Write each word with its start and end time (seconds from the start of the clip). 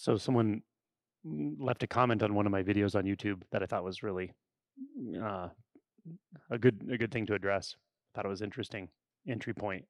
So 0.00 0.16
someone 0.16 0.62
left 1.24 1.82
a 1.82 1.86
comment 1.86 2.22
on 2.22 2.34
one 2.34 2.46
of 2.46 2.52
my 2.52 2.62
videos 2.62 2.94
on 2.94 3.04
YouTube 3.04 3.42
that 3.52 3.62
I 3.62 3.66
thought 3.66 3.84
was 3.84 4.02
really 4.02 4.32
uh, 5.22 5.48
a 6.50 6.58
good 6.58 6.88
a 6.90 6.96
good 6.96 7.12
thing 7.12 7.26
to 7.26 7.34
address. 7.34 7.74
I 7.76 8.10
thought 8.16 8.24
it 8.24 8.30
was 8.30 8.40
interesting 8.40 8.88
entry 9.28 9.52
point 9.52 9.84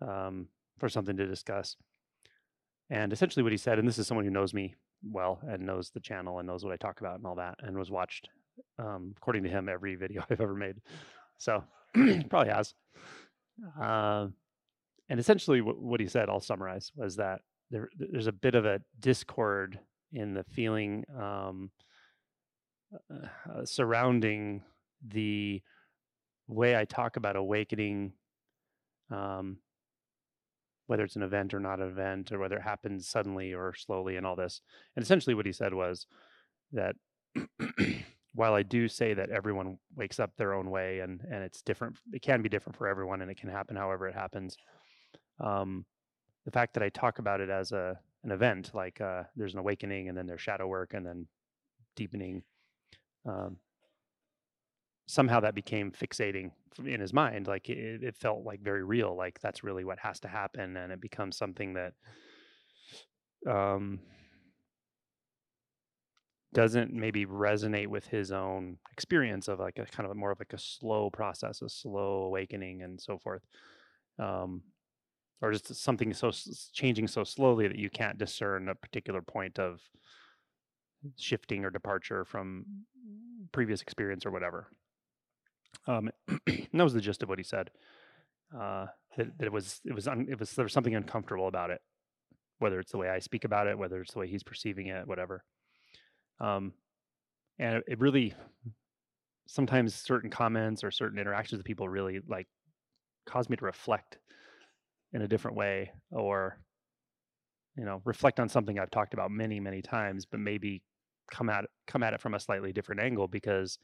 um, 0.00 0.46
for 0.78 0.88
something 0.88 1.16
to 1.16 1.26
discuss. 1.26 1.74
And 2.88 3.12
essentially, 3.12 3.42
what 3.42 3.50
he 3.50 3.58
said, 3.58 3.80
and 3.80 3.88
this 3.88 3.98
is 3.98 4.06
someone 4.06 4.24
who 4.24 4.30
knows 4.30 4.54
me 4.54 4.76
well 5.02 5.40
and 5.42 5.66
knows 5.66 5.90
the 5.90 5.98
channel 5.98 6.38
and 6.38 6.46
knows 6.46 6.64
what 6.64 6.72
I 6.72 6.76
talk 6.76 7.00
about 7.00 7.16
and 7.16 7.26
all 7.26 7.34
that, 7.34 7.56
and 7.64 7.76
was 7.76 7.90
watched, 7.90 8.28
um, 8.78 9.14
according 9.16 9.42
to 9.42 9.48
him, 9.48 9.68
every 9.68 9.96
video 10.04 10.24
I've 10.30 10.40
ever 10.40 10.54
made. 10.54 10.76
So 11.36 11.64
probably 12.30 12.52
has. 12.52 12.74
Uh, 13.80 14.28
and 15.08 15.18
essentially, 15.18 15.62
what, 15.62 15.82
what 15.82 15.98
he 15.98 16.06
said, 16.06 16.28
I'll 16.28 16.38
summarize, 16.38 16.92
was 16.94 17.16
that 17.16 17.40
there, 17.70 17.88
there's 17.96 18.26
a 18.26 18.32
bit 18.32 18.54
of 18.54 18.64
a 18.64 18.80
discord 18.98 19.78
in 20.12 20.34
the 20.34 20.44
feeling 20.44 21.04
um, 21.16 21.70
uh, 22.92 23.26
uh, 23.52 23.64
surrounding 23.64 24.62
the 25.06 25.62
way 26.48 26.76
I 26.76 26.84
talk 26.84 27.16
about 27.16 27.36
awakening, 27.36 28.12
um, 29.10 29.58
whether 30.86 31.04
it's 31.04 31.16
an 31.16 31.22
event 31.22 31.54
or 31.54 31.60
not 31.60 31.80
an 31.80 31.88
event, 31.88 32.32
or 32.32 32.40
whether 32.40 32.56
it 32.56 32.62
happens 32.62 33.08
suddenly 33.08 33.54
or 33.54 33.72
slowly, 33.74 34.16
and 34.16 34.26
all 34.26 34.34
this. 34.34 34.60
And 34.96 35.04
essentially, 35.04 35.34
what 35.34 35.46
he 35.46 35.52
said 35.52 35.72
was 35.72 36.06
that 36.72 36.96
while 38.34 38.54
I 38.54 38.64
do 38.64 38.88
say 38.88 39.14
that 39.14 39.30
everyone 39.30 39.78
wakes 39.94 40.18
up 40.18 40.32
their 40.36 40.54
own 40.54 40.70
way, 40.70 40.98
and 41.00 41.20
and 41.30 41.44
it's 41.44 41.62
different, 41.62 41.98
it 42.12 42.22
can 42.22 42.42
be 42.42 42.48
different 42.48 42.76
for 42.76 42.88
everyone, 42.88 43.22
and 43.22 43.30
it 43.30 43.38
can 43.38 43.50
happen 43.50 43.76
however 43.76 44.08
it 44.08 44.14
happens. 44.14 44.56
Um, 45.38 45.86
the 46.44 46.50
fact 46.50 46.74
that 46.74 46.82
I 46.82 46.88
talk 46.88 47.18
about 47.18 47.40
it 47.40 47.50
as 47.50 47.72
a 47.72 47.98
an 48.22 48.32
event, 48.32 48.72
like 48.74 49.00
uh, 49.00 49.24
there's 49.34 49.54
an 49.54 49.60
awakening, 49.60 50.08
and 50.08 50.16
then 50.16 50.26
there's 50.26 50.42
shadow 50.42 50.66
work, 50.66 50.94
and 50.94 51.06
then 51.06 51.26
deepening. 51.96 52.42
Um, 53.26 53.56
somehow 55.10 55.40
that 55.40 55.56
became 55.56 55.90
fixating 55.90 56.52
in 56.84 57.00
his 57.00 57.12
mind 57.12 57.48
like 57.48 57.68
it, 57.68 58.02
it, 58.04 58.16
felt 58.16 58.44
like 58.44 58.60
very 58.60 58.84
real 58.84 59.16
like 59.16 59.40
that's 59.40 59.64
really 59.64 59.84
what 59.84 59.98
has 59.98 60.20
to 60.20 60.28
happen 60.28 60.76
and 60.76 60.92
it 60.92 61.00
becomes 61.00 61.36
something 61.36 61.74
that 61.74 61.92
um 63.50 63.98
doesn't 66.52 66.92
maybe 66.92 67.26
resonate 67.26 67.88
with 67.88 68.06
his 68.06 68.30
own 68.30 68.76
experience 68.92 69.48
of 69.48 69.58
like 69.58 69.78
a 69.78 69.86
kind 69.86 70.04
of 70.04 70.12
a 70.12 70.14
more 70.14 70.30
of 70.30 70.38
like 70.38 70.52
a 70.52 70.58
slow 70.58 71.10
process 71.10 71.60
a 71.60 71.68
slow 71.68 72.22
awakening 72.22 72.82
and 72.82 73.00
so 73.00 73.18
forth 73.18 73.42
um 74.20 74.62
or 75.42 75.52
just 75.52 75.74
something 75.74 76.12
so 76.12 76.30
changing 76.72 77.08
so 77.08 77.24
slowly 77.24 77.68
that 77.68 77.78
you 77.78 77.90
can't 77.90 78.18
discern 78.18 78.68
a 78.68 78.74
particular 78.74 79.22
point 79.22 79.58
of 79.58 79.80
shifting 81.16 81.64
or 81.64 81.70
departure 81.70 82.24
from 82.24 82.64
previous 83.52 83.80
experience 83.80 84.26
or 84.26 84.30
whatever 84.30 84.68
um, 85.86 86.10
that 86.46 86.84
was 86.84 86.94
the 86.94 87.00
gist 87.00 87.22
of 87.22 87.28
what 87.28 87.38
he 87.38 87.44
said. 87.44 87.70
Uh, 88.54 88.86
that, 89.16 89.38
that, 89.38 89.46
it 89.46 89.52
was 89.52 89.80
it 89.84 89.94
was 89.94 90.08
un, 90.08 90.26
it 90.28 90.38
was 90.38 90.52
there 90.52 90.64
was 90.64 90.72
something 90.72 90.94
uncomfortable 90.94 91.48
about 91.48 91.70
it, 91.70 91.80
whether 92.58 92.80
it's 92.80 92.92
the 92.92 92.98
way 92.98 93.08
I 93.08 93.18
speak 93.18 93.44
about 93.44 93.66
it, 93.66 93.78
whether 93.78 94.00
it's 94.00 94.12
the 94.12 94.18
way 94.18 94.28
he's 94.28 94.42
perceiving 94.42 94.88
it, 94.88 95.06
whatever. 95.06 95.44
Um, 96.40 96.72
and 97.58 97.82
it 97.86 98.00
really 98.00 98.34
sometimes 99.46 99.94
certain 99.94 100.30
comments 100.30 100.82
or 100.84 100.90
certain 100.90 101.18
interactions 101.18 101.58
with 101.58 101.66
people 101.66 101.88
really 101.88 102.20
like 102.28 102.46
cause 103.26 103.48
me 103.48 103.56
to 103.56 103.64
reflect 103.64 104.18
in 105.12 105.22
a 105.22 105.28
different 105.28 105.56
way 105.56 105.90
or 106.10 106.58
you 107.76 107.84
know 107.84 108.00
reflect 108.04 108.40
on 108.40 108.48
something 108.48 108.78
I've 108.78 108.90
talked 108.90 109.14
about 109.14 109.30
many 109.30 109.60
many 109.60 109.82
times, 109.82 110.26
but 110.26 110.40
maybe 110.40 110.82
come 111.30 111.48
at 111.48 111.64
come 111.86 112.02
at 112.02 112.14
it 112.14 112.20
from 112.20 112.34
a 112.34 112.40
slightly 112.40 112.72
different 112.72 113.00
angle 113.00 113.28
because 113.28 113.78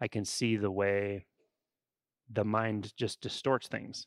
I 0.00 0.08
can 0.08 0.24
see 0.24 0.56
the 0.56 0.70
way 0.70 1.26
the 2.30 2.44
mind 2.44 2.92
just 2.96 3.20
distorts 3.20 3.68
things. 3.68 4.06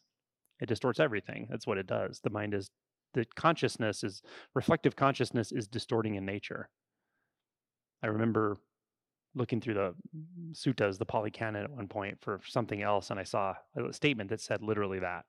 It 0.59 0.67
distorts 0.67 0.99
everything. 0.99 1.47
That's 1.49 1.65
what 1.65 1.77
it 1.77 1.87
does. 1.87 2.19
The 2.23 2.29
mind 2.29 2.53
is 2.53 2.69
the 3.13 3.25
consciousness 3.35 4.03
is 4.03 4.21
reflective 4.53 4.95
consciousness 4.95 5.51
is 5.51 5.67
distorting 5.67 6.15
in 6.15 6.25
nature. 6.25 6.69
I 8.03 8.07
remember 8.07 8.57
looking 9.35 9.61
through 9.61 9.75
the 9.75 9.95
suttas, 10.53 10.97
the 10.97 11.05
Pali 11.05 11.31
Canon 11.31 11.63
at 11.63 11.71
one 11.71 11.87
point 11.87 12.17
for 12.21 12.39
something 12.45 12.81
else, 12.81 13.09
and 13.09 13.19
I 13.19 13.23
saw 13.23 13.53
a 13.75 13.93
statement 13.93 14.29
that 14.29 14.41
said 14.41 14.61
literally 14.61 14.99
that. 14.99 15.25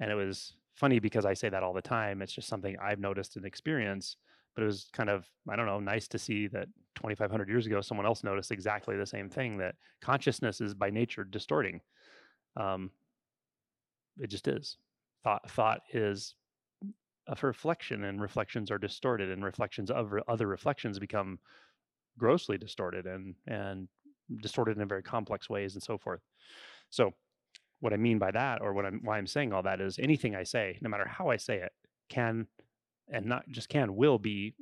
And 0.00 0.10
it 0.10 0.14
was 0.14 0.54
funny 0.74 0.98
because 0.98 1.24
I 1.24 1.34
say 1.34 1.48
that 1.48 1.62
all 1.62 1.72
the 1.72 1.82
time. 1.82 2.22
It's 2.22 2.32
just 2.32 2.48
something 2.48 2.76
I've 2.82 3.00
noticed 3.00 3.36
and 3.36 3.44
experienced 3.44 4.16
but 4.58 4.64
it 4.64 4.66
was 4.66 4.88
kind 4.92 5.08
of 5.08 5.24
i 5.48 5.54
don't 5.54 5.66
know 5.66 5.78
nice 5.78 6.08
to 6.08 6.18
see 6.18 6.48
that 6.48 6.66
2500 6.96 7.48
years 7.48 7.66
ago 7.66 7.80
someone 7.80 8.04
else 8.04 8.24
noticed 8.24 8.50
exactly 8.50 8.96
the 8.96 9.06
same 9.06 9.30
thing 9.30 9.56
that 9.56 9.76
consciousness 10.00 10.60
is 10.60 10.74
by 10.74 10.90
nature 10.90 11.22
distorting 11.22 11.80
um, 12.56 12.90
it 14.18 14.26
just 14.26 14.48
is 14.48 14.76
thought 15.22 15.48
thought 15.48 15.82
is 15.92 16.34
a 17.28 17.46
reflection 17.46 18.02
and 18.02 18.20
reflections 18.20 18.68
are 18.68 18.78
distorted 18.78 19.30
and 19.30 19.44
reflections 19.44 19.92
of 19.92 20.12
other 20.26 20.48
reflections 20.48 20.98
become 20.98 21.38
grossly 22.18 22.58
distorted 22.58 23.06
and 23.06 23.36
and 23.46 23.86
distorted 24.42 24.76
in 24.76 24.88
very 24.88 25.04
complex 25.04 25.48
ways 25.48 25.74
and 25.74 25.82
so 25.84 25.96
forth 25.96 26.20
so 26.90 27.12
what 27.80 27.92
i 27.92 27.96
mean 27.96 28.18
by 28.18 28.30
that 28.30 28.60
or 28.60 28.72
what 28.72 28.84
i'm 28.84 29.00
why 29.02 29.18
i'm 29.18 29.26
saying 29.26 29.52
all 29.52 29.62
that 29.62 29.80
is 29.80 29.98
anything 29.98 30.34
i 30.34 30.42
say 30.42 30.78
no 30.80 30.88
matter 30.88 31.06
how 31.06 31.28
i 31.28 31.36
say 31.36 31.58
it 31.58 31.72
can 32.08 32.46
and 33.10 33.26
not 33.26 33.48
just 33.48 33.68
can 33.68 33.94
will 33.94 34.18
be 34.18 34.54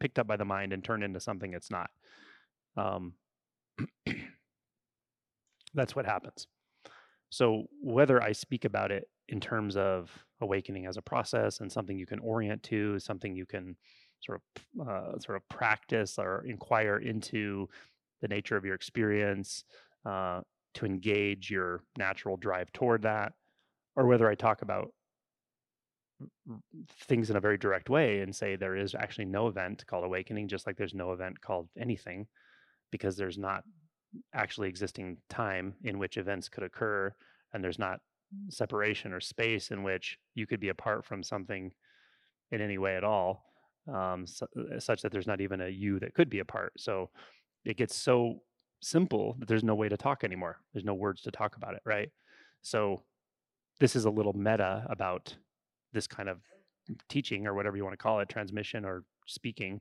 picked 0.00 0.18
up 0.18 0.26
by 0.26 0.36
the 0.36 0.44
mind 0.44 0.72
and 0.72 0.84
turned 0.84 1.02
into 1.02 1.20
something 1.20 1.54
it's 1.54 1.70
not. 1.70 1.90
Um, 2.76 3.14
that's 5.74 5.96
what 5.96 6.06
happens. 6.06 6.46
So 7.30 7.64
whether 7.82 8.22
i 8.22 8.32
speak 8.32 8.64
about 8.64 8.92
it 8.92 9.08
in 9.28 9.40
terms 9.40 9.76
of 9.76 10.10
awakening 10.40 10.86
as 10.86 10.96
a 10.96 11.02
process 11.02 11.60
and 11.60 11.70
something 11.70 11.98
you 11.98 12.06
can 12.06 12.20
orient 12.20 12.62
to 12.62 12.98
something 13.00 13.34
you 13.34 13.46
can 13.46 13.76
sort 14.20 14.40
of 14.40 14.88
uh, 14.88 15.18
sort 15.18 15.36
of 15.36 15.48
practice 15.48 16.18
or 16.18 16.44
inquire 16.46 16.98
into 16.98 17.68
the 18.22 18.28
nature 18.28 18.56
of 18.56 18.64
your 18.64 18.74
experience 18.74 19.64
uh, 20.04 20.40
to 20.76 20.86
engage 20.86 21.50
your 21.50 21.82
natural 21.98 22.36
drive 22.36 22.72
toward 22.72 23.02
that 23.02 23.32
or 23.96 24.06
whether 24.06 24.28
i 24.28 24.34
talk 24.34 24.62
about 24.62 24.88
things 27.02 27.30
in 27.30 27.36
a 27.36 27.40
very 27.40 27.58
direct 27.58 27.90
way 27.90 28.20
and 28.20 28.34
say 28.34 28.56
there 28.56 28.76
is 28.76 28.94
actually 28.94 29.24
no 29.24 29.48
event 29.48 29.84
called 29.86 30.04
awakening, 30.04 30.48
just 30.48 30.66
like 30.66 30.76
there's 30.76 30.94
no 30.94 31.12
event 31.12 31.40
called 31.40 31.68
anything, 31.78 32.26
because 32.90 33.16
there's 33.16 33.38
not 33.38 33.64
actually 34.34 34.68
existing 34.68 35.18
time 35.28 35.74
in 35.84 35.98
which 35.98 36.16
events 36.16 36.48
could 36.48 36.64
occur, 36.64 37.12
and 37.52 37.62
there's 37.62 37.78
not 37.78 38.00
separation 38.48 39.12
or 39.12 39.20
space 39.20 39.70
in 39.70 39.82
which 39.82 40.18
you 40.34 40.46
could 40.46 40.60
be 40.60 40.70
apart 40.70 41.04
from 41.04 41.22
something 41.22 41.72
in 42.50 42.60
any 42.60 42.78
way 42.78 42.96
at 42.96 43.04
all, 43.04 43.44
um, 43.92 44.26
so, 44.26 44.46
uh, 44.74 44.78
such 44.78 45.02
that 45.02 45.12
there's 45.12 45.26
not 45.26 45.40
even 45.40 45.60
a 45.60 45.68
you 45.68 45.98
that 45.98 46.14
could 46.14 46.30
be 46.30 46.38
apart. 46.38 46.72
So 46.78 47.10
it 47.64 47.76
gets 47.76 47.94
so 47.94 48.40
simple 48.80 49.36
that 49.38 49.48
there's 49.48 49.64
no 49.64 49.74
way 49.74 49.88
to 49.88 49.96
talk 49.96 50.24
anymore. 50.24 50.58
There's 50.72 50.84
no 50.84 50.94
words 50.94 51.22
to 51.22 51.30
talk 51.30 51.56
about 51.56 51.74
it, 51.74 51.82
right? 51.84 52.10
So 52.62 53.02
this 53.80 53.96
is 53.96 54.04
a 54.04 54.10
little 54.10 54.32
meta 54.32 54.86
about 54.88 55.34
this 55.92 56.06
kind 56.06 56.28
of 56.28 56.38
teaching 57.08 57.46
or 57.46 57.54
whatever 57.54 57.76
you 57.76 57.84
want 57.84 57.94
to 57.94 58.02
call 58.02 58.20
it 58.20 58.28
transmission 58.28 58.84
or 58.84 59.04
speaking 59.26 59.80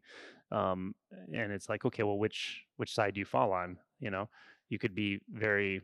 um, 0.51 0.95
and 1.33 1.51
it's 1.51 1.69
like 1.69 1.85
okay 1.85 2.03
well 2.03 2.17
which 2.17 2.63
which 2.78 2.94
side 2.94 3.13
do 3.13 3.19
you 3.19 3.25
fall 3.25 3.51
on? 3.51 3.78
You 4.00 4.11
know? 4.11 4.29
You 4.69 4.79
could 4.79 4.95
be 4.95 5.19
very 5.31 5.81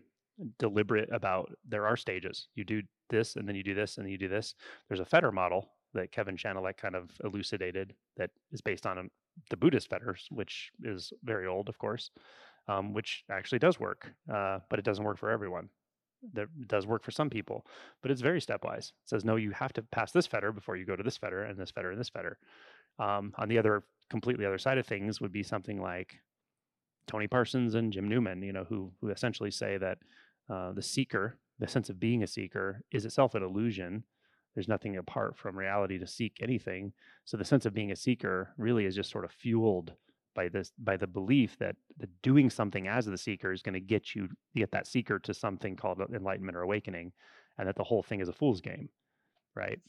deliberate 0.59 1.09
about 1.11 1.51
there 1.67 1.85
are 1.85 1.97
stages. 1.97 2.47
You 2.55 2.63
do 2.63 2.81
this 3.09 3.35
and 3.35 3.47
then 3.47 3.55
you 3.55 3.63
do 3.63 3.75
this 3.75 3.97
and 3.97 4.05
then 4.05 4.11
you 4.11 4.17
do 4.17 4.27
this. 4.27 4.55
There's 4.87 4.99
a 4.99 5.05
fetter 5.05 5.31
model 5.31 5.71
that 5.93 6.11
kevin 6.11 6.37
Schanilec 6.37 6.77
kind 6.77 6.95
of 6.95 7.11
elucidated 7.23 7.93
that 8.17 8.31
is 8.51 8.61
based 8.61 8.85
on 8.85 9.09
the 9.49 9.57
buddhist 9.57 9.89
fetters 9.89 10.27
which 10.29 10.71
is 10.83 11.11
very 11.23 11.47
old 11.47 11.67
of 11.69 11.77
course 11.77 12.11
um, 12.67 12.93
which 12.93 13.23
actually 13.29 13.59
does 13.59 13.79
work 13.79 14.11
uh, 14.33 14.59
but 14.69 14.79
it 14.79 14.85
doesn't 14.85 15.03
work 15.03 15.17
for 15.17 15.29
everyone 15.29 15.69
that 16.33 16.47
does 16.67 16.85
work 16.85 17.03
for 17.03 17.11
some 17.11 17.29
people, 17.29 17.65
but 18.01 18.11
it's 18.11 18.21
very 18.21 18.39
stepwise. 18.39 18.89
It 18.89 18.93
says, 19.05 19.25
no, 19.25 19.35
you 19.35 19.51
have 19.51 19.73
to 19.73 19.81
pass 19.81 20.11
this 20.11 20.27
fetter 20.27 20.51
before 20.51 20.75
you 20.75 20.85
go 20.85 20.95
to 20.95 21.03
this 21.03 21.17
fetter 21.17 21.43
and 21.43 21.57
this 21.57 21.71
fetter 21.71 21.91
and 21.91 21.99
this 21.99 22.09
fetter. 22.09 22.37
Um, 22.99 23.33
on 23.37 23.49
the 23.49 23.57
other, 23.57 23.83
completely 24.09 24.45
other 24.45 24.57
side 24.57 24.77
of 24.77 24.85
things 24.85 25.21
would 25.21 25.31
be 25.31 25.43
something 25.43 25.81
like 25.81 26.15
Tony 27.07 27.27
Parsons 27.27 27.75
and 27.75 27.91
Jim 27.91 28.07
Newman, 28.07 28.43
you 28.43 28.53
know, 28.53 28.65
who, 28.65 28.91
who 29.01 29.09
essentially 29.09 29.51
say 29.51 29.77
that 29.77 29.97
uh, 30.49 30.71
the 30.73 30.81
seeker, 30.81 31.37
the 31.59 31.67
sense 31.67 31.89
of 31.89 31.99
being 31.99 32.23
a 32.23 32.27
seeker, 32.27 32.81
is 32.91 33.05
itself 33.05 33.35
an 33.35 33.43
illusion. 33.43 34.03
There's 34.53 34.67
nothing 34.67 34.97
apart 34.97 35.37
from 35.37 35.57
reality 35.57 35.97
to 35.97 36.07
seek 36.07 36.37
anything. 36.41 36.93
So 37.25 37.37
the 37.37 37.45
sense 37.45 37.65
of 37.65 37.73
being 37.73 37.91
a 37.91 37.95
seeker 37.95 38.53
really 38.57 38.85
is 38.85 38.95
just 38.95 39.09
sort 39.09 39.25
of 39.25 39.31
fueled 39.31 39.93
by 40.35 40.47
this 40.47 40.71
by 40.77 40.97
the 40.97 41.07
belief 41.07 41.57
that 41.59 41.75
the 41.97 42.07
doing 42.21 42.49
something 42.49 42.87
as 42.87 43.05
the 43.05 43.17
seeker 43.17 43.51
is 43.51 43.61
going 43.61 43.73
to 43.73 43.79
get 43.79 44.15
you 44.15 44.29
get 44.55 44.71
that 44.71 44.87
seeker 44.87 45.19
to 45.19 45.33
something 45.33 45.75
called 45.75 45.99
enlightenment 46.13 46.55
or 46.55 46.61
awakening 46.61 47.11
and 47.57 47.67
that 47.67 47.75
the 47.75 47.83
whole 47.83 48.01
thing 48.01 48.21
is 48.21 48.29
a 48.29 48.33
fool's 48.33 48.61
game 48.61 48.89
right 49.55 49.79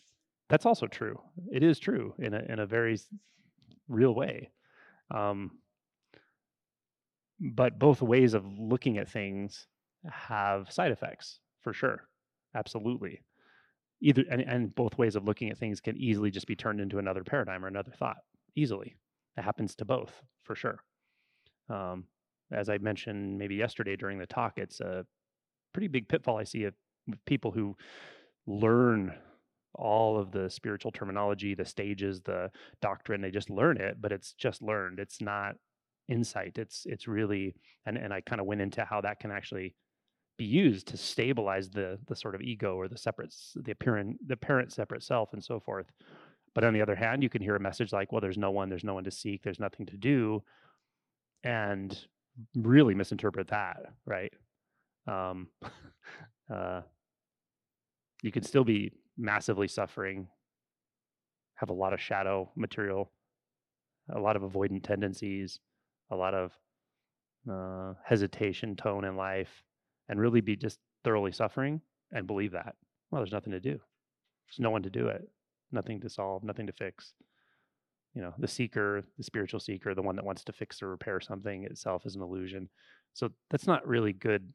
that's 0.48 0.66
also 0.66 0.86
true 0.86 1.20
it 1.52 1.62
is 1.62 1.78
true 1.78 2.14
in 2.18 2.34
a 2.34 2.42
in 2.48 2.58
a 2.58 2.66
very 2.66 2.98
real 3.88 4.14
way. 4.14 4.50
Um, 5.10 5.52
but 7.40 7.78
both 7.78 8.02
ways 8.02 8.34
of 8.34 8.44
looking 8.58 8.98
at 8.98 9.08
things 9.08 9.66
have 10.10 10.70
side 10.70 10.92
effects 10.92 11.38
for 11.60 11.72
sure. 11.72 12.08
Absolutely. 12.54 13.22
Either 14.00 14.24
and, 14.30 14.40
and 14.40 14.74
both 14.74 14.98
ways 14.98 15.16
of 15.16 15.24
looking 15.24 15.50
at 15.50 15.58
things 15.58 15.80
can 15.80 15.96
easily 15.96 16.30
just 16.30 16.46
be 16.46 16.56
turned 16.56 16.80
into 16.80 16.98
another 16.98 17.24
paradigm 17.24 17.64
or 17.64 17.68
another 17.68 17.92
thought. 17.92 18.18
Easily. 18.54 18.96
It 19.37 19.43
happens 19.43 19.75
to 19.76 19.84
both 19.84 20.23
for 20.44 20.55
sure. 20.55 20.82
Um, 21.69 22.05
as 22.50 22.69
I 22.69 22.79
mentioned 22.79 23.38
maybe 23.38 23.55
yesterday 23.55 23.96
during 23.96 24.19
the 24.19 24.26
talk, 24.26 24.58
it's 24.58 24.81
a 24.81 25.06
pretty 25.73 25.88
big 25.88 26.08
pitfall 26.08 26.38
I 26.38 26.44
see 26.44 26.64
of 26.64 26.75
people 27.26 27.50
who 27.50 27.76
learn 28.46 29.14
all 29.75 30.19
of 30.19 30.32
the 30.32 30.50
spiritual 30.50 30.93
terminology, 30.93 31.55
the 31.55 31.64
stages, 31.64 32.20
the 32.20 32.50
doctrine. 32.81 33.23
They 33.23 33.31
just 33.31 33.50
learn 33.50 33.79
it, 33.79 34.00
but 34.00 34.12
it's 34.12 34.34
just 34.34 34.62
learned. 34.62 34.99
It's 34.99 35.20
not 35.20 35.56
insight. 36.08 36.58
It's 36.58 36.85
it's 36.87 37.08
really 37.08 37.55
and 37.87 37.96
and 37.96 38.12
I 38.12 38.20
kind 38.20 38.40
of 38.40 38.46
went 38.46 38.61
into 38.61 38.85
how 38.85 39.00
that 39.00 39.20
can 39.20 39.31
actually 39.31 39.75
be 40.37 40.44
used 40.44 40.88
to 40.88 40.96
stabilize 40.96 41.70
the 41.70 41.99
the 42.06 42.17
sort 42.17 42.35
of 42.35 42.43
ego 42.43 42.76
or 42.76 42.88
the 42.88 42.99
separate 42.99 43.35
the 43.56 43.73
apparent 43.73 44.17
the 44.26 44.37
parent 44.37 44.73
separate 44.73 45.02
self 45.02 45.32
and 45.32 45.43
so 45.43 45.61
forth. 45.61 45.87
But 46.54 46.64
on 46.64 46.75
the 46.75 46.82
other 46.82 46.94
hand, 46.94 47.22
you 47.22 47.28
can 47.28 47.43
hear 47.43 47.56
a 47.56 47.60
message 47.60 47.93
like, 47.93 48.12
"Well, 48.12 48.20
there's 48.20 48.38
no 48.38 48.50
one, 48.50 48.69
there's 48.69 48.84
no 48.84 48.94
one 48.94 49.04
to 49.04 49.10
seek, 49.10 49.43
there's 49.43 49.60
nothing 49.60 49.87
to 49.87 49.96
do," 49.96 50.43
and 51.44 52.06
really 52.54 52.94
misinterpret 52.94 53.49
that, 53.49 53.78
right? 54.06 54.32
Um, 55.06 55.49
uh, 56.52 56.82
you 58.22 58.31
could 58.31 58.46
still 58.46 58.64
be 58.64 58.93
massively 59.16 59.69
suffering, 59.69 60.28
have 61.54 61.70
a 61.70 61.75
lot 61.75 61.93
of 61.93 62.00
shadow 62.00 62.50
material, 62.56 63.10
a 64.14 64.19
lot 64.20 64.37
of 64.37 64.43
avoidant 64.43 64.84
tendencies, 64.84 65.60
a 66.10 66.16
lot 66.16 66.34
of 66.34 66.52
uh, 67.50 67.94
hesitation 68.04 68.76
tone 68.76 69.04
in 69.04 69.16
life, 69.16 69.62
and 70.08 70.20
really 70.20 70.40
be 70.40 70.56
just 70.56 70.78
thoroughly 71.04 71.32
suffering 71.32 71.81
and 72.12 72.26
believe 72.26 72.52
that. 72.52 72.76
Well, 73.10 73.20
there's 73.20 73.32
nothing 73.32 73.52
to 73.52 73.60
do. 73.60 73.81
There's 74.46 74.60
no 74.60 74.70
one 74.70 74.82
to 74.82 74.90
do 74.90 75.08
it, 75.08 75.28
nothing 75.72 76.00
to 76.00 76.08
solve, 76.08 76.44
nothing 76.44 76.66
to 76.66 76.72
fix. 76.72 77.14
You 78.14 78.22
know, 78.22 78.34
the 78.38 78.48
seeker, 78.48 79.02
the 79.16 79.24
spiritual 79.24 79.60
seeker, 79.60 79.94
the 79.94 80.02
one 80.02 80.16
that 80.16 80.24
wants 80.24 80.44
to 80.44 80.52
fix 80.52 80.82
or 80.82 80.88
repair 80.88 81.20
something 81.20 81.64
itself 81.64 82.04
is 82.04 82.14
an 82.14 82.22
illusion. 82.22 82.69
So 83.14 83.30
that's 83.50 83.66
not 83.66 83.86
really 83.86 84.12
good 84.12 84.52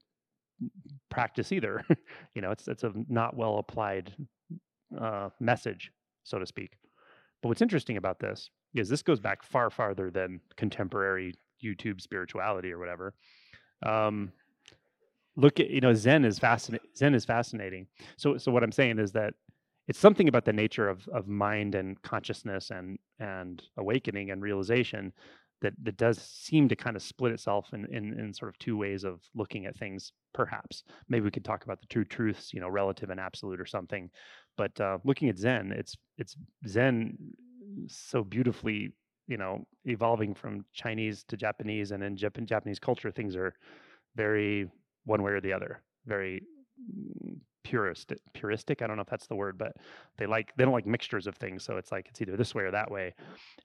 practice 1.09 1.51
either. 1.51 1.83
you 2.35 2.41
know, 2.41 2.51
it's 2.51 2.67
it's 2.67 2.83
a 2.83 2.93
not 3.09 3.35
well 3.35 3.57
applied 3.57 4.13
uh, 4.99 5.29
message, 5.39 5.91
so 6.23 6.39
to 6.39 6.45
speak. 6.45 6.77
But 7.41 7.49
what's 7.49 7.61
interesting 7.61 7.97
about 7.97 8.19
this 8.19 8.49
is 8.75 8.89
this 8.89 9.01
goes 9.01 9.19
back 9.19 9.43
far 9.43 9.69
farther 9.69 10.11
than 10.11 10.39
contemporary 10.55 11.35
YouTube 11.63 12.01
spirituality 12.01 12.71
or 12.71 12.79
whatever. 12.79 13.13
Um, 13.83 14.31
look 15.35 15.59
at 15.59 15.69
you 15.69 15.81
know 15.81 15.93
Zen 15.93 16.25
is 16.25 16.39
fascinating. 16.39 16.87
Zen 16.95 17.15
is 17.15 17.25
fascinating. 17.25 17.87
So 18.17 18.37
so 18.37 18.51
what 18.51 18.63
I'm 18.63 18.71
saying 18.71 18.99
is 18.99 19.11
that 19.13 19.33
it's 19.87 19.99
something 19.99 20.27
about 20.27 20.45
the 20.45 20.53
nature 20.53 20.89
of 20.89 21.07
of 21.09 21.27
mind 21.27 21.75
and 21.75 22.01
consciousness 22.01 22.71
and 22.71 22.97
and 23.19 23.63
awakening 23.77 24.31
and 24.31 24.41
realization 24.41 25.13
that 25.61 25.73
that 25.81 25.97
does 25.97 26.19
seem 26.21 26.69
to 26.69 26.75
kind 26.75 26.95
of 26.95 27.01
split 27.01 27.31
itself 27.31 27.69
in, 27.73 27.85
in 27.85 28.19
in 28.19 28.33
sort 28.33 28.49
of 28.49 28.57
two 28.59 28.77
ways 28.77 29.03
of 29.03 29.21
looking 29.33 29.65
at 29.65 29.77
things 29.77 30.11
perhaps. 30.33 30.83
Maybe 31.09 31.23
we 31.23 31.31
could 31.31 31.45
talk 31.45 31.63
about 31.63 31.81
the 31.81 31.87
two 31.87 32.03
truths 32.03 32.53
you 32.53 32.59
know 32.59 32.69
relative 32.69 33.09
and 33.09 33.19
absolute 33.19 33.59
or 33.59 33.65
something 33.65 34.09
but 34.57 34.79
uh, 34.81 34.97
looking 35.05 35.29
at 35.29 35.37
zen 35.37 35.71
it's 35.71 35.95
it's 36.17 36.35
zen 36.67 37.15
so 37.87 38.23
beautifully 38.23 38.91
you 39.27 39.37
know 39.37 39.65
evolving 39.85 40.33
from 40.33 40.65
chinese 40.73 41.23
to 41.27 41.37
japanese 41.37 41.91
and 41.91 42.03
in 42.03 42.17
Jap- 42.17 42.43
japanese 42.45 42.79
culture 42.79 43.11
things 43.11 43.35
are 43.35 43.53
very 44.15 44.69
one 45.05 45.21
way 45.23 45.31
or 45.31 45.41
the 45.41 45.53
other 45.53 45.81
very 46.05 46.41
puristic 47.67 48.17
puristic 48.33 48.81
i 48.81 48.87
don't 48.87 48.95
know 48.95 49.01
if 49.01 49.09
that's 49.09 49.27
the 49.27 49.35
word 49.35 49.57
but 49.57 49.73
they 50.17 50.25
like 50.25 50.53
they 50.55 50.63
don't 50.63 50.73
like 50.73 50.85
mixtures 50.85 51.27
of 51.27 51.35
things 51.35 51.63
so 51.63 51.75
it's 51.75 51.91
like 51.91 52.07
it's 52.09 52.21
either 52.21 52.37
this 52.37 52.55
way 52.55 52.63
or 52.63 52.71
that 52.71 52.89
way. 52.89 53.13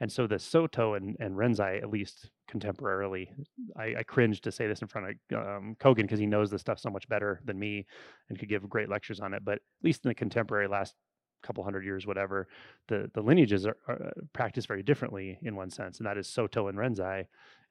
And 0.00 0.10
so 0.10 0.26
the 0.26 0.38
soto 0.38 0.94
and, 0.94 1.16
and 1.20 1.37
rinzai 1.37 1.81
at 1.81 1.90
least 1.90 2.31
contemporarily 2.50 3.28
i, 3.76 3.94
I 3.99 4.02
cringe 4.02 4.40
to 4.43 4.52
say 4.52 4.66
this 4.66 4.82
in 4.82 4.88
front 4.88 5.16
of 5.31 5.38
um, 5.38 5.76
kogen 5.78 6.02
because 6.02 6.19
he 6.19 6.26
knows 6.26 6.50
this 6.50 6.60
stuff 6.60 6.81
so 6.81 6.90
much 6.90 7.08
better 7.08 7.40
than 7.44 7.58
me 7.58 7.87
and 8.28 8.38
could 8.38 8.49
give 8.49 8.69
great 8.69 8.88
lectures 8.88 9.20
on 9.20 9.34
it 9.34 9.44
but 9.44 9.54
at 9.54 9.84
least 9.84 10.05
in 10.05 10.08
the 10.08 10.14
contemporary 10.14 10.66
last 10.66 10.94
couple 11.43 11.62
hundred 11.64 11.84
years 11.84 12.06
whatever 12.06 12.48
the 12.88 13.10
the 13.14 13.22
lineages 13.22 13.66
are, 13.66 13.76
are 13.88 14.06
uh, 14.06 14.20
practiced 14.32 14.69
very 14.69 14.82
differently 14.82 15.38
in 15.43 15.55
one 15.55 15.70
sense 15.70 15.98
and 15.98 16.06
that 16.06 16.19
is 16.19 16.28
soto 16.28 16.69
and 16.69 16.78
rinzai 16.78 17.25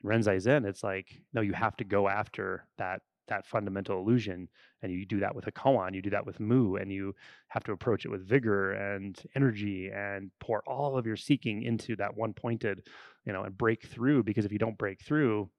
rinzai 0.03 0.39
zen 0.39 0.65
it's 0.65 0.83
like 0.83 1.21
no 1.33 1.41
you 1.41 1.53
have 1.53 1.75
to 1.75 1.83
go 1.83 2.07
after 2.07 2.65
that 2.77 3.01
that 3.27 3.45
fundamental 3.45 3.99
illusion 3.99 4.47
and 4.81 4.91
you 4.91 5.05
do 5.05 5.19
that 5.19 5.33
with 5.33 5.47
a 5.47 5.51
koan 5.51 5.93
you 5.93 6.01
do 6.01 6.09
that 6.09 6.25
with 6.25 6.39
mu 6.39 6.75
and 6.75 6.91
you 6.91 7.13
have 7.47 7.63
to 7.63 7.71
approach 7.71 8.05
it 8.05 8.09
with 8.09 8.27
vigor 8.27 8.73
and 8.73 9.23
energy 9.35 9.89
and 9.93 10.31
pour 10.39 10.61
all 10.67 10.97
of 10.97 11.05
your 11.05 11.15
seeking 11.15 11.63
into 11.63 11.95
that 11.95 12.15
one 12.15 12.33
pointed 12.33 12.81
you 13.25 13.33
know 13.33 13.43
and 13.43 13.57
break 13.57 13.83
through 13.83 14.23
because 14.23 14.45
if 14.45 14.51
you 14.51 14.59
don't 14.59 14.77
break 14.77 15.01
through 15.01 15.49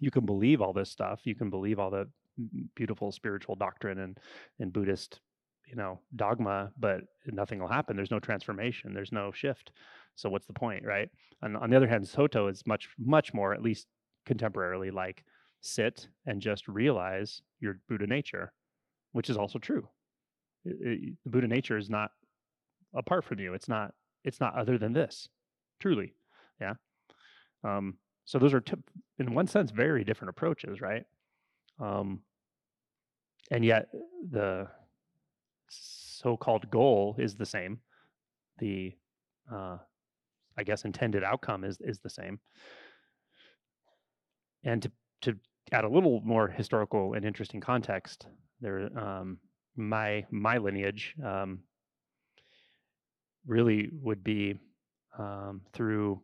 you 0.00 0.10
can 0.10 0.26
believe 0.26 0.60
all 0.60 0.72
this 0.72 0.90
stuff 0.90 1.20
you 1.24 1.34
can 1.34 1.50
believe 1.50 1.78
all 1.78 1.90
the 1.90 2.08
beautiful 2.74 3.10
spiritual 3.10 3.54
doctrine 3.54 3.98
and 3.98 4.20
and 4.60 4.72
buddhist 4.72 5.20
you 5.66 5.74
know 5.74 5.98
dogma 6.14 6.70
but 6.78 7.00
nothing 7.26 7.58
will 7.58 7.68
happen 7.68 7.96
there's 7.96 8.10
no 8.10 8.20
transformation 8.20 8.94
there's 8.94 9.12
no 9.12 9.32
shift. 9.32 9.72
So 10.14 10.30
what's 10.30 10.46
the 10.46 10.52
point 10.54 10.84
right? 10.84 11.10
And 11.42 11.56
on 11.56 11.70
the 11.70 11.76
other 11.76 11.86
hand 11.86 12.08
soto 12.08 12.48
is 12.48 12.66
much 12.66 12.88
much 12.98 13.34
more 13.34 13.52
at 13.52 13.62
least 13.62 13.86
contemporarily 14.26 14.92
like 14.92 15.24
sit 15.60 16.08
and 16.26 16.40
just 16.40 16.68
realize 16.68 17.42
your 17.60 17.80
Buddha 17.88 18.06
nature, 18.06 18.52
which 19.12 19.30
is 19.30 19.36
also 19.36 19.58
true. 19.58 19.88
It, 20.64 20.76
it, 20.80 21.14
the 21.24 21.30
Buddha 21.30 21.48
nature 21.48 21.76
is 21.76 21.90
not 21.90 22.10
apart 22.94 23.24
from 23.24 23.38
you. 23.38 23.54
It's 23.54 23.68
not. 23.68 23.94
It's 24.24 24.40
not 24.40 24.56
other 24.56 24.76
than 24.78 24.92
this. 24.92 25.28
Truly, 25.78 26.14
yeah. 26.60 26.74
Um, 27.62 27.98
so 28.24 28.38
those 28.38 28.54
are, 28.54 28.60
t- 28.60 28.74
in 29.18 29.34
one 29.34 29.46
sense, 29.46 29.70
very 29.70 30.02
different 30.02 30.30
approaches, 30.30 30.80
right? 30.80 31.04
Um, 31.78 32.20
and 33.50 33.64
yet 33.64 33.88
the 34.30 34.66
so-called 35.68 36.68
goal 36.70 37.14
is 37.18 37.36
the 37.36 37.46
same. 37.46 37.78
The, 38.58 38.94
uh, 39.52 39.78
I 40.58 40.64
guess, 40.64 40.84
intended 40.84 41.22
outcome 41.22 41.62
is 41.62 41.78
is 41.80 42.00
the 42.00 42.10
same. 42.10 42.40
And 44.64 44.82
to 44.82 44.90
to 45.22 45.36
add 45.72 45.84
a 45.84 45.88
little 45.88 46.20
more 46.24 46.48
historical 46.48 47.14
and 47.14 47.24
interesting 47.24 47.60
context, 47.60 48.26
there, 48.60 48.88
um, 48.98 49.38
my 49.76 50.24
my 50.30 50.58
lineage 50.58 51.14
um, 51.24 51.60
really 53.46 53.90
would 53.92 54.22
be 54.24 54.58
um, 55.18 55.60
through. 55.72 56.22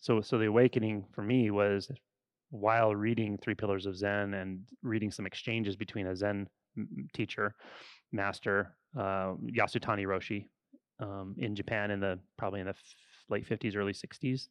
So, 0.00 0.20
so 0.20 0.36
the 0.36 0.46
awakening 0.46 1.04
for 1.14 1.22
me 1.22 1.50
was 1.50 1.90
while 2.50 2.94
reading 2.94 3.38
Three 3.38 3.54
Pillars 3.54 3.86
of 3.86 3.96
Zen 3.96 4.34
and 4.34 4.60
reading 4.82 5.10
some 5.10 5.26
exchanges 5.26 5.76
between 5.76 6.08
a 6.08 6.16
Zen 6.16 6.48
teacher, 7.14 7.54
master 8.10 8.76
uh, 8.98 9.34
Yasutani 9.56 10.06
Roshi, 10.06 10.48
um, 11.00 11.34
in 11.38 11.54
Japan 11.54 11.90
in 11.90 12.00
the 12.00 12.18
probably 12.36 12.60
in 12.60 12.66
the 12.66 12.70
f- 12.70 12.94
late 13.28 13.48
50s, 13.48 13.76
early 13.76 13.92
60s. 13.92 14.48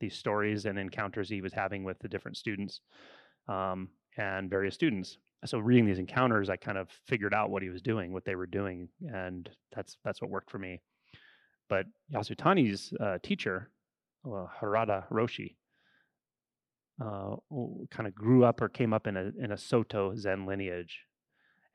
These 0.00 0.16
stories 0.16 0.66
and 0.66 0.78
encounters 0.78 1.28
he 1.28 1.42
was 1.42 1.52
having 1.52 1.84
with 1.84 1.98
the 2.00 2.08
different 2.08 2.36
students 2.36 2.80
um, 3.48 3.88
and 4.16 4.50
various 4.50 4.74
students. 4.74 5.18
So 5.44 5.58
reading 5.58 5.86
these 5.86 5.98
encounters, 5.98 6.50
I 6.50 6.56
kind 6.56 6.76
of 6.76 6.88
figured 7.06 7.32
out 7.32 7.50
what 7.50 7.62
he 7.62 7.70
was 7.70 7.80
doing, 7.80 8.12
what 8.12 8.24
they 8.24 8.34
were 8.34 8.46
doing, 8.46 8.88
and 9.12 9.48
that's 9.74 9.96
that's 10.04 10.20
what 10.20 10.30
worked 10.30 10.50
for 10.50 10.58
me. 10.58 10.82
But 11.68 11.86
Yasutani's 12.12 12.92
uh, 13.00 13.18
teacher, 13.22 13.70
uh, 14.26 14.46
Harada 14.60 15.08
Roshi, 15.10 15.56
uh, 17.02 17.36
kind 17.90 18.06
of 18.06 18.14
grew 18.14 18.44
up 18.44 18.60
or 18.60 18.68
came 18.68 18.92
up 18.92 19.06
in 19.06 19.16
a 19.16 19.30
in 19.42 19.52
a 19.52 19.56
Soto 19.56 20.14
Zen 20.14 20.44
lineage, 20.44 21.04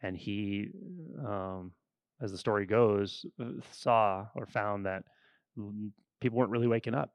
and 0.03 0.15
he, 0.15 0.67
um, 1.25 1.71
as 2.21 2.31
the 2.31 2.37
story 2.37 2.67
goes, 2.67 3.25
uh, 3.41 3.45
saw 3.71 4.27
or 4.35 4.45
found 4.45 4.85
that 4.85 5.03
people 6.21 6.37
weren't 6.37 6.51
really 6.51 6.67
waking 6.67 6.93
up. 6.93 7.11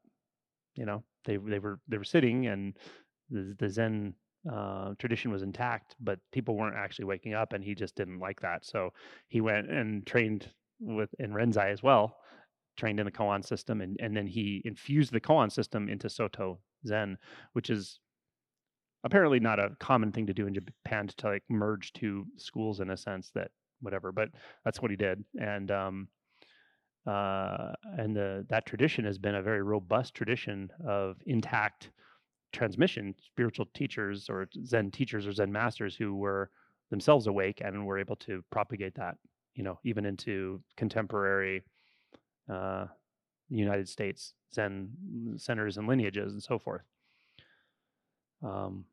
You 0.74 0.86
know, 0.86 1.04
they 1.24 1.36
they 1.36 1.58
were 1.58 1.80
they 1.88 1.98
were 1.98 2.04
sitting, 2.04 2.46
and 2.46 2.76
the, 3.30 3.54
the 3.58 3.68
Zen 3.68 4.14
uh, 4.50 4.94
tradition 4.98 5.30
was 5.30 5.42
intact, 5.42 5.96
but 6.00 6.18
people 6.32 6.56
weren't 6.56 6.76
actually 6.76 7.04
waking 7.04 7.34
up, 7.34 7.52
and 7.52 7.62
he 7.62 7.74
just 7.74 7.94
didn't 7.94 8.20
like 8.20 8.40
that. 8.40 8.64
So 8.64 8.90
he 9.28 9.40
went 9.40 9.70
and 9.70 10.06
trained 10.06 10.48
with 10.80 11.10
in 11.18 11.32
Rinzai 11.32 11.70
as 11.70 11.82
well, 11.82 12.16
trained 12.76 13.00
in 13.00 13.06
the 13.06 13.12
koan 13.12 13.44
system, 13.44 13.80
and 13.80 13.96
and 14.00 14.16
then 14.16 14.26
he 14.26 14.62
infused 14.64 15.12
the 15.12 15.20
koan 15.20 15.50
system 15.52 15.88
into 15.88 16.08
Soto 16.08 16.58
Zen, 16.86 17.18
which 17.52 17.70
is 17.70 18.00
apparently 19.04 19.40
not 19.40 19.58
a 19.58 19.76
common 19.78 20.12
thing 20.12 20.26
to 20.26 20.34
do 20.34 20.46
in 20.46 20.54
Japan 20.54 21.08
to 21.16 21.28
like 21.28 21.42
merge 21.48 21.92
two 21.92 22.26
schools 22.36 22.80
in 22.80 22.90
a 22.90 22.96
sense 22.96 23.30
that 23.34 23.50
whatever, 23.80 24.12
but 24.12 24.28
that's 24.64 24.80
what 24.80 24.90
he 24.90 24.96
did, 24.96 25.24
and 25.40 25.70
um, 25.70 26.08
uh, 27.06 27.72
and 27.98 28.14
the 28.14 28.46
that 28.48 28.66
tradition 28.66 29.04
has 29.04 29.18
been 29.18 29.34
a 29.34 29.42
very 29.42 29.62
robust 29.62 30.14
tradition 30.14 30.70
of 30.86 31.16
intact 31.26 31.90
transmission. 32.52 33.14
Spiritual 33.22 33.66
teachers 33.74 34.28
or 34.28 34.48
Zen 34.64 34.90
teachers 34.90 35.26
or 35.26 35.32
Zen 35.32 35.52
masters 35.52 35.96
who 35.96 36.16
were 36.16 36.50
themselves 36.90 37.26
awake 37.26 37.62
and 37.64 37.86
were 37.86 37.98
able 37.98 38.16
to 38.16 38.44
propagate 38.50 38.94
that, 38.96 39.16
you 39.54 39.62
know, 39.62 39.78
even 39.84 40.04
into 40.04 40.60
contemporary 40.76 41.62
uh, 42.52 42.86
United 43.48 43.88
States 43.88 44.34
Zen 44.54 44.90
centers 45.36 45.78
and 45.78 45.86
lineages 45.88 46.32
and 46.32 46.42
so 46.42 46.58
forth. 46.58 46.82
Um, 48.42 48.84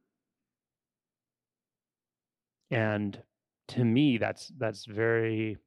and 2.70 3.22
to 3.70 3.84
me, 3.84 4.18
that's 4.18 4.52
that's 4.58 4.86
very 4.86 5.58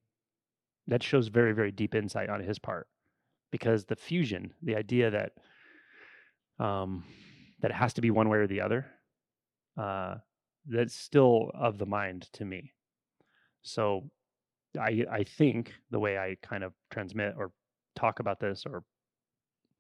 that 0.91 1.03
shows 1.03 1.29
very 1.29 1.53
very 1.53 1.73
deep 1.73 1.95
insight 1.95 2.29
on 2.29 2.43
his 2.43 2.59
part 2.59 2.87
because 3.51 3.85
the 3.85 3.97
fusion 3.97 4.53
the 4.63 4.77
idea 4.77 5.11
that 5.11 5.33
um 6.65 7.05
that 7.61 7.71
it 7.71 7.75
has 7.75 7.95
to 7.95 8.01
be 8.01 8.11
one 8.11 8.29
way 8.29 8.39
or 8.39 8.47
the 8.47 8.61
other 8.61 8.87
uh 9.79 10.17
that's 10.67 10.95
still 10.95 11.51
of 11.55 11.79
the 11.79 11.87
mind 11.87 12.29
to 12.35 12.45
me. 12.45 12.73
So 13.63 14.11
i 14.79 15.05
i 15.11 15.25
think 15.25 15.73
the 15.91 15.99
way 15.99 16.17
i 16.19 16.37
kind 16.43 16.63
of 16.63 16.73
transmit 16.91 17.35
or 17.37 17.51
talk 17.97 18.21
about 18.21 18.39
this 18.39 18.65
or 18.67 18.85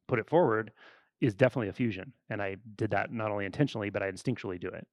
put 0.08 0.18
it 0.18 0.28
forward 0.28 0.72
is 1.20 1.34
definitely 1.34 1.68
a 1.68 1.72
fusion 1.72 2.12
and 2.30 2.42
i 2.42 2.56
did 2.76 2.90
that 2.90 3.12
not 3.12 3.30
only 3.30 3.44
intentionally 3.44 3.90
but 3.90 4.02
i 4.02 4.10
instinctually 4.10 4.58
do 4.58 4.68
it. 4.68 4.86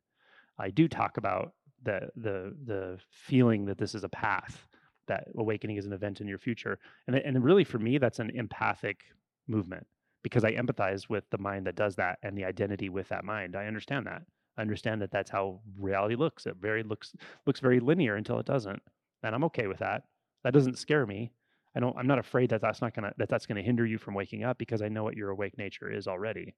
I 0.60 0.70
do 0.70 0.88
talk 0.88 1.18
about 1.18 1.54
the 1.84 2.10
the 2.16 2.56
the 2.66 3.00
feeling 3.12 3.66
that 3.66 3.78
this 3.78 3.96
is 3.96 4.04
a 4.04 4.10
path 4.10 4.68
that 5.08 5.28
awakening 5.38 5.78
is 5.78 5.86
an 5.86 5.94
event 5.94 6.22
in 6.22 6.28
your 6.28 6.38
future. 6.38 6.80
And 7.08 7.16
and 7.16 7.44
really 7.44 7.64
for 7.64 7.80
me, 7.80 7.98
that's 7.98 8.20
an 8.20 8.32
empathic 8.34 9.02
movement 9.48 9.86
because 10.24 10.44
I 10.44 10.54
empathize 10.54 11.10
with 11.10 11.24
the 11.30 11.38
mind 11.38 11.66
that 11.68 11.76
does 11.76 11.96
that 11.96 12.20
and 12.24 12.38
the 12.38 12.46
identity 12.46 12.90
with 12.90 13.10
that 13.10 13.24
mind. 13.24 13.56
I 13.56 13.68
understand 13.68 14.08
that. 14.08 14.24
I 14.58 14.62
understand 14.62 15.02
that 15.02 15.12
that's 15.12 15.30
how 15.30 15.62
reality 15.80 16.16
looks. 16.16 16.46
It 16.46 16.56
very 16.60 16.84
looks 16.84 17.16
looks 17.46 17.60
very 17.60 17.80
linear 17.80 18.16
until 18.16 18.40
it 18.40 18.46
doesn't, 18.46 18.82
and 19.24 19.36
I'm 19.36 19.44
okay 19.46 19.68
with 19.68 19.80
that. 19.80 20.04
That 20.44 20.54
doesn't 20.54 20.80
scare 20.80 21.06
me. 21.06 21.32
I 21.76 21.80
don't. 21.80 21.96
I'm 21.98 22.08
not 22.08 22.20
afraid 22.20 22.50
that 22.50 22.62
that's 22.62 22.82
not 22.82 22.94
gonna 22.94 23.14
that 23.18 23.30
that's 23.30 23.46
gonna 23.46 23.62
hinder 23.62 23.86
you 23.86 23.98
from 23.98 24.16
waking 24.16 24.44
up 24.44 24.58
because 24.58 24.82
I 24.82 24.90
know 24.90 25.04
what 25.04 25.16
your 25.16 25.30
awake 25.30 25.58
nature 25.58 25.92
is 25.92 26.08
already. 26.08 26.56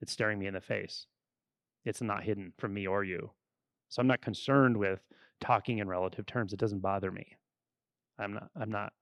It's 0.00 0.12
staring 0.12 0.38
me 0.38 0.46
in 0.46 0.54
the 0.54 0.60
face. 0.60 1.06
It's 1.84 2.00
not 2.00 2.22
hidden 2.22 2.52
from 2.58 2.72
me 2.72 2.86
or 2.86 3.02
you. 3.02 3.30
So 3.88 4.00
I'm 4.00 4.06
not 4.06 4.22
concerned 4.22 4.76
with 4.76 5.00
talking 5.40 5.78
in 5.78 5.88
relative 5.88 6.26
terms. 6.26 6.52
It 6.52 6.60
doesn't 6.60 6.80
bother 6.80 7.10
me. 7.10 7.36
I'm 8.22 8.34
not 8.34 8.48
I'm 8.60 8.70
not 8.70 8.92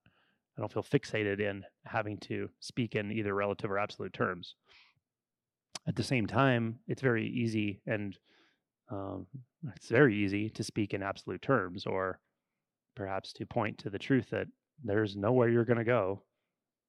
I 0.57 0.61
don't 0.61 0.71
feel 0.71 0.83
fixated 0.83 1.39
in 1.39 1.63
having 1.85 2.17
to 2.19 2.49
speak 2.59 2.95
in 2.95 3.11
either 3.11 3.33
relative 3.33 3.71
or 3.71 3.79
absolute 3.79 4.13
terms. 4.13 4.55
At 5.87 5.95
the 5.95 6.03
same 6.03 6.27
time, 6.27 6.79
it's 6.87 7.01
very 7.01 7.27
easy 7.27 7.81
and 7.87 8.17
um, 8.91 9.25
it's 9.75 9.87
very 9.87 10.15
easy 10.15 10.49
to 10.49 10.63
speak 10.63 10.93
in 10.93 11.01
absolute 11.01 11.41
terms 11.41 11.85
or 11.85 12.19
perhaps 12.95 13.31
to 13.33 13.45
point 13.45 13.77
to 13.79 13.89
the 13.89 13.97
truth 13.97 14.29
that 14.31 14.47
there's 14.83 15.15
nowhere 15.15 15.49
you're 15.49 15.65
going 15.65 15.77
to 15.77 15.83
go. 15.83 16.23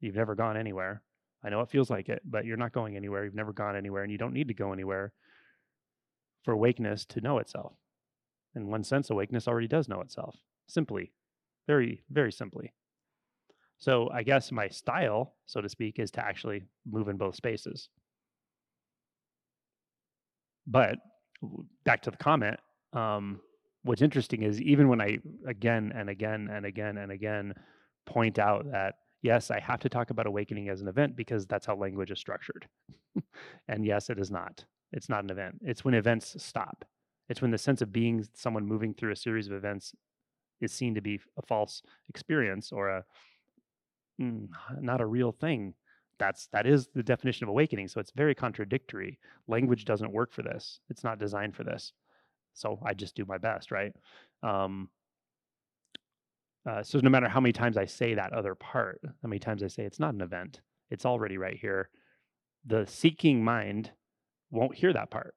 You've 0.00 0.16
never 0.16 0.34
gone 0.34 0.56
anywhere. 0.56 1.02
I 1.44 1.50
know 1.50 1.60
it 1.60 1.70
feels 1.70 1.90
like 1.90 2.08
it, 2.08 2.22
but 2.24 2.44
you're 2.44 2.56
not 2.56 2.72
going 2.72 2.96
anywhere. 2.96 3.24
You've 3.24 3.34
never 3.34 3.52
gone 3.52 3.76
anywhere, 3.76 4.02
and 4.02 4.12
you 4.12 4.18
don't 4.18 4.32
need 4.32 4.48
to 4.48 4.54
go 4.54 4.72
anywhere 4.72 5.12
for 6.44 6.52
awakeness 6.52 7.04
to 7.06 7.20
know 7.20 7.38
itself. 7.38 7.74
In 8.54 8.68
one 8.68 8.84
sense, 8.84 9.10
awakeness 9.10 9.48
already 9.48 9.68
does 9.68 9.88
know 9.88 10.00
itself, 10.00 10.36
simply 10.66 11.12
very, 11.66 12.02
very 12.10 12.32
simply. 12.32 12.72
So 13.78 14.08
I 14.12 14.22
guess 14.22 14.52
my 14.52 14.68
style, 14.68 15.34
so 15.46 15.60
to 15.60 15.68
speak, 15.68 15.98
is 15.98 16.10
to 16.12 16.24
actually 16.24 16.62
move 16.88 17.08
in 17.08 17.16
both 17.16 17.34
spaces. 17.34 17.88
But 20.66 20.98
back 21.84 22.02
to 22.02 22.10
the 22.10 22.16
comment, 22.16 22.60
um, 22.92 23.40
what's 23.82 24.02
interesting 24.02 24.42
is 24.42 24.62
even 24.62 24.88
when 24.88 25.00
I 25.00 25.18
again 25.46 25.92
and 25.94 26.08
again 26.08 26.48
and 26.52 26.64
again 26.64 26.98
and 26.98 27.10
again 27.10 27.54
point 28.06 28.38
out 28.38 28.70
that 28.70 28.94
yes, 29.22 29.50
I 29.50 29.60
have 29.60 29.80
to 29.80 29.88
talk 29.88 30.10
about 30.10 30.26
awakening 30.26 30.68
as 30.68 30.80
an 30.80 30.88
event 30.88 31.16
because 31.16 31.46
that's 31.46 31.66
how 31.66 31.74
language 31.76 32.10
is 32.10 32.18
structured. 32.18 32.68
and 33.68 33.84
yes, 33.84 34.10
it 34.10 34.18
is 34.18 34.30
not. 34.30 34.64
It's 34.92 35.08
not 35.08 35.24
an 35.24 35.30
event. 35.30 35.60
It's 35.62 35.84
when 35.84 35.94
events 35.94 36.36
stop. 36.42 36.84
It's 37.28 37.40
when 37.40 37.50
the 37.50 37.58
sense 37.58 37.80
of 37.82 37.92
being 37.92 38.26
someone 38.34 38.66
moving 38.66 38.94
through 38.94 39.12
a 39.12 39.16
series 39.16 39.46
of 39.46 39.54
events 39.54 39.94
is 40.62 40.72
seen 40.72 40.94
to 40.94 41.00
be 41.00 41.20
a 41.36 41.42
false 41.42 41.82
experience 42.08 42.72
or 42.72 42.88
a 42.88 43.04
mm, 44.20 44.48
not 44.80 45.00
a 45.00 45.06
real 45.06 45.32
thing. 45.32 45.74
That's 46.18 46.46
that 46.52 46.66
is 46.66 46.88
the 46.94 47.02
definition 47.02 47.44
of 47.44 47.48
awakening 47.48 47.88
so 47.88 48.00
it's 48.00 48.12
very 48.12 48.34
contradictory. 48.34 49.18
Language 49.48 49.84
doesn't 49.84 50.12
work 50.12 50.32
for 50.32 50.42
this. 50.42 50.80
It's 50.88 51.04
not 51.04 51.18
designed 51.18 51.56
for 51.56 51.64
this. 51.64 51.92
So 52.54 52.78
i 52.84 52.94
just 52.94 53.14
do 53.14 53.24
my 53.24 53.38
best 53.38 53.70
right? 53.70 53.92
Um, 54.42 54.88
uh, 56.68 56.82
so 56.82 57.00
no 57.00 57.10
matter 57.10 57.28
how 57.28 57.40
many 57.40 57.52
times 57.52 57.76
i 57.76 57.84
say 57.84 58.14
that 58.14 58.32
other 58.32 58.54
part 58.54 59.00
how 59.04 59.28
many 59.28 59.40
times 59.40 59.64
i 59.64 59.66
say 59.66 59.82
it's 59.82 59.98
not 59.98 60.14
an 60.14 60.20
event 60.20 60.60
it's 60.90 61.04
already 61.04 61.36
right 61.36 61.58
here 61.58 61.88
the 62.66 62.86
seeking 62.86 63.42
mind 63.42 63.90
won't 64.50 64.74
hear 64.74 64.92
that 64.92 65.10
part. 65.10 65.34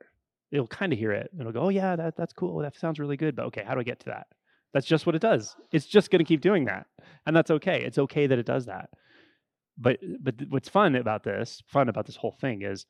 It'll 0.51 0.67
kind 0.67 0.93
of 0.93 0.99
hear 0.99 1.11
it. 1.11 1.31
It'll 1.39 1.51
go 1.51 1.61
oh 1.61 1.69
yeah 1.69 1.95
that, 1.95 2.15
that's 2.15 2.33
cool. 2.33 2.59
That 2.59 2.77
sounds 2.77 2.99
really 2.99 3.17
good 3.17 3.35
but 3.35 3.45
okay 3.47 3.63
how 3.65 3.73
do 3.73 3.79
i 3.79 3.83
get 3.83 3.99
to 4.01 4.05
that 4.07 4.27
that's 4.75 4.85
just 4.85 5.05
what 5.05 5.15
it 5.15 5.21
does. 5.21 5.55
It's 5.71 5.85
just 5.85 6.11
going 6.11 6.19
to 6.19 6.27
keep 6.27 6.41
doing 6.41 6.65
that. 6.65 6.85
And 7.25 7.33
that's 7.33 7.49
okay. 7.49 7.81
It's 7.85 7.97
okay 7.97 8.27
that 8.27 8.37
it 8.37 8.45
does 8.45 8.65
that. 8.65 8.89
But 9.77 9.99
but 10.21 10.35
what's 10.49 10.67
fun 10.67 10.97
about 10.97 11.23
this, 11.23 11.63
fun 11.67 11.87
about 11.87 12.05
this 12.05 12.17
whole 12.17 12.35
thing 12.41 12.61
is 12.61 12.85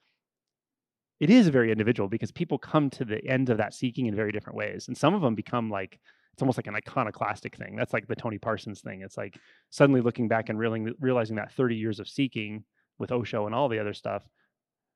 it 1.20 1.30
is 1.30 1.48
very 1.50 1.72
individual 1.72 2.10
because 2.10 2.32
people 2.32 2.58
come 2.58 2.90
to 2.90 3.06
the 3.06 3.24
end 3.28 3.52
of 3.52 3.60
that 3.60 3.76
seeking 3.76 4.08
in 4.08 4.16
very 4.16 4.32
different 4.32 4.58
ways. 4.58 4.88
And 4.88 4.98
some 4.98 5.14
of 5.14 5.22
them 5.22 5.36
become 5.36 5.70
like 5.70 6.00
it's 6.34 6.42
almost 6.42 6.58
like 6.58 6.66
an 6.66 6.76
iconoclastic 6.76 7.56
thing. 7.56 7.76
That's 7.76 7.94
like 7.94 8.08
the 8.08 8.16
Tony 8.16 8.40
Parsons 8.40 8.82
thing. 8.82 9.02
It's 9.04 9.16
like 9.16 9.38
suddenly 9.70 10.02
looking 10.02 10.28
back 10.28 10.50
and 10.50 10.58
realizing, 10.58 10.92
realizing 11.00 11.36
that 11.36 11.54
30 11.54 11.76
years 11.76 12.00
of 12.00 12.10
seeking 12.10 12.64
with 12.98 13.12
Osho 13.12 13.46
and 13.46 13.54
all 13.54 13.70
the 13.70 13.80
other 13.80 13.94
stuff, 13.94 14.24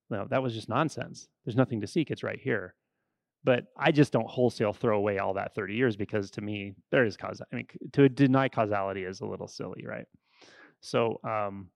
you 0.09 0.17
know, 0.17 0.25
that 0.31 0.41
was 0.41 0.55
just 0.55 0.69
nonsense. 0.69 1.27
There's 1.45 1.55
nothing 1.55 1.81
to 1.81 1.87
seek. 1.87 2.09
It's 2.09 2.23
right 2.23 2.39
here 2.39 2.73
but 3.43 3.65
I 3.77 3.91
just 3.91 4.11
don't 4.11 4.29
wholesale 4.29 4.73
throw 4.73 4.97
away 4.97 5.19
all 5.19 5.33
that 5.35 5.55
30 5.55 5.75
years 5.75 5.95
because 5.95 6.29
to 6.31 6.41
me 6.41 6.73
there 6.91 7.05
is 7.05 7.17
cause. 7.17 7.41
I 7.51 7.55
mean, 7.55 7.67
to 7.93 8.09
deny 8.09 8.49
causality 8.49 9.03
is 9.03 9.21
a 9.21 9.25
little 9.25 9.47
silly, 9.47 9.85
right? 9.85 10.05
So, 10.81 11.19
um, 11.23 11.69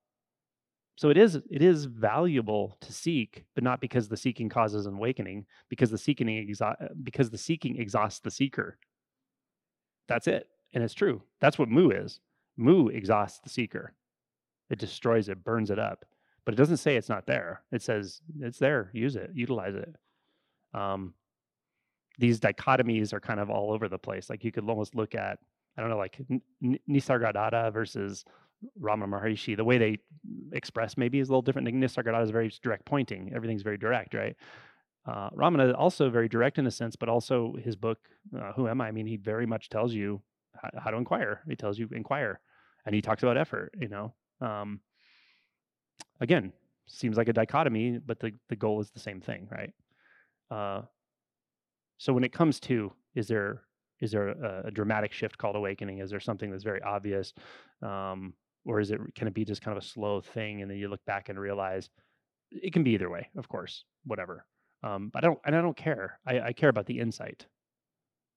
so 0.96 1.10
it 1.10 1.18
is 1.18 1.36
it 1.36 1.62
is 1.62 1.86
valuable 1.86 2.78
to 2.82 2.94
seek, 2.94 3.46
but 3.56 3.64
not 3.64 3.82
because 3.82 4.08
the 4.08 4.18
seeking 4.18 4.48
causes 4.48 4.86
an 4.86 4.94
awakening, 4.94 5.46
because 5.70 5.90
the 5.90 5.98
seeking 5.98 6.28
exha- 6.28 6.90
because 7.04 7.30
the 7.30 7.38
seeking 7.38 7.80
exhausts 7.80 8.20
the 8.20 8.30
seeker. 8.30 8.78
That's 10.08 10.28
it, 10.28 10.48
and 10.74 10.84
it's 10.84 10.94
true. 10.94 11.24
That's 11.40 11.58
what 11.58 11.70
mu 11.70 11.90
is. 11.90 12.20
Mu 12.58 12.90
exhausts 12.90 13.40
the 13.40 13.50
seeker. 13.50 13.96
It 14.70 14.80
destroys 14.80 15.30
it, 15.30 15.44
burns 15.44 15.72
it 15.72 15.80
up. 15.80 16.06
But 16.46 16.54
it 16.54 16.58
doesn't 16.58 16.78
say 16.78 16.96
it's 16.96 17.10
not 17.10 17.26
there. 17.26 17.64
It 17.72 17.82
says 17.82 18.22
it's 18.40 18.60
there. 18.60 18.92
Use 18.94 19.16
it. 19.16 19.32
Utilize 19.34 19.76
it. 19.76 19.96
Um, 20.74 21.14
these 22.20 22.40
dichotomies 22.40 23.14
are 23.14 23.20
kind 23.20 23.40
of 23.40 23.50
all 23.50 23.72
over 23.72 23.88
the 23.88 23.98
place. 23.98 24.30
Like 24.30 24.44
you 24.44 24.52
could 24.52 24.68
almost 24.68 24.96
look 24.96 25.16
at, 25.16 25.40
I 25.78 25.82
don't 25.82 25.90
know, 25.90 25.98
like 25.98 26.20
N- 26.30 26.80
Nisargadatta 26.90 27.74
versus 27.74 28.24
Ramana 28.80 29.08
Maharishi. 29.08 29.58
The 29.58 29.64
way 29.64 29.78
they 29.78 29.98
express 30.52 30.98
maybe 30.98 31.20
is 31.20 31.30
a 31.30 31.32
little 31.32 31.42
different. 31.42 31.68
Nisargadatta 31.68 32.24
is 32.24 32.32
very 32.32 32.52
direct 32.62 32.86
pointing. 32.86 33.32
Everything's 33.36 33.64
very 33.64 33.78
direct, 33.78 34.14
right? 34.14 34.36
Uh, 35.06 35.30
Ramana 35.32 35.76
also 35.78 36.10
very 36.10 36.30
direct 36.30 36.58
in 36.60 36.68
a 36.68 36.72
sense, 36.72 36.96
but 36.96 37.10
also 37.10 37.56
his 37.62 37.76
book, 37.76 38.00
uh, 38.38 38.54
Who 38.54 38.68
Am 38.68 38.80
I? 38.80 38.88
I 38.88 38.92
mean, 38.92 39.06
he 39.06 39.18
very 39.18 39.46
much 39.46 39.70
tells 39.70 39.94
you 39.94 40.22
how, 40.62 40.70
how, 40.80 40.92
to 40.92 40.98
inquire. 40.98 41.42
He 41.48 41.56
tells 41.56 41.78
you 41.78 41.90
inquire, 41.92 42.40
and 42.86 42.96
he 42.96 43.02
talks 43.02 43.24
about 43.24 43.38
effort. 43.38 43.74
You 43.78 43.90
know, 43.90 44.14
um, 44.40 44.80
again, 46.22 46.54
seems 46.88 47.18
like 47.18 47.28
a 47.28 47.34
dichotomy, 47.34 47.98
but 47.98 48.20
the 48.20 48.32
the 48.48 48.56
goal 48.56 48.80
is 48.80 48.92
the 48.92 49.00
same 49.00 49.20
thing, 49.20 49.50
right? 49.52 49.74
Uh, 50.50 50.84
so 51.98 52.14
when 52.14 52.24
it 52.24 52.34
comes 52.34 52.60
to 52.62 52.92
is 53.16 53.28
there 53.28 53.62
is 54.00 54.12
there 54.12 54.30
a, 54.30 54.64
a 54.66 54.72
dramatic 54.72 55.14
shift 55.14 55.38
called 55.38 55.56
awakening? 55.56 56.00
Is 56.00 56.10
there 56.10 56.20
something 56.20 56.52
that's 56.52 56.64
very 56.64 56.82
obvious, 56.82 57.34
um, 57.82 58.34
or 58.66 58.80
is 58.80 58.92
it 58.92 59.00
can 59.16 59.28
it 59.28 59.34
be 59.34 59.46
just 59.46 59.62
kind 59.62 59.78
of 59.78 59.84
a 59.84 59.88
slow 59.88 60.22
thing 60.22 60.62
and 60.62 60.70
then 60.70 60.78
you 60.78 60.88
look 60.88 61.04
back 61.06 61.30
and 61.30 61.40
realize 61.40 61.90
it 62.52 62.74
can 62.74 62.84
be 62.84 62.92
either 62.92 63.10
way, 63.10 63.30
of 63.38 63.48
course, 63.48 63.86
whatever. 64.06 64.46
Um, 64.84 65.10
but 65.14 65.24
I 65.24 65.28
don't 65.28 65.40
and 65.46 65.56
I 65.56 65.62
don't 65.62 65.78
care. 65.78 66.20
I, 66.26 66.40
I 66.40 66.54
care 66.54 66.70
about 66.70 66.86
the 66.86 67.00
insight 67.00 67.46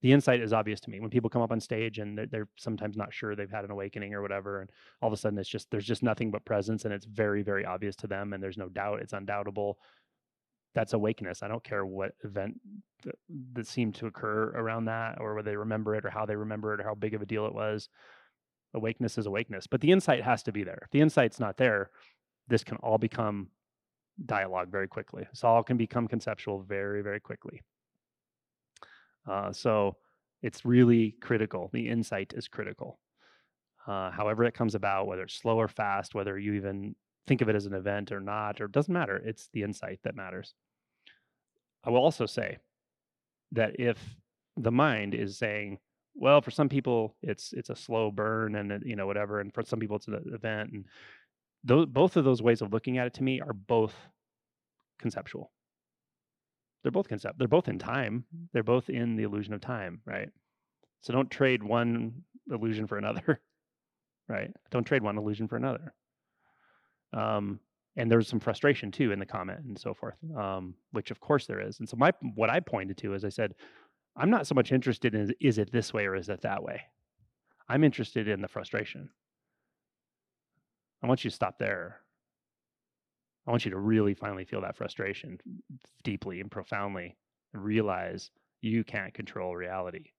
the 0.01 0.11
insight 0.11 0.41
is 0.41 0.53
obvious 0.53 0.79
to 0.81 0.89
me 0.89 0.99
when 0.99 1.09
people 1.09 1.29
come 1.29 1.41
up 1.41 1.51
on 1.51 1.59
stage 1.59 1.97
and 1.99 2.17
they're, 2.17 2.27
they're, 2.27 2.47
sometimes 2.57 2.95
not 2.95 3.13
sure 3.13 3.35
they've 3.35 3.49
had 3.49 3.65
an 3.65 3.71
awakening 3.71 4.13
or 4.13 4.21
whatever 4.21 4.61
and 4.61 4.69
all 5.01 5.07
of 5.07 5.13
a 5.13 5.17
sudden 5.17 5.37
it's 5.39 5.49
just 5.49 5.69
there's 5.71 5.85
just 5.85 6.03
nothing 6.03 6.29
but 6.29 6.45
presence 6.45 6.85
and 6.85 6.93
it's 6.93 7.05
very 7.05 7.41
very 7.41 7.65
obvious 7.65 7.95
to 7.95 8.07
them 8.07 8.33
and 8.33 8.41
there's 8.41 8.57
no 8.57 8.69
doubt 8.69 9.01
it's 9.01 9.13
undoubtable 9.13 9.77
that's 10.75 10.93
awakeness. 10.93 11.43
I 11.43 11.47
don't 11.47 11.63
care 11.63 11.85
what 11.85 12.11
event 12.23 12.59
that, 13.03 13.15
that 13.53 13.67
seemed 13.67 13.95
to 13.95 14.07
occur 14.07 14.51
around 14.55 14.85
that 14.85 15.19
or 15.19 15.35
whether 15.35 15.49
they 15.49 15.57
remember 15.57 15.95
it 15.95 16.05
or 16.05 16.09
how 16.09 16.25
they 16.25 16.35
remember 16.35 16.73
it 16.73 16.79
or 16.79 16.83
how 16.83 16.95
big 16.95 17.13
of 17.13 17.21
a 17.21 17.25
deal 17.25 17.45
it 17.45 17.53
was. 17.53 17.89
Awakeness 18.73 19.17
is 19.17 19.25
awakeness, 19.25 19.65
but 19.65 19.81
the 19.81 19.91
insight 19.91 20.23
has 20.23 20.43
to 20.43 20.51
be 20.51 20.63
there. 20.63 20.79
If 20.83 20.91
the 20.91 21.01
insight's 21.01 21.39
not 21.39 21.57
there, 21.57 21.89
this 22.47 22.63
can 22.63 22.77
all 22.77 22.97
become 22.97 23.47
dialogue 24.25 24.71
very 24.71 24.87
quickly. 24.87 25.25
This 25.31 25.43
all 25.43 25.63
can 25.63 25.77
become 25.77 26.07
conceptual 26.07 26.61
very, 26.61 27.01
very 27.01 27.19
quickly. 27.19 27.61
Uh, 29.29 29.51
so 29.51 29.95
it's 30.41 30.65
really 30.65 31.15
critical. 31.21 31.69
The 31.73 31.89
insight 31.89 32.33
is 32.35 32.47
critical. 32.47 32.99
Uh, 33.87 34.11
however, 34.11 34.43
it 34.43 34.53
comes 34.53 34.75
about, 34.75 35.07
whether 35.07 35.23
it's 35.23 35.35
slow 35.35 35.57
or 35.57 35.67
fast, 35.67 36.13
whether 36.13 36.37
you 36.37 36.53
even 36.53 36.95
think 37.27 37.41
of 37.41 37.49
it 37.49 37.55
as 37.55 37.65
an 37.65 37.73
event 37.73 38.11
or 38.11 38.19
not, 38.19 38.59
or 38.61 38.65
it 38.65 38.71
doesn't 38.71 38.93
matter. 38.93 39.17
It's 39.17 39.49
the 39.53 39.63
insight 39.63 39.99
that 40.03 40.15
matters. 40.15 40.53
I 41.83 41.89
will 41.89 42.03
also 42.03 42.25
say 42.25 42.57
that 43.51 43.79
if 43.79 43.97
the 44.55 44.71
mind 44.71 45.13
is 45.13 45.37
saying, 45.37 45.79
well, 46.15 46.41
for 46.41 46.51
some 46.51 46.69
people 46.69 47.15
it's 47.21 47.53
it's 47.53 47.69
a 47.69 47.75
slow 47.75 48.09
burn 48.09 48.55
and 48.55 48.81
you 48.85 48.95
know 48.95 49.05
whatever, 49.05 49.39
and 49.39 49.53
for 49.53 49.63
some 49.63 49.79
people 49.79 49.97
it's 49.97 50.07
an 50.07 50.21
event, 50.33 50.71
and 50.71 50.85
those 51.63 51.85
both 51.85 52.17
of 52.17 52.25
those 52.25 52.41
ways 52.41 52.61
of 52.61 52.73
looking 52.73 52.97
at 52.97 53.07
it 53.07 53.13
to 53.15 53.23
me 53.23 53.39
are 53.41 53.53
both 53.53 53.93
conceptual. 54.99 55.51
They're 56.81 56.91
both 56.91 57.09
concept. 57.09 57.37
They're 57.37 57.47
both 57.47 57.67
in 57.67 57.79
time. 57.79 58.25
They're 58.53 58.63
both 58.63 58.89
in 58.89 59.15
the 59.15 59.23
illusion 59.23 59.53
of 59.53 59.61
time, 59.61 60.01
right? 60.05 60.29
So 61.01 61.13
don't 61.13 61.29
trade 61.29 61.61
one 61.61 62.23
illusion 62.49 62.87
for 62.87 62.97
another, 62.97 63.41
right? 64.29 64.51
Don't 64.71 64.85
trade 64.85 65.03
one 65.03 65.17
illusion 65.17 65.47
for 65.47 65.57
another. 65.57 65.93
Um, 67.13 67.59
and 67.95 68.11
there's 68.11 68.27
some 68.27 68.39
frustration 68.39 68.91
too 68.91 69.11
in 69.11 69.19
the 69.19 69.25
comment 69.25 69.59
and 69.65 69.77
so 69.77 69.93
forth, 69.93 70.15
um, 70.37 70.75
which 70.91 71.09
of 71.11 71.19
course 71.19 71.47
there 71.47 71.59
is. 71.59 71.79
And 71.79 71.89
so 71.89 71.97
my 71.97 72.11
what 72.35 72.49
I 72.49 72.59
pointed 72.59 72.97
to 72.97 73.13
is 73.13 73.25
I 73.25 73.29
said, 73.29 73.55
I'm 74.15 74.29
not 74.29 74.47
so 74.47 74.55
much 74.55 74.71
interested 74.71 75.15
in 75.15 75.33
is 75.39 75.57
it 75.57 75.71
this 75.71 75.93
way 75.93 76.05
or 76.05 76.15
is 76.15 76.29
it 76.29 76.41
that 76.41 76.61
way. 76.63 76.81
I'm 77.69 77.83
interested 77.83 78.27
in 78.27 78.41
the 78.41 78.47
frustration. 78.47 79.09
I 81.03 81.07
want 81.07 81.23
you 81.23 81.29
to 81.29 81.35
stop 81.35 81.59
there. 81.59 82.01
I 83.45 83.51
want 83.51 83.65
you 83.65 83.71
to 83.71 83.77
really 83.77 84.13
finally 84.13 84.45
feel 84.45 84.61
that 84.61 84.75
frustration 84.75 85.39
deeply 86.03 86.41
and 86.41 86.51
profoundly 86.51 87.15
and 87.53 87.63
realize 87.63 88.31
you 88.61 88.83
can't 88.83 89.13
control 89.13 89.55
reality. 89.55 90.11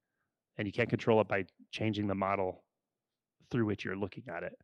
And 0.56 0.66
you 0.66 0.72
can't 0.72 0.88
control 0.88 1.20
it 1.20 1.28
by 1.28 1.44
changing 1.70 2.06
the 2.06 2.14
model 2.14 2.64
through 3.50 3.66
which 3.66 3.84
you're 3.84 3.96
looking 3.96 4.24
at 4.28 4.42
it. 4.42 4.54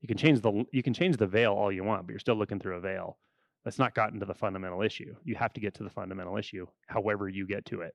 You 0.00 0.08
can 0.08 0.16
change 0.16 0.40
the 0.40 0.64
you 0.72 0.82
can 0.82 0.94
change 0.94 1.16
the 1.16 1.26
veil 1.26 1.52
all 1.52 1.72
you 1.72 1.84
want, 1.84 2.06
but 2.06 2.12
you're 2.12 2.20
still 2.20 2.36
looking 2.36 2.58
through 2.58 2.76
a 2.76 2.80
veil. 2.80 3.18
That's 3.64 3.78
not 3.78 3.94
gotten 3.94 4.20
to 4.20 4.26
the 4.26 4.34
fundamental 4.34 4.82
issue. 4.82 5.14
You 5.24 5.34
have 5.34 5.52
to 5.54 5.60
get 5.60 5.74
to 5.74 5.82
the 5.82 5.90
fundamental 5.90 6.36
issue, 6.36 6.66
however 6.86 7.28
you 7.28 7.46
get 7.46 7.64
to 7.66 7.80
it. 7.80 7.94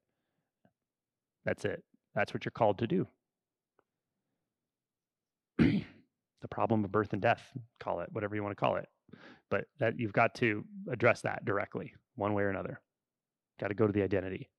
That's 1.46 1.64
it. 1.64 1.84
That's 2.14 2.34
what 2.34 2.44
you're 2.44 2.52
called 2.52 2.80
to 2.80 2.88
do. 2.88 3.08
the 5.58 6.48
problem 6.50 6.84
of 6.84 6.92
birth 6.92 7.14
and 7.14 7.22
death, 7.22 7.42
call 7.80 8.02
it 8.02 8.10
whatever 8.12 8.36
you 8.36 8.44
want 8.44 8.52
to 8.52 8.60
call 8.60 8.76
it. 8.76 8.88
But 9.50 9.66
that 9.80 9.98
you've 9.98 10.14
got 10.14 10.36
to 10.36 10.66
address 10.92 11.22
that 11.22 11.46
directly, 11.46 11.94
one 12.16 12.34
way 12.34 12.44
or 12.44 12.50
another. 12.50 12.82
Got 13.60 13.70
to 13.70 13.74
go 13.74 13.88
to 13.88 13.94
the 13.94 14.04
identity 14.04 14.50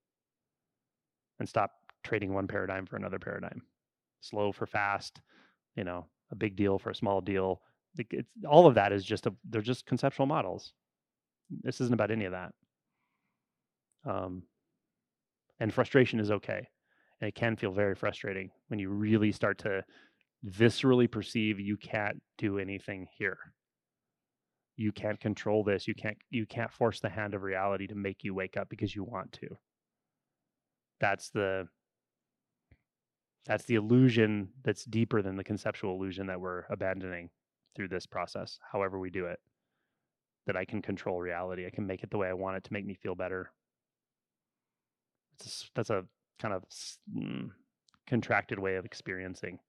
and 1.38 1.48
stop 1.48 1.72
trading 2.04 2.32
one 2.32 2.46
paradigm 2.46 2.86
for 2.86 2.96
another 2.96 3.18
paradigm. 3.18 3.62
Slow 4.20 4.52
for 4.52 4.66
fast, 4.66 5.20
you 5.76 5.84
know, 5.84 6.06
a 6.32 6.36
big 6.36 6.56
deal 6.56 6.78
for 6.78 6.90
a 6.90 6.94
small 6.94 7.20
deal. 7.20 7.60
It's, 7.96 8.32
all 8.48 8.66
of 8.66 8.74
that 8.74 8.92
is 8.92 9.04
just 9.04 9.26
a 9.26 9.34
they're 9.48 9.60
just 9.60 9.86
conceptual 9.86 10.26
models. 10.26 10.72
This 11.62 11.80
isn't 11.80 11.94
about 11.94 12.10
any 12.10 12.24
of 12.24 12.32
that. 12.32 12.52
Um, 14.04 14.42
and 15.60 15.72
frustration 15.72 16.18
is 16.18 16.30
okay, 16.30 16.66
and 17.20 17.28
it 17.28 17.34
can 17.34 17.54
feel 17.56 17.70
very 17.70 17.94
frustrating 17.94 18.50
when 18.68 18.80
you 18.80 18.88
really 18.88 19.30
start 19.30 19.58
to 19.58 19.84
viscerally 20.48 21.08
perceive 21.08 21.60
you 21.60 21.76
can't 21.76 22.20
do 22.38 22.58
anything 22.58 23.06
here. 23.16 23.38
You 24.76 24.90
can't 24.90 25.20
control 25.20 25.62
this. 25.62 25.86
You 25.86 25.94
can't 25.94 26.16
you 26.30 26.46
can't 26.46 26.72
force 26.72 26.98
the 26.98 27.10
hand 27.10 27.34
of 27.34 27.42
reality 27.42 27.86
to 27.88 27.94
make 27.94 28.24
you 28.24 28.34
wake 28.34 28.56
up 28.56 28.68
because 28.70 28.96
you 28.96 29.04
want 29.04 29.32
to. 29.34 29.48
That's 30.98 31.28
the 31.28 31.68
that's 33.44 33.64
the 33.64 33.74
illusion 33.74 34.48
that's 34.62 34.84
deeper 34.84 35.22
than 35.22 35.36
the 35.36 35.44
conceptual 35.44 35.94
illusion 35.94 36.26
that 36.28 36.40
we're 36.40 36.64
abandoning 36.70 37.30
through 37.74 37.88
this 37.88 38.06
process, 38.06 38.58
however 38.70 38.98
we 38.98 39.10
do 39.10 39.26
it. 39.26 39.40
That 40.46 40.56
I 40.56 40.64
can 40.64 40.82
control 40.82 41.20
reality. 41.20 41.66
I 41.66 41.70
can 41.70 41.86
make 41.86 42.02
it 42.02 42.10
the 42.10 42.18
way 42.18 42.28
I 42.28 42.32
want 42.32 42.56
it 42.56 42.64
to 42.64 42.72
make 42.72 42.84
me 42.84 42.94
feel 42.94 43.14
better. 43.14 43.52
It's 45.34 45.70
that's 45.74 45.90
a 45.90 46.04
kind 46.40 46.52
of 46.52 46.64
mm, 47.16 47.50
contracted 48.08 48.58
way 48.58 48.74
of 48.74 48.84
experiencing. 48.84 49.60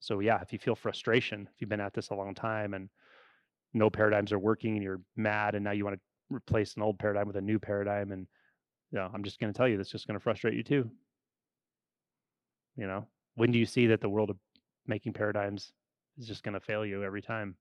So 0.00 0.18
yeah, 0.18 0.40
if 0.40 0.52
you 0.52 0.58
feel 0.58 0.74
frustration, 0.74 1.48
if 1.54 1.60
you've 1.60 1.70
been 1.70 1.80
at 1.80 1.94
this 1.94 2.10
a 2.10 2.14
long 2.14 2.34
time 2.34 2.74
and 2.74 2.88
no 3.74 3.90
paradigms 3.90 4.32
are 4.32 4.38
working 4.38 4.74
and 4.74 4.82
you're 4.82 5.02
mad 5.16 5.54
and 5.54 5.62
now 5.62 5.70
you 5.70 5.84
want 5.84 5.96
to 5.96 6.34
replace 6.34 6.74
an 6.74 6.82
old 6.82 6.98
paradigm 6.98 7.26
with 7.26 7.36
a 7.36 7.40
new 7.40 7.58
paradigm 7.58 8.10
and 8.10 8.26
know, 8.98 9.10
I'm 9.12 9.22
just 9.22 9.38
going 9.38 9.52
to 9.52 9.56
tell 9.56 9.68
you 9.68 9.76
that's 9.76 9.90
just 9.90 10.06
going 10.06 10.18
to 10.18 10.22
frustrate 10.22 10.54
you 10.54 10.62
too. 10.62 10.90
You 12.76 12.86
know, 12.86 13.06
when 13.34 13.52
do 13.52 13.58
you 13.58 13.66
see 13.66 13.86
that 13.88 14.00
the 14.00 14.08
world 14.08 14.30
of 14.30 14.36
making 14.86 15.12
paradigms 15.12 15.72
is 16.18 16.26
just 16.26 16.42
going 16.42 16.54
to 16.54 16.60
fail 16.60 16.84
you 16.84 17.04
every 17.04 17.22
time? 17.22 17.54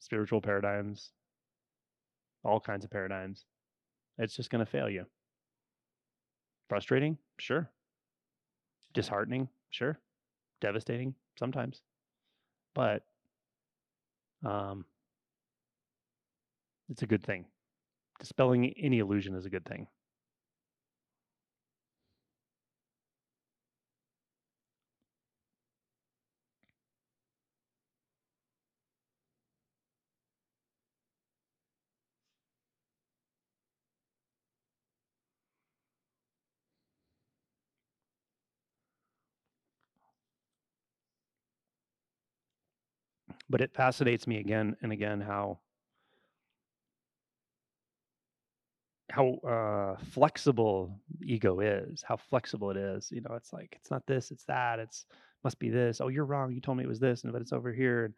Spiritual 0.00 0.40
paradigms, 0.40 1.10
all 2.44 2.60
kinds 2.60 2.84
of 2.84 2.90
paradigms. 2.90 3.44
It's 4.18 4.36
just 4.36 4.50
going 4.50 4.64
to 4.64 4.70
fail 4.70 4.88
you. 4.88 5.06
Frustrating? 6.68 7.18
Sure. 7.38 7.68
Disheartening? 8.92 9.48
Sure. 9.70 9.98
Devastating? 10.60 11.14
Sometimes. 11.38 11.82
But 12.74 13.02
um, 14.44 14.84
it's 16.88 17.02
a 17.02 17.06
good 17.06 17.22
thing 17.24 17.46
dispelling 18.18 18.72
any 18.78 18.98
illusion 18.98 19.34
is 19.34 19.46
a 19.46 19.50
good 19.50 19.64
thing. 19.64 19.86
But 43.48 43.60
it 43.62 43.74
fascinates 43.74 44.26
me 44.26 44.38
again 44.38 44.76
and 44.82 44.92
again 44.92 45.20
how 45.20 45.60
how 49.14 49.34
uh, 49.48 49.96
flexible 50.10 50.98
ego 51.22 51.60
is, 51.60 52.02
how 52.02 52.16
flexible 52.16 52.72
it 52.72 52.76
is. 52.76 53.12
You 53.12 53.20
know, 53.20 53.36
it's 53.36 53.52
like 53.52 53.76
it's 53.80 53.90
not 53.90 54.04
this, 54.06 54.32
it's 54.32 54.44
that, 54.46 54.80
it's 54.80 55.06
must 55.44 55.60
be 55.60 55.70
this. 55.70 56.00
Oh, 56.00 56.08
you're 56.08 56.24
wrong. 56.24 56.52
You 56.52 56.60
told 56.60 56.78
me 56.78 56.84
it 56.84 56.88
was 56.88 56.98
this, 56.98 57.22
and 57.22 57.32
but 57.32 57.40
it's 57.40 57.52
over 57.52 57.72
here. 57.72 58.06
And 58.06 58.14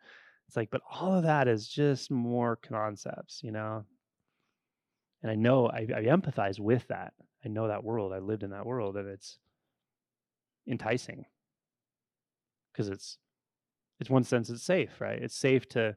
it's 0.48 0.56
like, 0.56 0.70
but 0.70 0.80
all 0.90 1.14
of 1.14 1.24
that 1.24 1.48
is 1.48 1.68
just 1.68 2.10
more 2.10 2.56
concepts, 2.56 3.42
you 3.42 3.52
know. 3.52 3.84
And 5.22 5.30
I 5.30 5.34
know 5.34 5.66
I, 5.66 5.80
I 5.80 6.04
empathize 6.04 6.58
with 6.58 6.88
that. 6.88 7.12
I 7.44 7.48
know 7.48 7.68
that 7.68 7.84
world. 7.84 8.14
I 8.14 8.18
lived 8.18 8.42
in 8.42 8.50
that 8.50 8.64
world, 8.64 8.96
and 8.96 9.06
it's 9.06 9.38
enticing 10.66 11.26
because 12.72 12.88
it's 12.88 13.18
it's 14.00 14.08
one 14.08 14.24
sense 14.24 14.48
it's 14.48 14.62
safe, 14.62 14.98
right? 14.98 15.20
It's 15.20 15.36
safe 15.36 15.68
to 15.70 15.94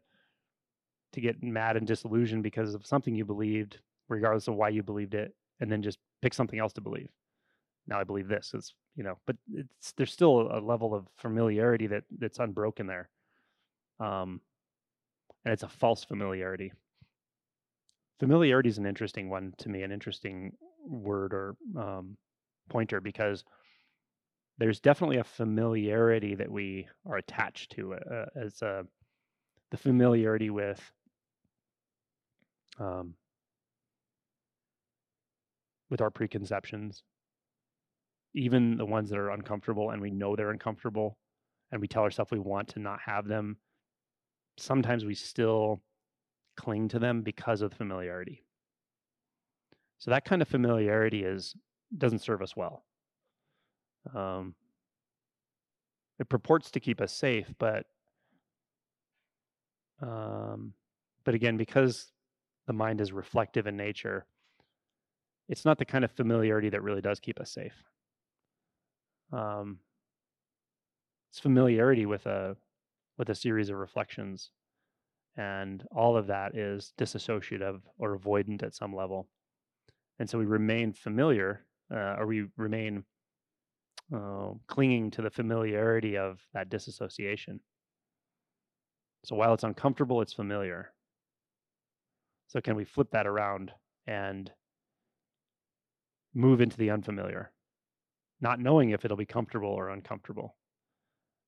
to 1.14 1.22
get 1.22 1.42
mad 1.42 1.78
and 1.78 1.88
disillusioned 1.88 2.44
because 2.44 2.74
of 2.74 2.86
something 2.86 3.16
you 3.16 3.24
believed 3.24 3.80
regardless 4.10 4.48
of 4.48 4.56
why 4.56 4.70
you 4.70 4.84
believed 4.84 5.14
it, 5.14 5.34
and 5.60 5.72
then 5.72 5.82
just 5.82 6.00
pick 6.22 6.34
something 6.34 6.60
else 6.60 6.74
to 6.74 6.82
believe. 6.82 7.10
Now 7.88 8.00
I 8.00 8.04
believe 8.04 8.28
this 8.28 8.54
is, 8.54 8.74
you 8.96 9.04
know, 9.04 9.18
but 9.26 9.36
it's 9.54 9.94
there's 9.94 10.12
still 10.12 10.50
a 10.52 10.60
level 10.60 10.94
of 10.94 11.08
familiarity 11.18 11.88
that 11.88 12.04
that's 12.18 12.40
unbroken 12.40 12.88
there. 12.88 13.10
Um, 14.00 14.42
and 15.46 15.54
it's 15.54 15.64
a 15.64 15.70
false 15.70 16.04
familiarity. 16.04 16.74
Familiarity 18.20 18.70
is 18.70 18.78
an 18.78 18.86
interesting 18.86 19.30
one 19.30 19.54
to 19.60 19.70
me, 19.70 19.84
an 19.84 19.92
interesting 19.92 20.52
word 20.86 21.34
or 21.34 21.56
um, 21.78 22.18
pointer 22.70 23.02
because 23.02 23.44
there's 24.58 24.82
definitely 24.82 25.18
a 25.18 25.24
familiarity 25.24 26.36
that 26.36 26.52
we 26.52 26.88
are 27.06 27.18
attached 27.18 27.72
to 27.72 27.94
uh, 27.94 28.26
as 28.36 28.62
uh, 28.62 28.84
the 29.72 29.78
familiarity 29.78 30.50
with 30.50 30.82
um, 32.80 33.14
with 35.90 36.02
our 36.02 36.12
preconceptions, 36.12 37.04
even 38.34 38.78
the 38.78 38.86
ones 38.86 39.10
that 39.10 39.20
are 39.20 39.32
uncomfortable 39.32 39.92
and 39.92 40.02
we 40.02 40.12
know 40.12 40.36
they're 40.36 40.52
uncomfortable 40.52 41.18
and 41.72 41.82
we 41.82 41.88
tell 41.88 42.04
ourselves 42.04 42.32
we 42.32 42.40
want 42.40 42.68
to 42.70 42.80
not 42.80 43.00
have 43.06 43.28
them, 43.28 43.58
sometimes 44.58 45.06
we 45.06 45.16
still 45.16 45.82
cling 46.58 46.88
to 46.90 47.00
them 47.00 47.22
because 47.22 47.62
of 47.62 47.74
familiarity. 47.74 48.44
So 49.98 50.12
that 50.12 50.26
kind 50.26 50.42
of 50.42 50.48
familiarity 50.48 51.24
is 51.24 51.56
doesn't 51.98 52.20
serve 52.20 52.42
us 52.42 52.56
well. 52.56 52.84
Um, 54.16 54.56
it 56.20 56.30
purports 56.30 56.72
to 56.72 56.80
keep 56.80 57.02
us 57.02 57.14
safe, 57.14 57.52
but 57.58 57.86
um, 60.02 60.74
but 61.26 61.34
again, 61.34 61.58
because 61.58 62.12
the 62.68 62.74
mind 62.74 63.02
is 63.02 63.12
reflective 63.12 63.68
in 63.68 63.76
nature, 63.76 64.26
it's 65.50 65.66
not 65.66 65.80
the 65.80 65.86
kind 65.86 66.06
of 66.06 66.12
familiarity 66.12 66.70
that 66.70 66.84
really 66.84 67.02
does 67.02 67.20
keep 67.20 67.40
us 67.40 67.52
safe. 67.52 67.74
Um, 69.34 69.80
it's 71.32 71.40
familiarity 71.40 72.06
with 72.06 72.26
a 72.26 72.56
with 73.18 73.30
a 73.30 73.36
series 73.36 73.70
of 73.70 73.76
reflections, 73.76 74.52
and 75.36 75.84
all 75.94 76.16
of 76.16 76.28
that 76.28 76.56
is 76.56 76.94
disassociative 76.98 77.82
or 77.98 78.18
avoidant 78.18 78.64
at 78.64 78.76
some 78.76 78.96
level, 78.96 79.28
and 80.20 80.30
so 80.30 80.38
we 80.38 80.46
remain 80.46 80.94
familiar, 80.94 81.66
uh, 81.92 82.16
or 82.18 82.28
we 82.28 82.46
remain 82.56 83.04
uh, 84.16 84.52
clinging 84.68 85.12
to 85.12 85.22
the 85.22 85.30
familiarity 85.30 86.18
of 86.18 86.40
that 86.54 86.70
disassociation. 86.70 87.60
So 89.26 89.36
while 89.36 89.54
it's 89.54 89.64
uncomfortable, 89.64 90.22
it's 90.22 90.34
familiar. 90.34 90.94
So 92.48 92.62
can 92.62 92.76
we 92.76 92.86
flip 92.86 93.12
that 93.12 93.28
around 93.28 93.72
and 94.08 94.52
move 96.34 96.62
into 96.62 96.78
the 96.78 96.92
unfamiliar, 96.92 97.52
not 98.42 98.60
knowing 98.60 98.92
if 98.92 99.06
it'll 99.06 99.18
be 99.18 99.26
comfortable 99.26 99.70
or 99.70 99.90
uncomfortable? 99.90 100.56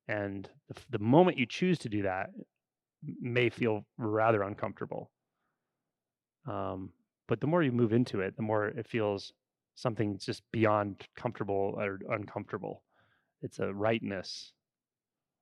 And 0.08 0.50
the, 0.68 0.76
the 0.90 1.00
moment 1.00 1.38
you 1.38 1.46
choose 1.46 1.80
to 1.80 1.90
do 1.90 2.04
that 2.04 2.32
may 3.20 3.50
feel 3.50 3.86
rather 3.98 4.44
uncomfortable. 4.44 5.12
Um, 6.48 6.92
but 7.28 7.40
the 7.40 7.48
more 7.48 7.64
you 7.64 7.72
move 7.72 7.94
into 7.94 8.22
it, 8.22 8.36
the 8.36 8.42
more 8.42 8.68
it 8.68 8.88
feels 8.88 9.32
something 9.76 10.18
just 10.18 10.44
beyond 10.52 11.02
comfortable 11.16 11.76
or 11.78 12.00
uncomfortable. 12.10 12.84
It's 13.42 13.60
a 13.60 13.74
rightness 13.74 14.52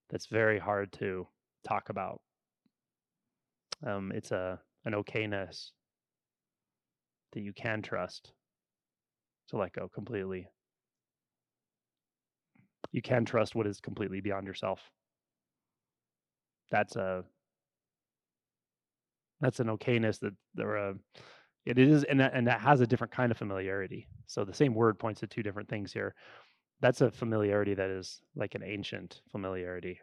that's 0.10 0.28
very 0.28 0.60
hard 0.60 0.92
to 0.94 1.28
talk 1.68 1.90
about. 1.90 2.22
Um, 3.86 4.12
it's 4.14 4.32
a 4.32 4.60
an 4.86 4.94
okayness 4.94 5.72
that 7.34 7.42
you 7.42 7.54
can 7.54 7.82
trust 7.82 8.32
to 9.50 9.58
let 9.58 9.74
go 9.74 9.88
completely. 9.88 10.48
You 12.92 13.02
can 13.02 13.26
trust 13.26 13.56
what 13.56 13.68
is 13.68 13.80
completely 13.80 14.22
beyond 14.22 14.48
yourself. 14.48 14.80
That's 16.72 16.96
a 16.96 17.24
that's 19.42 19.60
an 19.60 19.68
okayness 19.68 20.20
that 20.20 20.34
there 20.54 20.76
a 20.76 20.96
it 21.66 21.78
is 21.78 22.04
and 22.04 22.20
that 22.20 22.34
and 22.34 22.48
that 22.48 22.62
has 22.62 22.82
a 22.82 22.88
different 22.88 23.14
kind 23.14 23.32
of 23.32 23.38
familiarity. 23.38 24.08
So 24.28 24.44
the 24.44 24.54
same 24.54 24.74
word 24.74 24.98
points 25.00 25.20
to 25.22 25.28
two 25.28 25.44
different 25.44 25.70
things 25.70 25.94
here. 25.94 26.16
That's 26.82 27.02
a 27.02 27.12
familiarity 27.12 27.74
that 27.76 27.90
is 27.90 28.22
like 28.36 28.56
an 28.56 28.64
ancient 28.64 29.22
familiarity. 29.32 30.00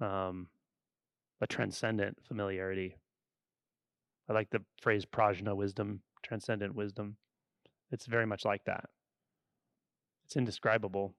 Um 0.00 0.48
a 1.40 1.46
transcendent 1.46 2.18
familiarity. 2.26 2.96
I 4.28 4.32
like 4.32 4.50
the 4.50 4.62
phrase 4.80 5.04
prajna 5.04 5.54
wisdom, 5.54 6.00
transcendent 6.22 6.74
wisdom. 6.74 7.16
It's 7.90 8.06
very 8.06 8.26
much 8.26 8.44
like 8.44 8.64
that. 8.64 8.86
It's 10.24 10.36
indescribable, 10.36 11.14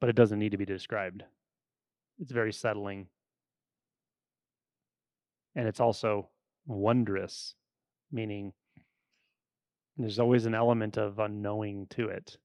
but 0.00 0.10
it 0.10 0.16
doesn't 0.16 0.38
need 0.38 0.50
to 0.50 0.58
be 0.58 0.64
described. 0.64 1.22
It's 2.18 2.32
very 2.32 2.52
settling. 2.52 3.06
And 5.54 5.68
it's 5.68 5.80
also 5.80 6.28
wondrous, 6.66 7.54
meaning 8.10 8.52
there's 9.96 10.18
always 10.18 10.46
an 10.46 10.54
element 10.54 10.96
of 10.96 11.18
unknowing 11.18 11.86
to 11.90 12.08
it. 12.08 12.36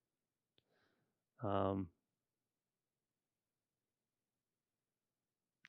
Um, 1.44 1.88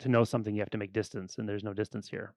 to 0.00 0.08
know 0.08 0.24
something, 0.24 0.54
you 0.54 0.60
have 0.60 0.70
to 0.70 0.78
make 0.78 0.92
distance, 0.92 1.36
and 1.38 1.48
there's 1.48 1.64
no 1.64 1.72
distance 1.72 2.08
here. 2.08 2.34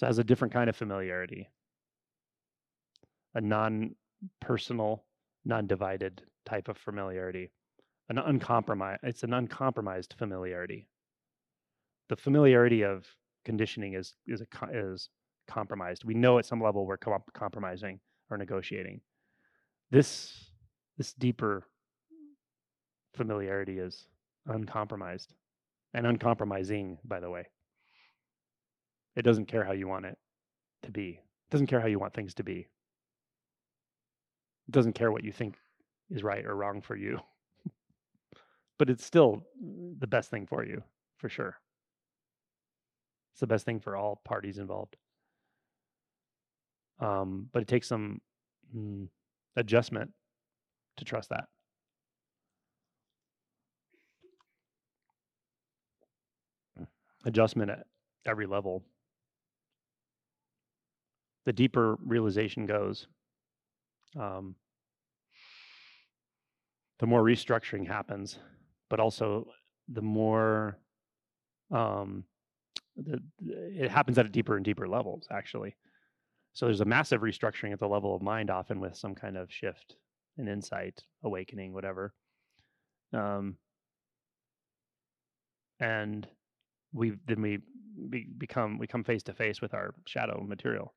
So 0.00 0.06
it 0.06 0.08
has 0.08 0.18
a 0.18 0.24
different 0.24 0.54
kind 0.54 0.70
of 0.70 0.76
familiarity, 0.76 1.50
a 3.34 3.40
non 3.42 3.96
personal, 4.40 5.04
non 5.44 5.66
divided 5.66 6.22
type 6.46 6.68
of 6.68 6.78
familiarity, 6.78 7.50
an 8.08 8.16
uncompromised, 8.16 9.00
it's 9.02 9.24
an 9.24 9.34
uncompromised 9.34 10.14
familiarity. 10.16 10.88
The 12.08 12.16
familiarity 12.16 12.82
of 12.82 13.06
conditioning 13.44 13.92
is 13.92 14.14
is 14.26 14.40
a 14.40 14.46
is 14.72 15.10
compromised. 15.46 16.04
We 16.04 16.14
know 16.14 16.38
at 16.38 16.46
some 16.46 16.62
level 16.62 16.86
we're 16.86 16.96
compromising 17.34 18.00
or 18.30 18.38
negotiating. 18.38 19.02
This 19.90 20.50
this 20.96 21.12
deeper 21.12 21.66
familiarity 23.12 23.78
is 23.78 24.06
uncompromised 24.46 25.34
and 25.92 26.06
uncompromising, 26.06 26.96
by 27.04 27.20
the 27.20 27.28
way. 27.28 27.48
It 29.16 29.22
doesn't 29.22 29.46
care 29.46 29.64
how 29.64 29.72
you 29.72 29.88
want 29.88 30.06
it 30.06 30.18
to 30.82 30.90
be. 30.90 31.08
It 31.10 31.50
doesn't 31.50 31.66
care 31.66 31.80
how 31.80 31.88
you 31.88 31.98
want 31.98 32.14
things 32.14 32.34
to 32.34 32.44
be. 32.44 32.68
It 34.68 34.72
doesn't 34.72 34.92
care 34.94 35.10
what 35.10 35.24
you 35.24 35.32
think 35.32 35.56
is 36.10 36.22
right 36.22 36.44
or 36.44 36.54
wrong 36.56 36.80
for 36.80 36.96
you. 36.96 37.18
but 38.78 38.88
it's 38.88 39.04
still 39.04 39.44
the 39.98 40.06
best 40.06 40.30
thing 40.30 40.46
for 40.46 40.64
you, 40.64 40.82
for 41.18 41.28
sure. 41.28 41.56
It's 43.32 43.40
the 43.40 43.46
best 43.46 43.64
thing 43.64 43.80
for 43.80 43.96
all 43.96 44.20
parties 44.24 44.58
involved. 44.58 44.96
Um, 47.00 47.48
but 47.52 47.62
it 47.62 47.68
takes 47.68 47.88
some 47.88 48.20
mm, 48.76 49.08
adjustment 49.56 50.12
to 50.98 51.04
trust 51.04 51.30
that. 51.30 51.44
Adjustment 57.24 57.70
at 57.70 57.86
every 58.26 58.46
level. 58.46 58.82
The 61.46 61.52
deeper 61.52 61.96
realization 62.04 62.66
goes, 62.66 63.06
um, 64.18 64.54
the 66.98 67.06
more 67.06 67.22
restructuring 67.22 67.86
happens, 67.86 68.38
but 68.90 69.00
also 69.00 69.46
the 69.88 70.02
more 70.02 70.78
um, 71.70 72.24
the, 72.96 73.20
it 73.40 73.90
happens 73.90 74.18
at 74.18 74.26
a 74.26 74.28
deeper 74.28 74.56
and 74.56 74.64
deeper 74.64 74.86
levels, 74.86 75.26
actually. 75.30 75.76
So 76.52 76.66
there's 76.66 76.80
a 76.80 76.84
massive 76.84 77.22
restructuring 77.22 77.72
at 77.72 77.78
the 77.78 77.88
level 77.88 78.14
of 78.14 78.22
mind, 78.22 78.50
often 78.50 78.80
with 78.80 78.96
some 78.96 79.14
kind 79.14 79.36
of 79.36 79.52
shift 79.52 79.96
an 80.38 80.48
insight, 80.48 81.02
awakening, 81.22 81.72
whatever. 81.72 82.12
Um, 83.12 83.56
and 85.78 86.26
we 86.92 87.12
then 87.26 87.40
we 87.42 87.58
be, 88.08 88.26
become 88.36 88.78
we 88.78 88.86
come 88.86 89.04
face 89.04 89.22
to 89.24 89.32
face 89.32 89.60
with 89.60 89.74
our 89.74 89.94
shadow 90.06 90.44
material, 90.46 90.94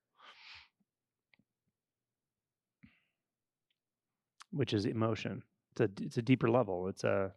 which 4.54 4.74
is 4.74 4.86
emotion. 4.86 5.44
It's 5.72 5.82
a 5.82 6.04
it's 6.04 6.18
a 6.18 6.22
deeper 6.22 6.50
level. 6.50 6.88
It's 6.88 7.04
a 7.04 7.32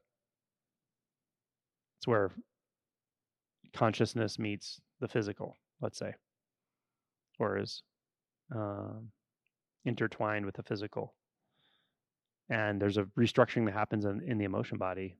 it's 1.98 2.06
where 2.06 2.30
consciousness 3.74 4.38
meets 4.38 4.80
the 5.00 5.08
physical. 5.08 5.56
Let's 5.80 5.98
say, 5.98 6.14
or 7.38 7.58
is 7.58 7.82
um, 8.54 9.08
intertwined 9.84 10.46
with 10.46 10.56
the 10.56 10.62
physical 10.62 11.14
and 12.48 12.80
there's 12.80 12.96
a 12.96 13.04
restructuring 13.18 13.64
that 13.66 13.74
happens 13.74 14.04
in, 14.04 14.22
in 14.22 14.38
the 14.38 14.44
emotion 14.44 14.78
body 14.78 15.16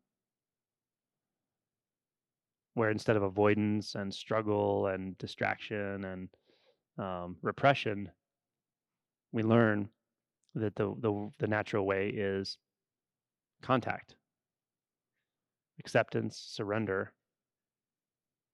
where 2.75 2.91
instead 2.91 3.17
of 3.17 3.23
avoidance 3.23 3.95
and 3.95 4.13
struggle 4.13 4.89
and 4.89 5.17
distraction 5.19 6.05
and 6.05 6.29
um, 6.99 7.37
repression 7.43 8.11
we 9.33 9.43
learn 9.43 9.89
that 10.57 10.75
the, 10.75 10.95
the 11.01 11.31
the 11.39 11.47
natural 11.47 11.87
way 11.87 12.09
is 12.09 12.59
contact 13.63 14.15
acceptance 15.79 16.39
surrender 16.53 17.13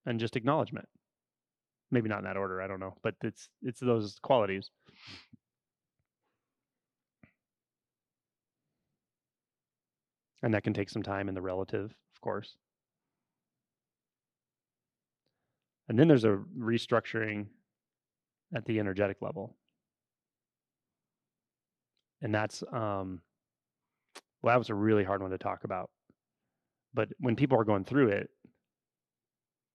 and 0.06 0.20
just 0.20 0.36
acknowledgement 0.36 0.88
maybe 1.90 2.08
not 2.08 2.18
in 2.18 2.24
that 2.24 2.36
order 2.36 2.60
i 2.60 2.66
don't 2.66 2.80
know 2.80 2.94
but 3.02 3.14
it's 3.22 3.48
it's 3.62 3.80
those 3.80 4.18
qualities 4.22 4.70
And 10.42 10.54
that 10.54 10.64
can 10.64 10.74
take 10.74 10.90
some 10.90 11.02
time 11.02 11.28
in 11.28 11.34
the 11.34 11.42
relative, 11.42 11.94
of 12.14 12.20
course. 12.20 12.56
And 15.88 15.98
then 15.98 16.08
there's 16.08 16.24
a 16.24 16.40
restructuring 16.58 17.46
at 18.54 18.64
the 18.64 18.80
energetic 18.80 19.18
level. 19.20 19.56
And 22.22 22.34
that's, 22.34 22.62
um, 22.72 23.20
well, 24.40 24.54
that 24.54 24.58
was 24.58 24.70
a 24.70 24.74
really 24.74 25.04
hard 25.04 25.20
one 25.20 25.30
to 25.32 25.38
talk 25.38 25.64
about. 25.64 25.90
But 26.94 27.08
when 27.18 27.36
people 27.36 27.58
are 27.58 27.64
going 27.64 27.84
through 27.84 28.08
it, 28.08 28.30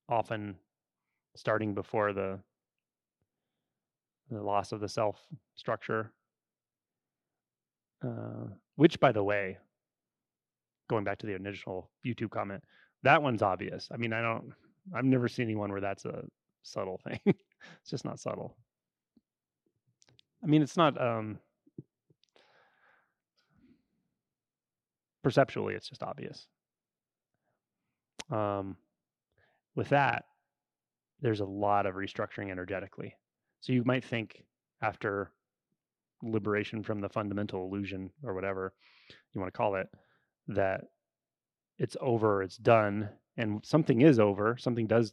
often 0.09 0.55
starting 1.35 1.73
before 1.73 2.13
the 2.13 2.39
the 4.29 4.41
loss 4.41 4.71
of 4.71 4.79
the 4.79 4.89
self 4.89 5.21
structure. 5.55 6.11
Uh, 8.05 8.47
which, 8.75 8.99
by 8.99 9.11
the 9.11 9.23
way, 9.23 9.57
going 10.87 11.03
back 11.03 11.17
to 11.17 11.25
the 11.25 11.33
initial 11.33 11.89
YouTube 12.05 12.29
comment, 12.29 12.63
that 13.03 13.23
one's 13.23 13.41
obvious. 13.41 13.87
I 13.91 13.97
mean, 13.97 14.13
I 14.13 14.21
don't, 14.21 14.53
I've 14.95 15.05
never 15.05 15.27
seen 15.27 15.45
anyone 15.45 15.71
where 15.71 15.81
that's 15.81 16.05
a 16.05 16.23
subtle 16.61 16.99
thing. 17.03 17.19
it's 17.25 17.89
just 17.89 18.05
not 18.05 18.19
subtle. 18.19 18.55
I 20.43 20.47
mean, 20.47 20.61
it's 20.61 20.77
not 20.77 21.01
um, 21.01 21.39
perceptually, 25.27 25.73
it's 25.73 25.89
just 25.89 26.03
obvious. 26.03 26.47
Um, 28.31 28.77
with 29.75 29.89
that, 29.89 30.23
there's 31.19 31.41
a 31.41 31.45
lot 31.45 31.85
of 31.85 31.95
restructuring 31.95 32.49
energetically. 32.49 33.13
So 33.59 33.73
you 33.73 33.83
might 33.83 34.05
think 34.05 34.41
after 34.81 35.33
liberation 36.23 36.81
from 36.81 37.01
the 37.01 37.09
fundamental 37.09 37.65
illusion 37.65 38.09
or 38.23 38.35
whatever 38.35 38.71
you 39.33 39.41
want 39.41 39.53
to 39.53 39.57
call 39.57 39.75
it, 39.75 39.89
that 40.47 40.85
it's 41.77 41.97
over, 41.99 42.41
it's 42.41 42.55
done, 42.55 43.09
and 43.35 43.59
something 43.65 43.99
is 43.99 44.19
over, 44.19 44.55
something 44.57 44.87
does 44.87 45.11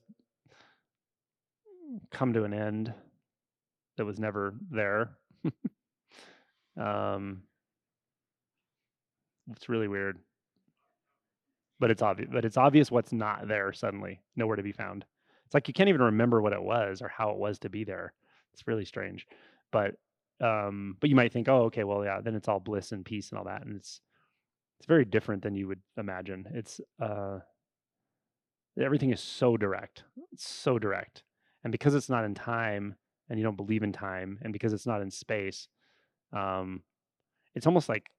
come 2.13 2.33
to 2.35 2.45
an 2.45 2.55
end 2.55 2.95
that 3.97 4.05
was 4.05 4.21
never 4.21 4.55
there. 4.71 5.11
um, 6.81 7.43
it's 9.51 9.69
really 9.69 9.89
weird, 9.89 10.19
but 11.81 11.91
it's 11.91 12.03
obvious. 12.03 12.29
But 12.33 12.45
it's 12.45 12.57
obvious 12.57 12.91
what's 12.91 13.13
not 13.13 13.49
there 13.49 13.73
suddenly, 13.73 14.21
nowhere 14.37 14.57
to 14.57 14.63
be 14.63 14.73
found. 14.73 15.05
It's 15.47 15.55
like 15.55 15.69
you 15.69 15.75
can't 15.75 15.89
even 15.89 16.03
remember 16.03 16.41
what 16.41 16.53
it 16.53 16.63
was 16.63 17.03
or 17.03 17.09
how 17.09 17.31
it 17.31 17.39
was 17.39 17.59
to 17.61 17.69
be 17.69 17.85
there. 17.85 18.15
It's 18.53 18.67
really 18.67 18.85
strange, 18.85 19.27
but 19.73 19.97
um, 20.41 20.97
but 21.01 21.11
you 21.11 21.17
might 21.17 21.33
think, 21.33 21.49
oh, 21.49 21.65
okay, 21.65 21.85
well, 21.85 22.05
yeah, 22.05 22.21
then 22.21 22.35
it's 22.35 22.49
all 22.49 22.61
bliss 22.61 22.93
and 22.93 23.05
peace 23.05 23.31
and 23.31 23.39
all 23.39 23.45
that, 23.45 23.65
and 23.65 23.77
it's 23.77 24.01
it's 24.79 24.87
very 24.87 25.05
different 25.05 25.43
than 25.43 25.55
you 25.55 25.69
would 25.69 25.81
imagine. 25.97 26.47
It's 26.53 26.81
uh, 27.01 27.41
everything 28.81 29.13
is 29.13 29.21
so 29.21 29.57
direct, 29.57 30.05
it's 30.33 30.49
so 30.49 30.79
direct, 30.79 31.23
and 31.63 31.73
because 31.73 31.95
it's 31.95 32.09
not 32.09 32.25
in 32.25 32.35
time, 32.35 32.97
and 33.29 33.39
you 33.39 33.45
don't 33.45 33.57
believe 33.57 33.83
in 33.83 33.93
time, 33.93 34.39
and 34.43 34.53
because 34.53 34.73
it's 34.73 34.87
not 34.87 35.03
in 35.03 35.11
space, 35.11 35.69
um, 36.33 36.83
it's 37.55 37.67
almost 37.67 37.89
like 37.89 38.11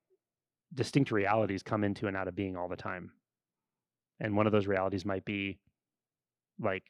distinct 0.73 1.12
realities 1.12 1.63
come 1.63 1.84
into 1.84 2.08
and 2.08 2.17
out 2.17 2.28
of 2.28 2.36
being 2.36 2.58
all 2.58 2.67
the 2.67 2.75
time. 2.75 3.12
And 4.19 4.36
one 4.36 4.45
of 4.45 4.51
those 4.51 4.67
realities 4.67 5.06
might 5.06 5.25
be 5.25 5.60
like 6.60 6.84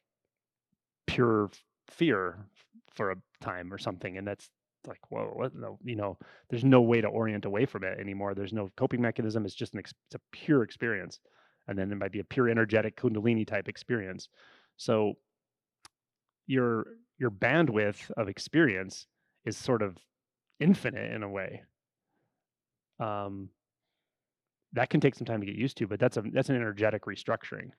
pure 1.07 1.49
fear 1.87 2.45
for 2.93 3.11
a 3.11 3.15
time 3.41 3.73
or 3.73 3.77
something. 3.77 4.17
And 4.17 4.27
that's 4.27 4.49
like, 4.87 4.99
whoa, 5.09 5.31
what? 5.33 5.55
No, 5.55 5.79
you 5.83 5.95
know, 5.95 6.17
there's 6.49 6.63
no 6.63 6.81
way 6.81 7.01
to 7.01 7.07
orient 7.07 7.45
away 7.45 7.65
from 7.65 7.83
it 7.83 7.99
anymore. 7.99 8.33
There's 8.33 8.53
no 8.53 8.69
coping 8.77 9.01
mechanism. 9.01 9.45
It's 9.45 9.55
just 9.55 9.73
an, 9.73 9.79
it's 9.79 9.93
a 10.15 10.19
pure 10.31 10.63
experience. 10.63 11.19
And 11.67 11.77
then 11.77 11.91
it 11.91 11.95
might 11.95 12.11
be 12.11 12.19
a 12.19 12.25
pure 12.25 12.47
energetic 12.47 12.95
Kundalini 12.95 13.45
type 13.47 13.67
experience. 13.67 14.29
So 14.77 15.13
your, 16.45 16.85
your 17.17 17.31
bandwidth 17.31 18.11
of 18.11 18.29
experience 18.29 19.07
is 19.45 19.57
sort 19.57 19.81
of 19.81 19.97
infinite 20.59 21.11
in 21.11 21.23
a 21.23 21.29
way. 21.29 21.63
Um, 22.99 23.49
that 24.75 24.89
can 24.89 24.99
take 24.99 25.15
some 25.15 25.25
time 25.25 25.39
to 25.39 25.45
get 25.45 25.55
used 25.55 25.77
to, 25.77 25.87
but 25.87 25.99
that's 25.99 26.17
a 26.17 26.23
that's 26.33 26.49
an 26.49 26.55
energetic 26.55 27.03
restructuring. 27.05 27.71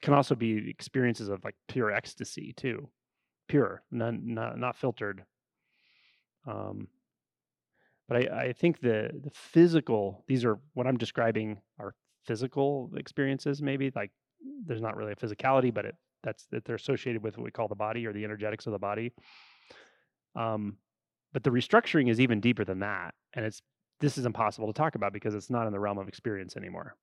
Can 0.00 0.14
also 0.14 0.34
be 0.34 0.68
experiences 0.68 1.28
of 1.28 1.44
like 1.44 1.54
pure 1.68 1.92
ecstasy 1.92 2.54
too, 2.56 2.88
pure, 3.48 3.82
not 3.90 4.14
not, 4.22 4.58
not 4.58 4.76
filtered. 4.76 5.24
Um, 6.46 6.88
but 8.08 8.16
I, 8.16 8.40
I 8.40 8.52
think 8.52 8.80
the 8.80 9.10
the 9.12 9.30
physical 9.30 10.24
these 10.28 10.44
are 10.44 10.58
what 10.74 10.86
I'm 10.86 10.96
describing 10.96 11.60
are 11.78 11.94
physical 12.24 12.90
experiences 12.96 13.60
maybe 13.60 13.90
like 13.94 14.10
there's 14.64 14.80
not 14.80 14.96
really 14.96 15.12
a 15.12 15.16
physicality 15.16 15.74
but 15.74 15.84
it 15.86 15.96
that's 16.22 16.46
that 16.52 16.64
they're 16.64 16.76
associated 16.76 17.22
with 17.22 17.36
what 17.36 17.44
we 17.44 17.50
call 17.50 17.66
the 17.66 17.74
body 17.74 18.06
or 18.06 18.12
the 18.12 18.24
energetics 18.24 18.66
of 18.66 18.72
the 18.72 18.78
body 18.78 19.12
um 20.36 20.76
but 21.32 21.42
the 21.42 21.50
restructuring 21.50 22.08
is 22.10 22.20
even 22.20 22.40
deeper 22.40 22.64
than 22.64 22.80
that 22.80 23.14
and 23.34 23.44
it's 23.44 23.62
this 24.00 24.18
is 24.18 24.26
impossible 24.26 24.66
to 24.66 24.72
talk 24.72 24.94
about 24.94 25.12
because 25.12 25.34
it's 25.34 25.50
not 25.50 25.66
in 25.66 25.72
the 25.72 25.78
realm 25.80 25.98
of 25.98 26.08
experience 26.08 26.56
anymore. 26.56 26.96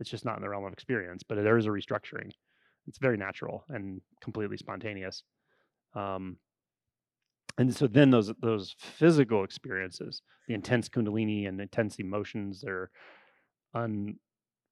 It's 0.00 0.10
just 0.10 0.24
not 0.24 0.36
in 0.36 0.42
the 0.42 0.48
realm 0.48 0.64
of 0.64 0.72
experience 0.72 1.22
but 1.22 1.36
there 1.36 1.58
is 1.58 1.66
a 1.66 1.70
restructuring. 1.70 2.30
It's 2.86 2.98
very 2.98 3.16
natural 3.16 3.64
and 3.68 4.00
completely 4.20 4.56
spontaneous. 4.56 5.22
Um, 5.94 6.38
and 7.58 7.74
so 7.74 7.86
then 7.86 8.10
those 8.10 8.32
those 8.40 8.74
physical 8.78 9.44
experiences 9.44 10.22
the 10.48 10.54
intense 10.54 10.88
kundalini 10.88 11.48
and 11.48 11.60
intense 11.60 11.96
emotions 11.98 12.60
they're 12.60 12.90
un 13.74 14.16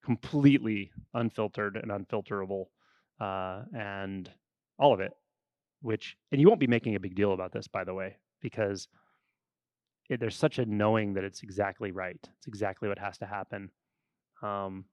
completely 0.03 0.91
unfiltered 1.13 1.77
and 1.77 1.91
unfilterable 1.91 2.65
uh, 3.19 3.63
and 3.77 4.31
all 4.77 4.93
of 4.93 4.99
it 4.99 5.11
which 5.81 6.17
and 6.31 6.41
you 6.41 6.47
won't 6.47 6.59
be 6.59 6.67
making 6.67 6.95
a 6.95 6.99
big 6.99 7.15
deal 7.15 7.33
about 7.33 7.51
this 7.51 7.67
by 7.67 7.83
the 7.83 7.93
way 7.93 8.15
because 8.41 8.87
it, 10.09 10.19
there's 10.19 10.35
such 10.35 10.59
a 10.59 10.65
knowing 10.65 11.13
that 11.13 11.23
it's 11.23 11.43
exactly 11.43 11.91
right. 11.91 12.19
It's 12.37 12.47
exactly 12.47 12.89
what 12.89 12.99
has 12.99 13.17
to 13.19 13.25
happen. 13.25 13.69
Um, 14.41 14.85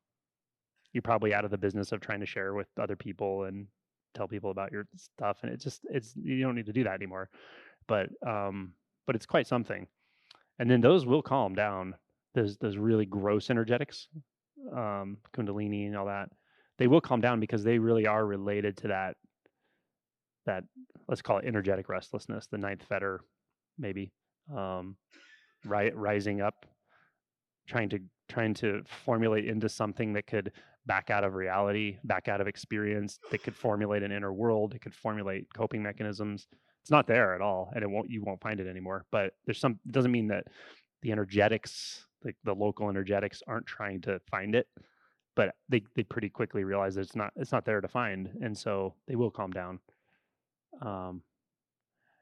you're 0.92 1.02
probably 1.02 1.35
out 1.35 1.44
of 1.44 1.50
the 1.50 1.59
business 1.59 1.92
of 1.92 2.00
trying 2.00 2.20
to 2.20 2.26
share 2.26 2.55
with 2.55 2.68
other 2.81 2.96
people 2.96 3.44
and 3.44 3.66
tell 4.14 4.29
people 4.29 4.50
about 4.50 4.72
your 4.72 4.87
stuff, 4.96 5.38
and 5.42 5.52
it 5.52 5.61
just 5.61 5.81
it's 5.90 6.14
you 6.16 6.40
don't 6.40 6.55
need 6.55 6.66
to 6.66 6.72
do 6.72 6.85
that 6.85 6.94
anymore. 6.94 7.29
But 7.88 8.11
um, 8.26 8.72
but 9.07 9.16
it's 9.16 9.26
quite 9.26 9.46
something. 9.46 9.87
And 10.59 10.70
then 10.70 10.81
those 10.81 11.07
will 11.07 11.22
calm 11.22 11.55
down. 11.55 11.94
Those 12.35 12.57
those 12.59 12.76
really 12.76 13.07
gross 13.07 13.50
energetics, 13.50 14.09
um, 14.72 15.18
Kundalini 15.35 15.87
and 15.87 15.96
all 15.96 16.07
that, 16.07 16.29
they 16.79 16.87
will 16.87 17.00
calm 17.00 17.20
down 17.20 17.40
because 17.40 17.64
they 17.64 17.79
really 17.79 18.07
are 18.07 18.24
related 18.24 18.76
to 18.79 18.88
that 18.88 19.16
that 20.44 20.64
let's 21.09 21.22
call 21.22 21.38
it 21.38 21.46
energetic 21.46 21.88
restlessness, 21.88 22.46
the 22.46 22.59
ninth 22.59 22.83
fetter, 22.88 23.20
maybe 23.79 24.12
um, 24.54 24.96
ri- 25.64 25.92
rising 25.94 26.40
up, 26.40 26.66
trying 27.66 27.88
to 27.90 28.00
trying 28.28 28.54
to 28.54 28.82
formulate 29.04 29.46
into 29.46 29.68
something 29.68 30.12
that 30.12 30.26
could 30.26 30.52
back 30.87 31.11
out 31.11 31.24
of 31.24 31.35
reality, 31.35 31.98
back 32.04 32.28
out 32.28 32.40
of 32.40 32.46
experience, 32.46 33.18
that 33.30 33.42
could 33.42 33.54
formulate 33.54 34.02
an 34.02 34.12
inner 34.12 34.32
world, 34.32 34.74
it 34.74 34.80
could 34.80 34.94
formulate 34.94 35.46
coping 35.54 35.82
mechanisms. 35.82 36.46
It's 36.82 36.90
not 36.90 37.06
there 37.06 37.35
at 37.35 37.40
all, 37.40 37.72
and 37.74 37.82
it 37.82 37.90
won't 37.90 38.11
you 38.11 38.22
won't 38.22 38.40
find 38.40 38.61
it 38.61 38.68
anymore. 38.68 39.04
But 39.11 39.32
there's 39.44 39.59
some 39.59 39.78
it 39.87 39.92
doesn't 39.92 40.12
mean 40.12 40.28
that 40.28 40.44
the 41.02 41.12
energetics, 41.12 42.06
like 42.24 42.37
the 42.44 42.54
local 42.54 42.88
energetics, 42.88 43.42
aren't 43.46 43.66
trying 43.66 44.00
to 44.02 44.20
find 44.30 44.54
it, 44.54 44.68
but 45.35 45.54
they 45.68 45.82
they 45.96 46.04
pretty 46.04 46.28
quickly 46.28 46.62
realize 46.62 46.94
that 46.94 47.02
it's 47.02 47.16
not 47.16 47.32
it's 47.37 47.52
not 47.52 47.64
there 47.64 47.80
to 47.80 47.88
find, 47.88 48.30
and 48.40 48.56
so 48.56 48.94
they 49.09 49.16
will 49.16 49.30
calm 49.30 49.50
down. 49.50 49.80
Um, 50.80 51.22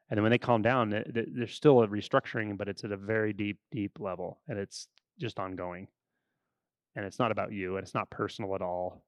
and 0.09 0.17
then 0.17 0.23
when 0.23 0.31
they 0.31 0.37
calm 0.37 0.61
down, 0.61 0.93
eh, 0.93 1.03
there's 1.07 1.53
still 1.53 1.81
a 1.81 1.87
restructuring, 1.87 2.57
but 2.57 2.67
it's 2.69 2.83
at 2.83 2.91
a 2.91 2.97
very 2.97 3.33
deep, 3.33 3.57
deep 3.71 3.99
level, 3.99 4.39
and 4.47 4.59
it's 4.59 4.87
just 5.19 5.39
ongoing. 5.39 5.87
And 6.95 7.05
it's 7.05 7.19
not 7.19 7.31
about 7.31 7.51
you, 7.51 7.75
and 7.77 7.83
it's 7.83 7.93
not 7.93 8.09
personal 8.09 8.55
at 8.55 8.61
all. 8.61 9.03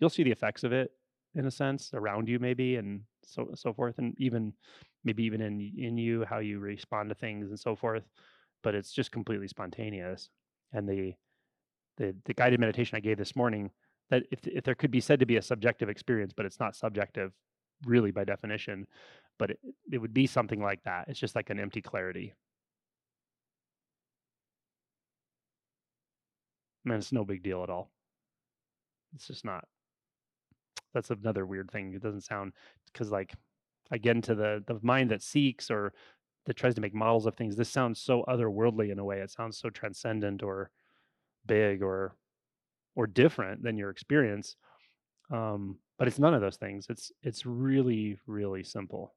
You'll 0.00 0.10
see 0.10 0.22
the 0.22 0.30
effects 0.30 0.64
of 0.64 0.72
it 0.72 0.92
in 1.34 1.46
a 1.46 1.50
sense 1.50 1.90
around 1.92 2.28
you, 2.28 2.38
maybe, 2.38 2.76
and 2.76 3.02
so 3.24 3.50
so 3.54 3.72
forth, 3.72 3.98
and 3.98 4.14
even 4.18 4.52
maybe 5.04 5.24
even 5.24 5.40
in 5.40 5.72
in 5.76 5.98
you 5.98 6.24
how 6.24 6.38
you 6.38 6.58
respond 6.60 7.08
to 7.08 7.14
things 7.14 7.48
and 7.48 7.58
so 7.58 7.74
forth. 7.74 8.04
But 8.62 8.74
it's 8.74 8.92
just 8.92 9.12
completely 9.12 9.48
spontaneous. 9.48 10.30
And 10.72 10.88
the 10.88 11.14
the 11.96 12.14
the 12.24 12.34
guided 12.34 12.60
meditation 12.60 12.96
I 12.96 13.00
gave 13.00 13.18
this 13.18 13.36
morning 13.36 13.70
that 14.10 14.22
if 14.30 14.46
if 14.46 14.64
there 14.64 14.74
could 14.76 14.90
be 14.90 15.00
said 15.00 15.20
to 15.20 15.26
be 15.26 15.36
a 15.36 15.42
subjective 15.42 15.88
experience, 15.88 16.32
but 16.34 16.46
it's 16.46 16.60
not 16.60 16.76
subjective 16.76 17.32
really 17.84 18.10
by 18.10 18.24
definition, 18.24 18.86
but 19.38 19.50
it, 19.50 19.58
it 19.92 19.98
would 19.98 20.14
be 20.14 20.26
something 20.26 20.60
like 20.60 20.82
that. 20.84 21.06
It's 21.08 21.18
just 21.20 21.36
like 21.36 21.50
an 21.50 21.60
empty 21.60 21.80
clarity. 21.82 22.34
Man, 26.84 26.98
it's 26.98 27.12
no 27.12 27.24
big 27.24 27.42
deal 27.42 27.62
at 27.62 27.70
all. 27.70 27.90
It's 29.14 29.26
just 29.26 29.44
not. 29.44 29.64
That's 30.94 31.10
another 31.10 31.46
weird 31.46 31.70
thing. 31.70 31.92
It 31.94 32.02
doesn't 32.02 32.22
sound 32.22 32.52
because 32.92 33.10
like 33.10 33.34
I 33.90 33.98
get 33.98 34.16
into 34.16 34.34
the 34.34 34.62
the 34.66 34.78
mind 34.82 35.10
that 35.10 35.22
seeks 35.22 35.70
or 35.70 35.92
that 36.46 36.56
tries 36.56 36.74
to 36.74 36.80
make 36.80 36.94
models 36.94 37.26
of 37.26 37.36
things. 37.36 37.56
This 37.56 37.68
sounds 37.68 38.00
so 38.00 38.24
otherworldly 38.28 38.90
in 38.90 38.98
a 38.98 39.04
way. 39.04 39.20
It 39.20 39.30
sounds 39.30 39.58
so 39.58 39.70
transcendent 39.70 40.42
or 40.42 40.70
big 41.46 41.82
or 41.82 42.16
or 42.96 43.06
different 43.06 43.62
than 43.62 43.76
your 43.76 43.90
experience. 43.90 44.56
Um, 45.30 45.78
but 45.98 46.08
it's 46.08 46.18
none 46.18 46.34
of 46.34 46.40
those 46.40 46.56
things. 46.56 46.86
It's 46.88 47.12
it's 47.22 47.44
really 47.44 48.18
really 48.26 48.64
simple 48.64 49.14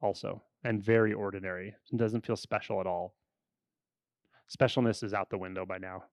also 0.00 0.42
and 0.64 0.82
very 0.82 1.12
ordinary. 1.12 1.74
It 1.92 1.96
doesn't 1.96 2.26
feel 2.26 2.36
special 2.36 2.80
at 2.80 2.86
all. 2.86 3.14
Specialness 4.50 5.02
is 5.02 5.14
out 5.14 5.30
the 5.30 5.38
window 5.38 5.66
by 5.66 5.78
now. 5.78 6.04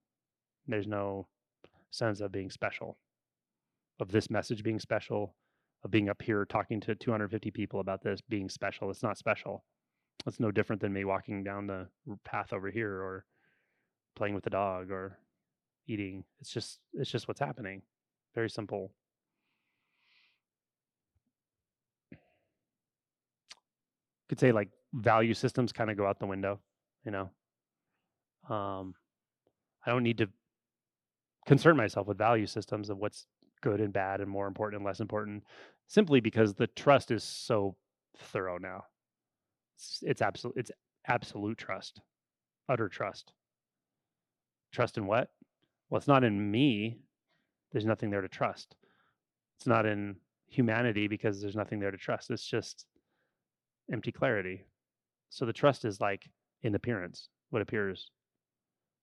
There's 0.67 0.87
no 0.87 1.27
sense 1.91 2.21
of 2.21 2.31
being 2.31 2.49
special, 2.49 2.97
of 3.99 4.11
this 4.11 4.29
message 4.29 4.63
being 4.63 4.79
special, 4.79 5.35
of 5.83 5.91
being 5.91 6.09
up 6.09 6.21
here 6.21 6.45
talking 6.45 6.79
to 6.81 6.95
250 6.95 7.51
people 7.51 7.79
about 7.79 8.01
this 8.03 8.21
being 8.21 8.49
special. 8.49 8.89
It's 8.89 9.03
not 9.03 9.17
special. 9.17 9.63
It's 10.25 10.39
no 10.39 10.51
different 10.51 10.81
than 10.81 10.93
me 10.93 11.03
walking 11.03 11.43
down 11.43 11.67
the 11.67 11.87
path 12.23 12.53
over 12.53 12.69
here 12.69 12.91
or 12.91 13.25
playing 14.15 14.35
with 14.35 14.43
the 14.43 14.49
dog 14.49 14.91
or 14.91 15.19
eating. 15.87 16.23
It's 16.39 16.51
just 16.51 16.79
it's 16.93 17.11
just 17.11 17.27
what's 17.27 17.39
happening. 17.39 17.81
Very 18.33 18.49
simple. 18.49 18.93
Could 24.33 24.39
say 24.39 24.51
like 24.51 24.69
value 24.95 25.35
systems 25.35 25.71
kind 25.71 25.91
of 25.91 25.97
go 25.97 26.07
out 26.07 26.17
the 26.17 26.25
window, 26.25 26.59
you 27.05 27.11
know. 27.11 27.29
Um 28.49 28.95
I 29.85 29.91
don't 29.91 30.01
need 30.01 30.17
to 30.17 30.29
concern 31.45 31.77
myself 31.77 32.07
with 32.07 32.17
value 32.17 32.47
systems 32.47 32.89
of 32.89 32.97
what's 32.97 33.27
good 33.61 33.79
and 33.79 33.93
bad 33.93 34.21
and 34.21 34.29
more 34.31 34.47
important 34.47 34.79
and 34.79 34.85
less 34.87 35.01
important 35.01 35.43
simply 35.85 36.19
because 36.19 36.55
the 36.55 36.65
trust 36.65 37.11
is 37.11 37.23
so 37.23 37.75
thorough 38.17 38.57
now. 38.57 38.85
It's, 39.75 39.99
it's 40.01 40.21
absolute 40.23 40.57
it's 40.57 40.71
absolute 41.07 41.59
trust. 41.59 42.01
Utter 42.67 42.89
trust. 42.89 43.33
Trust 44.71 44.97
in 44.97 45.05
what? 45.05 45.29
Well, 45.91 45.99
it's 45.99 46.07
not 46.07 46.23
in 46.23 46.49
me. 46.49 46.97
There's 47.71 47.85
nothing 47.85 48.09
there 48.09 48.21
to 48.21 48.27
trust. 48.27 48.77
It's 49.57 49.67
not 49.67 49.85
in 49.85 50.15
humanity 50.47 51.07
because 51.07 51.39
there's 51.39 51.55
nothing 51.55 51.79
there 51.79 51.91
to 51.91 51.97
trust. 51.97 52.31
It's 52.31 52.47
just 52.47 52.87
empty 53.91 54.11
clarity. 54.11 54.65
So 55.29 55.45
the 55.45 55.53
trust 55.53 55.85
is 55.85 55.99
like 55.99 56.29
in 56.61 56.75
appearance, 56.75 57.29
what 57.49 57.61
appears. 57.61 58.09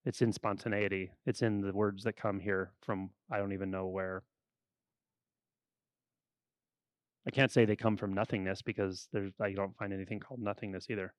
It's 0.05 0.21
in 0.21 0.31
spontaneity. 0.31 1.11
It's 1.25 1.41
in 1.41 1.61
the 1.61 1.73
words 1.73 2.03
that 2.03 2.15
come 2.15 2.39
here 2.39 2.71
from 2.81 3.11
I 3.31 3.37
don't 3.37 3.53
even 3.53 3.69
know 3.69 3.87
where. 3.87 4.23
I 7.27 7.29
can't 7.29 7.51
say 7.51 7.65
they 7.65 7.75
come 7.75 7.97
from 7.97 8.13
nothingness 8.13 8.63
because 8.63 9.07
there's 9.13 9.31
I 9.39 9.51
don't 9.51 9.77
find 9.77 9.93
anything 9.93 10.19
called 10.19 10.39
nothingness 10.41 10.87
either. 10.89 11.13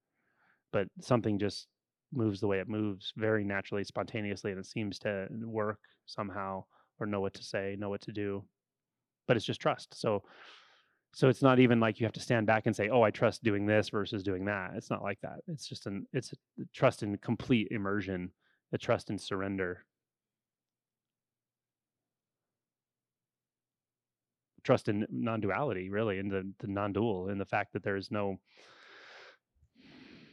But 0.73 0.89
something 1.01 1.39
just 1.39 1.69
moves 2.13 2.41
the 2.41 2.47
way 2.47 2.59
it 2.59 2.69
moves 2.69 3.13
very 3.17 3.45
naturally, 3.45 3.85
spontaneously, 3.85 4.51
and 4.51 4.59
it 4.59 4.67
seems 4.67 4.99
to 5.01 5.29
work 5.45 5.79
somehow 6.07 6.65
or 6.99 7.07
know 7.07 7.21
what 7.21 7.35
to 7.35 7.43
say, 7.45 7.77
know 7.79 7.89
what 7.89 8.01
to 8.03 8.13
do. 8.13 8.45
But 9.29 9.37
it's 9.37 9.47
just 9.47 9.61
trust. 9.61 9.99
So 9.99 10.23
so 11.15 11.29
it's 11.29 11.43
not 11.43 11.59
even 11.59 11.79
like 11.79 12.01
you 12.01 12.07
have 12.07 12.13
to 12.15 12.21
stand 12.21 12.47
back 12.47 12.67
and 12.67 12.75
say, 12.75 12.89
"Oh, 12.89 13.03
I 13.03 13.11
trust 13.11 13.43
doing 13.43 13.67
this 13.67 13.91
versus 13.91 14.23
doing 14.23 14.47
that." 14.47 14.73
It's 14.77 14.91
not 14.91 15.03
like 15.03 15.21
that. 15.21 15.41
It's 15.47 15.67
just 15.69 15.87
an 15.87 16.07
it's 16.13 16.33
trust 16.73 17.03
in 17.03 17.19
complete 17.19 17.69
immersion, 17.71 18.33
a 18.73 18.79
trust 18.79 19.11
in 19.11 19.19
surrender. 19.19 19.85
Trust 24.65 24.89
in 24.89 25.07
non-duality, 25.11 25.91
really, 25.91 26.19
in 26.19 26.29
the, 26.29 26.49
the 26.61 26.69
non-dual, 26.69 27.29
in 27.29 27.39
the 27.39 27.45
fact 27.45 27.73
that 27.73 27.83
there 27.83 27.97
is 27.97 28.13
no 28.13 28.39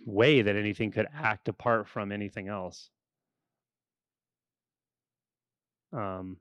way 0.06 0.42
that 0.44 0.56
anything 0.56 0.92
could 0.92 1.08
act 1.14 1.48
apart 1.48 1.88
from 1.88 2.12
anything 2.12 2.48
else. 2.48 2.90
Um, 5.92 6.38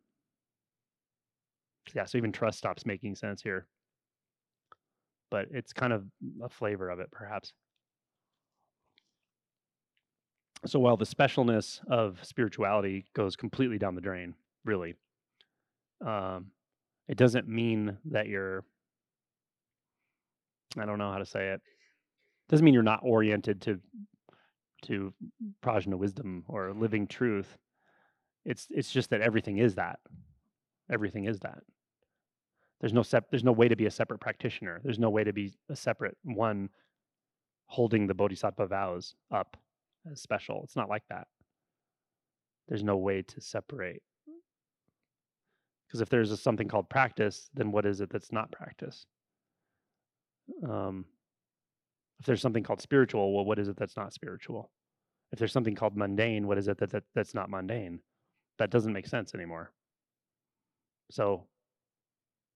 yeah, 1.94 2.05
so 2.05 2.18
even 2.18 2.31
trust 2.31 2.59
stops 2.59 2.85
making 2.85 3.14
sense 3.14 3.42
here. 3.42 3.66
But 5.31 5.47
it's 5.51 5.73
kind 5.73 5.93
of 5.93 6.05
a 6.43 6.49
flavor 6.49 6.88
of 6.88 7.01
it, 7.01 7.11
perhaps. 7.11 7.53
So 10.67 10.79
while 10.79 10.97
the 10.97 11.05
specialness 11.05 11.81
of 11.88 12.19
spirituality 12.25 13.07
goes 13.14 13.37
completely 13.37 13.79
down 13.79 13.95
the 13.95 14.01
drain, 14.01 14.35
really, 14.64 14.95
um, 16.05 16.47
it 17.09 17.17
doesn't 17.17 17.47
mean 17.49 17.97
that 18.07 18.27
you're, 18.27 18.64
I 20.77 20.85
don't 20.85 20.99
know 20.99 21.12
how 21.12 21.19
to 21.19 21.27
say 21.27 21.49
it 21.49 21.61
doesn't 22.49 22.64
mean 22.64 22.75
you're 22.75 22.83
not 22.83 23.01
oriented 23.03 23.61
to 23.62 23.81
to 24.81 25.12
prajna 25.62 25.97
wisdom 25.97 26.45
or 26.49 26.73
living 26.73 27.07
truth. 27.07 27.59
It's 28.45 28.67
it's 28.71 28.91
just 28.91 29.11
that 29.11 29.21
everything 29.21 29.59
is 29.59 29.75
that. 29.75 29.99
Everything 30.91 31.25
is 31.25 31.41
that. 31.41 31.59
There's 32.81 32.93
no 32.93 33.03
sep- 33.03 33.31
there's 33.31 33.45
no 33.45 33.53
way 33.53 33.69
to 33.69 33.77
be 33.77 33.87
a 33.87 33.91
separate 33.91 34.21
practitioner. 34.21 34.81
There's 34.85 34.99
no 34.99 35.11
way 35.11 35.25
to 35.25 35.33
be 35.33 35.55
a 35.69 35.77
separate 35.77 36.17
one 36.23 36.71
holding 37.67 38.07
the 38.07 38.14
bodhisattva 38.14 38.67
vows 38.67 39.14
up 39.31 39.57
as 40.11 40.21
special. 40.21 40.62
It's 40.64 40.77
not 40.77 40.88
like 40.88 41.03
that. 41.11 41.27
There's 42.69 42.85
no 42.85 42.97
way 42.97 43.23
to 43.23 43.41
separate. 43.41 44.03
Because 45.87 46.01
if 46.01 46.09
there's 46.09 46.31
a, 46.31 46.37
something 46.37 46.69
called 46.69 46.88
practice, 46.88 47.49
then 47.55 47.73
what 47.73 47.87
is 47.87 48.01
it 48.01 48.11
that's 48.11 48.31
not 48.31 48.53
practice? 48.53 49.07
Um, 50.69 51.07
if 52.21 52.27
there's 52.27 52.43
something 52.43 52.62
called 52.62 52.81
spiritual, 52.81 53.35
well, 53.35 53.45
what 53.45 53.59
is 53.59 53.69
it 53.69 53.77
that's 53.77 53.97
not 53.97 54.12
spiritual? 54.12 54.71
If 55.33 55.38
there's 55.38 55.53
something 55.53 55.75
called 55.75 55.97
mundane, 55.97 56.47
what 56.47 56.59
is 56.59 56.69
it 56.69 56.79
that, 56.79 56.91
that 56.91 57.05
that's 57.14 57.35
not 57.35 57.51
mundane? 57.51 58.01
That 58.59 58.71
doesn't 58.71 58.93
make 58.93 59.07
sense 59.07 59.35
anymore. 59.35 59.73
So, 61.11 61.45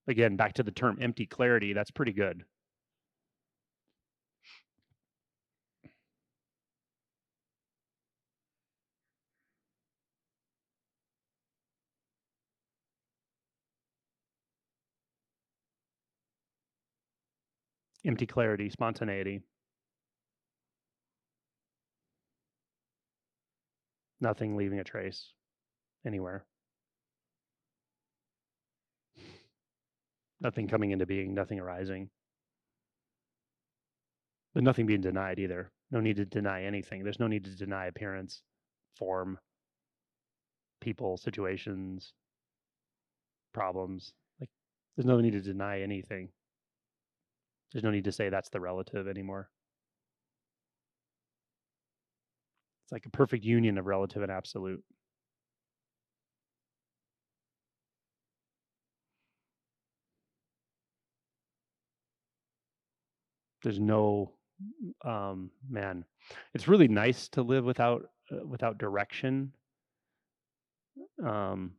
again, 0.06 0.36
back 0.36 0.54
to 0.54 0.62
the 0.62 0.70
term 0.72 0.98
empty 1.00 1.26
clarity, 1.26 1.72
that's 1.72 1.90
pretty 1.90 2.12
good. 2.12 2.44
empty 18.04 18.26
clarity, 18.26 18.68
spontaneity. 18.70 19.42
Nothing 24.20 24.56
leaving 24.56 24.78
a 24.78 24.84
trace 24.84 25.32
anywhere. 26.06 26.44
Nothing 30.42 30.66
coming 30.66 30.90
into 30.90 31.07
being, 31.07 31.35
nothing 31.35 31.61
arising. 31.61 32.11
But 34.55 34.64
nothing 34.64 34.87
being 34.87 35.00
denied 35.00 35.38
either. 35.38 35.70
No 35.92 36.00
need 36.00 36.16
to 36.16 36.24
deny 36.24 36.64
anything. 36.64 37.05
There's 37.05 37.20
no 37.20 37.28
need 37.28 37.44
to 37.44 37.57
deny 37.57 37.87
appearance, 37.87 38.42
form, 38.98 39.38
people, 40.81 41.16
situations, 41.16 42.12
problems. 43.55 44.12
Like 44.40 44.50
there's 44.96 45.07
no 45.07 45.20
need 45.20 45.33
to 45.33 45.40
deny 45.40 45.81
anything. 45.81 46.28
There's 47.72 47.85
no 47.85 47.90
need 47.90 48.05
to 48.05 48.12
say 48.12 48.28
that's 48.28 48.50
the 48.50 48.61
relative 48.61 49.07
anymore. 49.07 49.48
It's 52.85 52.92
like 52.92 53.07
a 53.07 53.11
perfect 53.11 53.44
union 53.44 53.78
of 53.78 53.87
relative 53.87 54.22
and 54.22 54.33
absolute. 54.33 54.83
There's 63.62 63.81
no 63.81 64.33
um 65.05 65.51
man. 65.68 66.05
It's 66.55 66.68
really 66.68 66.88
nice 66.88 67.29
to 67.29 67.42
live 67.42 67.64
without 67.64 68.11
uh, 68.31 68.46
without 68.46 68.79
direction. 68.79 69.53
Um 71.25 71.72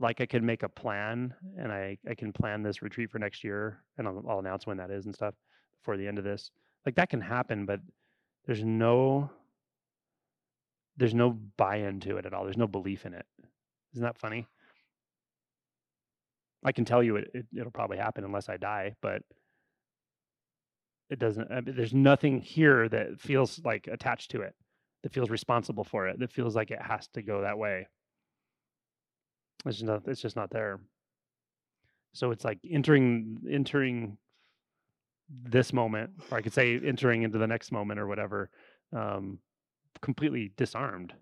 like 0.00 0.20
I 0.20 0.26
can 0.26 0.44
make 0.44 0.62
a 0.62 0.68
plan 0.68 1.34
and 1.58 1.72
I 1.72 1.98
I 2.08 2.14
can 2.14 2.32
plan 2.32 2.62
this 2.62 2.82
retreat 2.82 3.10
for 3.10 3.18
next 3.18 3.44
year 3.44 3.82
and 3.96 4.06
I'll, 4.08 4.24
I'll 4.28 4.38
announce 4.40 4.66
when 4.66 4.76
that 4.78 4.90
is 4.90 5.06
and 5.06 5.14
stuff 5.14 5.34
before 5.78 5.96
the 5.96 6.06
end 6.06 6.18
of 6.18 6.24
this. 6.24 6.50
Like 6.84 6.96
that 6.96 7.08
can 7.08 7.20
happen, 7.20 7.66
but 7.66 7.80
there's 8.46 8.64
no 8.64 9.30
there's 10.96 11.14
no 11.14 11.30
buy-in 11.56 12.00
to 12.00 12.18
it 12.18 12.26
at 12.26 12.32
all. 12.32 12.44
There's 12.44 12.56
no 12.56 12.66
belief 12.66 13.04
in 13.04 13.14
it. 13.14 13.26
Isn't 13.94 14.04
that 14.04 14.18
funny? 14.18 14.46
I 16.64 16.72
can 16.72 16.84
tell 16.84 17.02
you 17.02 17.16
it, 17.16 17.30
it 17.34 17.46
will 17.52 17.70
probably 17.70 17.98
happen 17.98 18.24
unless 18.24 18.48
I 18.48 18.56
die, 18.56 18.94
but 19.00 19.22
it 21.14 21.20
doesn't. 21.20 21.50
I 21.52 21.60
mean, 21.60 21.76
there's 21.76 21.94
nothing 21.94 22.40
here 22.40 22.88
that 22.88 23.20
feels 23.20 23.60
like 23.64 23.86
attached 23.86 24.32
to 24.32 24.40
it, 24.42 24.52
that 25.04 25.12
feels 25.12 25.30
responsible 25.30 25.84
for 25.84 26.08
it, 26.08 26.18
that 26.18 26.32
feels 26.32 26.56
like 26.56 26.72
it 26.72 26.82
has 26.82 27.06
to 27.14 27.22
go 27.22 27.42
that 27.42 27.56
way. 27.56 27.86
It's 29.64 29.76
just 29.76 29.86
not. 29.86 30.02
It's 30.08 30.20
just 30.20 30.34
not 30.34 30.50
there. 30.50 30.80
So 32.14 32.32
it's 32.32 32.44
like 32.44 32.58
entering 32.68 33.38
entering 33.48 34.18
this 35.30 35.72
moment, 35.72 36.10
or 36.32 36.38
I 36.38 36.42
could 36.42 36.52
say 36.52 36.80
entering 36.84 37.22
into 37.22 37.38
the 37.38 37.46
next 37.46 37.70
moment 37.70 38.00
or 38.00 38.08
whatever, 38.08 38.50
um, 38.92 39.38
completely 40.02 40.52
disarmed. 40.56 41.14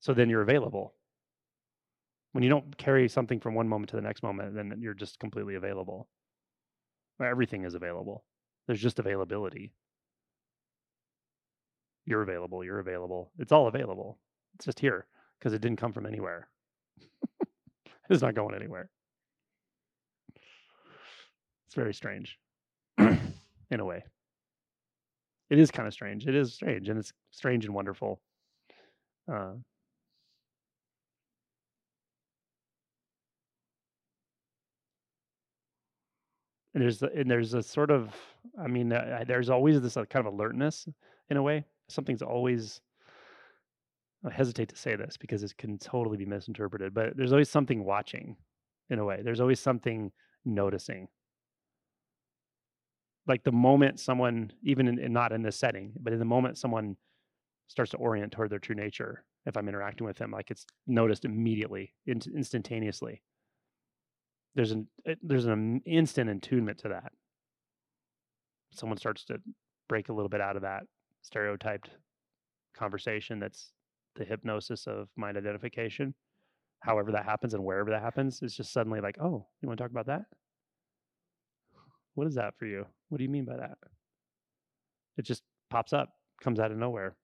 So 0.00 0.14
then 0.14 0.28
you're 0.28 0.42
available. 0.42 0.94
When 2.32 2.42
you 2.42 2.50
don't 2.50 2.76
carry 2.76 3.08
something 3.08 3.38
from 3.38 3.54
one 3.54 3.68
moment 3.68 3.90
to 3.90 3.96
the 3.96 4.02
next 4.02 4.24
moment, 4.24 4.56
then 4.56 4.74
you're 4.80 4.94
just 4.94 5.20
completely 5.20 5.54
available. 5.54 6.08
Everything 7.22 7.64
is 7.64 7.74
available. 7.74 8.24
There's 8.66 8.80
just 8.80 8.98
availability. 8.98 9.72
You're 12.04 12.22
available. 12.22 12.64
You're 12.64 12.78
available. 12.78 13.30
It's 13.38 13.52
all 13.52 13.68
available. 13.68 14.18
It's 14.54 14.64
just 14.64 14.80
here 14.80 15.06
because 15.38 15.52
it 15.52 15.60
didn't 15.60 15.78
come 15.78 15.92
from 15.92 16.06
anywhere. 16.06 16.48
it's 18.10 18.22
not 18.22 18.34
going 18.34 18.54
anywhere. 18.54 18.90
It's 21.66 21.74
very 21.74 21.94
strange 21.94 22.38
in 22.98 23.80
a 23.80 23.84
way. 23.84 24.04
It 25.50 25.58
is 25.58 25.70
kind 25.70 25.86
of 25.86 25.92
strange. 25.92 26.26
It 26.26 26.34
is 26.34 26.54
strange, 26.54 26.88
and 26.88 26.98
it's 26.98 27.12
strange 27.30 27.64
and 27.64 27.74
wonderful. 27.74 28.20
Uh, 29.32 29.54
and 36.76 36.84
there's 36.84 37.00
and 37.00 37.30
there's 37.30 37.54
a 37.54 37.62
sort 37.62 37.90
of 37.90 38.14
I 38.62 38.66
mean 38.66 38.92
uh, 38.92 39.24
there's 39.26 39.48
always 39.48 39.80
this 39.80 39.96
uh, 39.96 40.04
kind 40.04 40.26
of 40.26 40.34
alertness 40.34 40.86
in 41.30 41.38
a 41.38 41.42
way. 41.42 41.64
Something's 41.88 42.20
always 42.20 42.82
I 44.26 44.30
hesitate 44.30 44.68
to 44.68 44.76
say 44.76 44.94
this 44.94 45.16
because 45.16 45.42
it 45.42 45.56
can 45.56 45.78
totally 45.78 46.18
be 46.18 46.26
misinterpreted, 46.26 46.92
but 46.92 47.16
there's 47.16 47.32
always 47.32 47.48
something 47.48 47.82
watching 47.82 48.36
in 48.90 48.98
a 48.98 49.04
way. 49.06 49.20
There's 49.24 49.40
always 49.40 49.58
something 49.58 50.12
noticing. 50.44 51.08
Like 53.26 53.42
the 53.42 53.52
moment 53.52 53.98
someone, 53.98 54.52
even 54.62 54.86
in, 54.86 54.98
in 54.98 55.14
not 55.14 55.32
in 55.32 55.42
this 55.42 55.56
setting, 55.56 55.92
but 55.98 56.12
in 56.12 56.18
the 56.18 56.26
moment 56.26 56.58
someone 56.58 56.96
starts 57.68 57.92
to 57.92 57.96
orient 57.96 58.32
toward 58.32 58.50
their 58.50 58.58
true 58.58 58.76
nature, 58.76 59.24
if 59.46 59.56
I'm 59.56 59.68
interacting 59.68 60.06
with 60.06 60.18
them, 60.18 60.30
like 60.30 60.50
it's 60.50 60.66
noticed 60.86 61.24
immediately, 61.24 61.94
in, 62.06 62.20
instantaneously. 62.34 63.22
There's 64.56 64.72
an 64.72 64.88
eh, 65.06 65.14
there's 65.22 65.46
an 65.46 65.82
instant 65.86 66.30
attunement 66.30 66.78
to 66.78 66.88
that. 66.88 67.12
Someone 68.72 68.98
starts 68.98 69.24
to 69.26 69.38
break 69.88 70.08
a 70.08 70.12
little 70.12 70.28
bit 70.28 70.40
out 70.40 70.56
of 70.56 70.62
that 70.62 70.82
stereotyped 71.22 71.90
conversation 72.74 73.38
that's 73.38 73.72
the 74.16 74.24
hypnosis 74.24 74.86
of 74.86 75.08
mind 75.16 75.36
identification, 75.36 76.14
however 76.80 77.12
that 77.12 77.24
happens 77.24 77.54
and 77.54 77.62
wherever 77.62 77.90
that 77.90 78.02
happens, 78.02 78.40
it's 78.42 78.56
just 78.56 78.72
suddenly 78.72 79.00
like, 79.00 79.18
oh, 79.20 79.46
you 79.60 79.68
want 79.68 79.78
to 79.78 79.84
talk 79.84 79.90
about 79.90 80.06
that? 80.06 80.22
What 82.14 82.26
is 82.26 82.34
that 82.36 82.54
for 82.58 82.64
you? 82.64 82.86
What 83.10 83.18
do 83.18 83.24
you 83.24 83.30
mean 83.30 83.44
by 83.44 83.56
that? 83.56 83.76
It 85.18 85.22
just 85.22 85.42
pops 85.68 85.92
up, 85.92 86.10
comes 86.42 86.58
out 86.58 86.72
of 86.72 86.78
nowhere. 86.78 87.14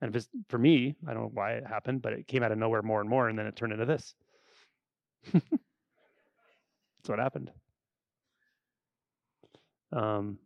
And 0.00 0.10
if 0.10 0.16
it's 0.16 0.28
for 0.48 0.58
me, 0.58 0.94
I 1.06 1.14
don't 1.14 1.24
know 1.24 1.30
why 1.34 1.54
it 1.54 1.66
happened, 1.66 2.02
but 2.02 2.12
it 2.12 2.28
came 2.28 2.44
out 2.44 2.52
of 2.52 2.58
nowhere 2.58 2.82
more 2.82 3.00
and 3.00 3.10
more, 3.10 3.28
and 3.28 3.36
then 3.36 3.46
it 3.46 3.56
turned 3.56 3.72
into 3.72 3.86
this. 3.86 4.14
That's 7.08 7.16
what 7.16 7.22
happened. 7.22 7.50
Um, 9.92 10.38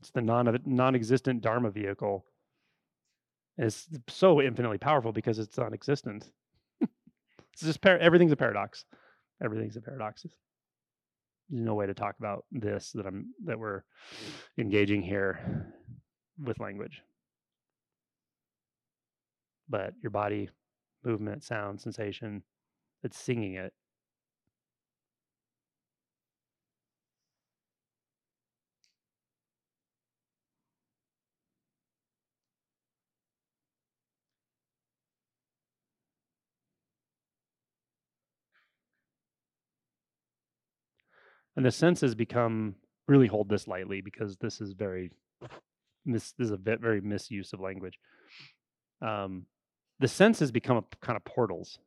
it's 0.00 0.10
the 0.12 0.22
non 0.22 0.58
non-existent 0.64 1.42
Dharma 1.42 1.70
vehicle 1.70 2.24
is 3.58 3.86
so 4.08 4.40
infinitely 4.40 4.78
powerful 4.78 5.12
because 5.12 5.38
it's 5.38 5.58
non-existent. 5.58 6.30
it's 6.80 7.62
just 7.62 7.82
par- 7.82 7.98
everything's 7.98 8.32
a 8.32 8.36
paradox. 8.36 8.86
Everything's 9.42 9.76
a 9.76 9.82
paradox. 9.82 10.22
There's 10.22 10.34
no 11.50 11.74
way 11.74 11.86
to 11.86 11.94
talk 11.94 12.14
about 12.18 12.46
this 12.50 12.92
that 12.92 13.06
I'm 13.06 13.26
that 13.44 13.58
we're 13.58 13.82
engaging 14.58 15.02
here 15.02 15.70
with 16.42 16.60
language. 16.60 17.02
But 19.68 19.92
your 20.02 20.10
body, 20.10 20.48
movement, 21.04 21.44
sound, 21.44 21.78
sensation, 21.78 22.42
it's 23.02 23.18
singing 23.18 23.56
it 23.56 23.74
and 41.56 41.64
the 41.64 41.70
senses 41.70 42.14
become 42.14 42.74
really 43.06 43.26
hold 43.26 43.48
this 43.48 43.68
lightly 43.68 44.00
because 44.00 44.36
this 44.36 44.60
is 44.60 44.72
very 44.72 45.10
mis, 46.04 46.32
this 46.32 46.46
is 46.46 46.52
a 46.52 46.56
bit 46.56 46.80
very 46.80 47.00
misuse 47.00 47.52
of 47.52 47.60
language. 47.60 47.98
Um, 49.02 49.46
the 50.00 50.08
senses 50.08 50.50
become 50.50 50.78
a, 50.78 50.84
kind 51.04 51.16
of 51.16 51.24
portals 51.24 51.78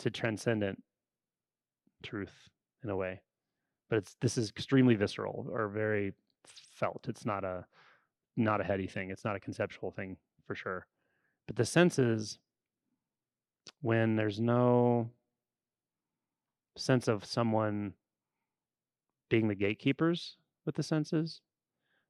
to 0.00 0.10
transcendent 0.10 0.82
truth 2.02 2.32
in 2.82 2.90
a 2.90 2.96
way. 2.96 3.20
But 3.88 3.98
it's 3.98 4.16
this 4.20 4.38
is 4.38 4.48
extremely 4.48 4.94
visceral 4.94 5.46
or 5.50 5.68
very 5.68 6.12
felt. 6.74 7.06
It's 7.08 7.24
not 7.24 7.44
a 7.44 7.66
not 8.36 8.60
a 8.60 8.64
heady 8.64 8.86
thing. 8.86 9.10
It's 9.10 9.24
not 9.24 9.36
a 9.36 9.40
conceptual 9.40 9.90
thing 9.90 10.16
for 10.46 10.54
sure. 10.54 10.86
But 11.46 11.56
the 11.56 11.66
senses 11.66 12.38
when 13.80 14.16
there's 14.16 14.40
no 14.40 15.10
sense 16.76 17.06
of 17.06 17.24
someone 17.24 17.92
being 19.32 19.48
the 19.48 19.54
gatekeepers 19.54 20.36
with 20.66 20.74
the 20.74 20.82
senses. 20.82 21.40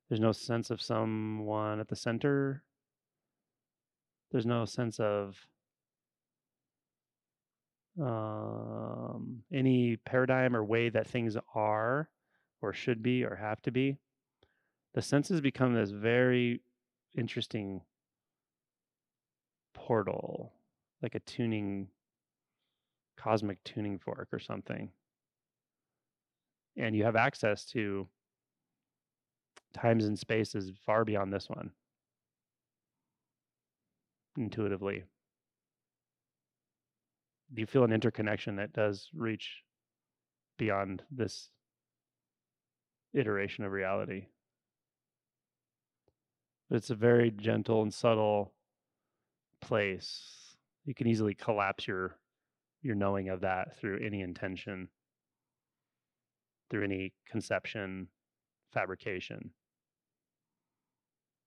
There's 0.08 0.20
no 0.20 0.32
sense 0.32 0.70
of 0.70 0.82
someone 0.82 1.78
at 1.78 1.86
the 1.86 1.94
center. 1.94 2.64
There's 4.32 4.44
no 4.44 4.64
sense 4.64 4.98
of 4.98 5.46
um, 8.00 9.44
any 9.52 9.98
paradigm 9.98 10.56
or 10.56 10.64
way 10.64 10.88
that 10.88 11.06
things 11.06 11.36
are 11.54 12.08
or 12.60 12.72
should 12.72 13.04
be 13.04 13.22
or 13.22 13.36
have 13.36 13.62
to 13.62 13.70
be. 13.70 13.98
The 14.94 15.02
senses 15.02 15.40
become 15.40 15.74
this 15.74 15.90
very 15.90 16.60
interesting 17.16 17.82
portal, 19.74 20.54
like 21.00 21.14
a 21.14 21.20
tuning, 21.20 21.86
cosmic 23.16 23.62
tuning 23.62 24.00
fork 24.00 24.26
or 24.32 24.40
something 24.40 24.90
and 26.76 26.96
you 26.96 27.04
have 27.04 27.16
access 27.16 27.64
to 27.66 28.08
times 29.74 30.04
and 30.04 30.18
spaces 30.18 30.70
far 30.84 31.04
beyond 31.04 31.32
this 31.32 31.48
one. 31.48 31.70
Intuitively. 34.36 35.04
Do 37.52 37.60
you 37.60 37.66
feel 37.66 37.84
an 37.84 37.92
interconnection 37.92 38.56
that 38.56 38.72
does 38.72 39.10
reach 39.14 39.62
beyond 40.58 41.02
this 41.10 41.50
iteration 43.12 43.64
of 43.64 43.72
reality? 43.72 44.26
But 46.70 46.76
it's 46.76 46.90
a 46.90 46.94
very 46.94 47.30
gentle 47.30 47.82
and 47.82 47.92
subtle 47.92 48.52
place. 49.60 50.56
You 50.86 50.94
can 50.94 51.06
easily 51.06 51.34
collapse 51.34 51.86
your 51.86 52.16
your 52.80 52.94
knowing 52.94 53.28
of 53.28 53.42
that 53.42 53.76
through 53.76 54.00
any 54.04 54.22
intention 54.22 54.88
through 56.72 56.84
any 56.84 57.12
conception, 57.30 58.08
fabrication. 58.72 59.50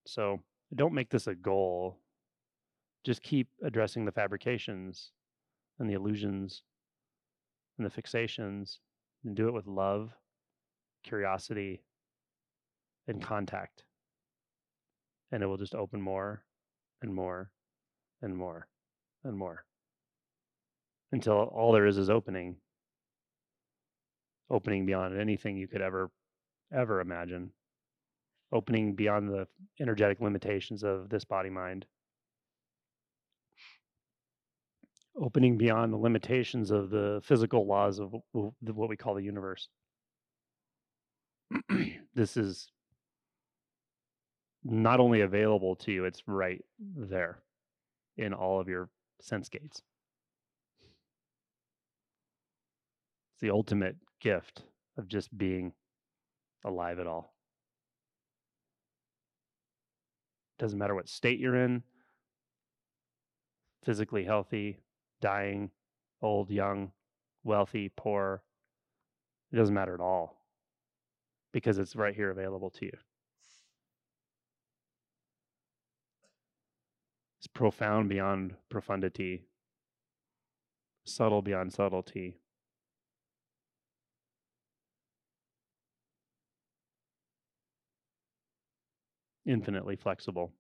So 0.06 0.40
don't 0.76 0.94
make 0.94 1.10
this 1.10 1.26
a 1.26 1.34
goal. 1.34 1.98
Just 3.04 3.24
keep 3.24 3.48
addressing 3.64 4.06
the 4.06 4.12
fabrications 4.12 5.12
and 5.80 5.90
the 5.90 5.96
illusions 5.96 6.62
and 7.80 7.90
the 7.90 8.02
fixations 8.02 8.78
and 9.26 9.36
do 9.36 9.48
it 9.48 9.54
with 9.54 9.66
love, 9.66 10.12
curiosity, 11.04 11.82
and 13.08 13.20
contact. 13.20 13.84
And 15.32 15.42
it 15.42 15.48
will 15.48 15.58
just 15.58 15.74
open 15.74 16.00
more 16.00 16.44
and 17.02 17.12
more 17.14 17.50
and 18.22 18.38
more 18.38 18.68
and 19.24 19.36
more 19.36 19.66
until 21.12 21.34
all 21.34 21.72
there 21.72 21.88
is 21.88 21.98
is 21.98 22.12
opening 22.12 22.58
opening 24.50 24.86
beyond 24.86 25.20
anything 25.20 25.58
you 25.58 25.68
could 25.68 25.82
ever 25.82 26.12
ever 26.74 27.00
imagine. 27.00 27.52
Opening 28.52 28.96
beyond 28.96 29.30
the 29.30 29.48
energetic 29.80 30.22
limitations 30.22 30.84
of 30.84 31.10
this 31.10 31.26
body 31.26 31.50
mind. 31.50 31.86
Opening 35.20 35.58
beyond 35.58 35.94
the 35.94 35.98
limitations 35.98 36.72
of 36.72 36.90
the 36.90 37.22
physical 37.24 37.66
laws 37.66 38.00
of 38.00 38.14
what 38.32 38.90
we 38.90 38.98
call 38.98 39.16
the 39.16 39.24
universe. 39.24 39.70
This 42.16 42.38
is 42.38 42.70
not 44.64 45.02
only 45.02 45.20
available 45.20 45.76
to 45.76 45.92
you 45.92 46.06
it's 46.06 46.24
right 46.28 46.64
there 46.80 47.40
in 48.18 48.34
all 48.34 48.60
of 48.60 48.68
your 48.68 48.90
sense 49.22 49.50
gates. 49.50 49.82
It's 53.34 53.42
the 53.42 53.52
ultimate 53.52 53.98
gift 54.26 54.64
of 54.98 55.08
just 55.08 55.38
being 55.38 55.72
alive 56.66 56.98
at 56.98 57.06
all. 57.06 57.36
Doesn't 60.58 60.80
matter 60.80 60.96
what 60.96 61.08
state 61.08 61.40
you're 61.40 61.56
in 61.56 61.84
physically 63.86 64.24
healthy, 64.24 64.80
dying, 65.22 65.70
old, 66.24 66.50
young, 66.50 66.92
wealthy, 67.44 67.92
poor. 67.96 68.42
It 69.54 69.58
doesn't 69.58 69.76
matter 69.76 69.94
at 69.94 70.00
all 70.00 70.42
because 71.54 71.78
it's 71.78 71.96
right 71.96 72.16
here 72.16 72.32
available 72.32 72.72
to 72.72 72.86
you. 72.86 72.98
It's 77.38 77.48
profound 77.48 78.10
beyond 78.10 78.56
profundity, 78.70 79.46
subtle 81.06 81.44
beyond 81.44 81.72
subtlety, 81.72 82.40
infinitely 89.46 89.96
flexible. 89.96 90.54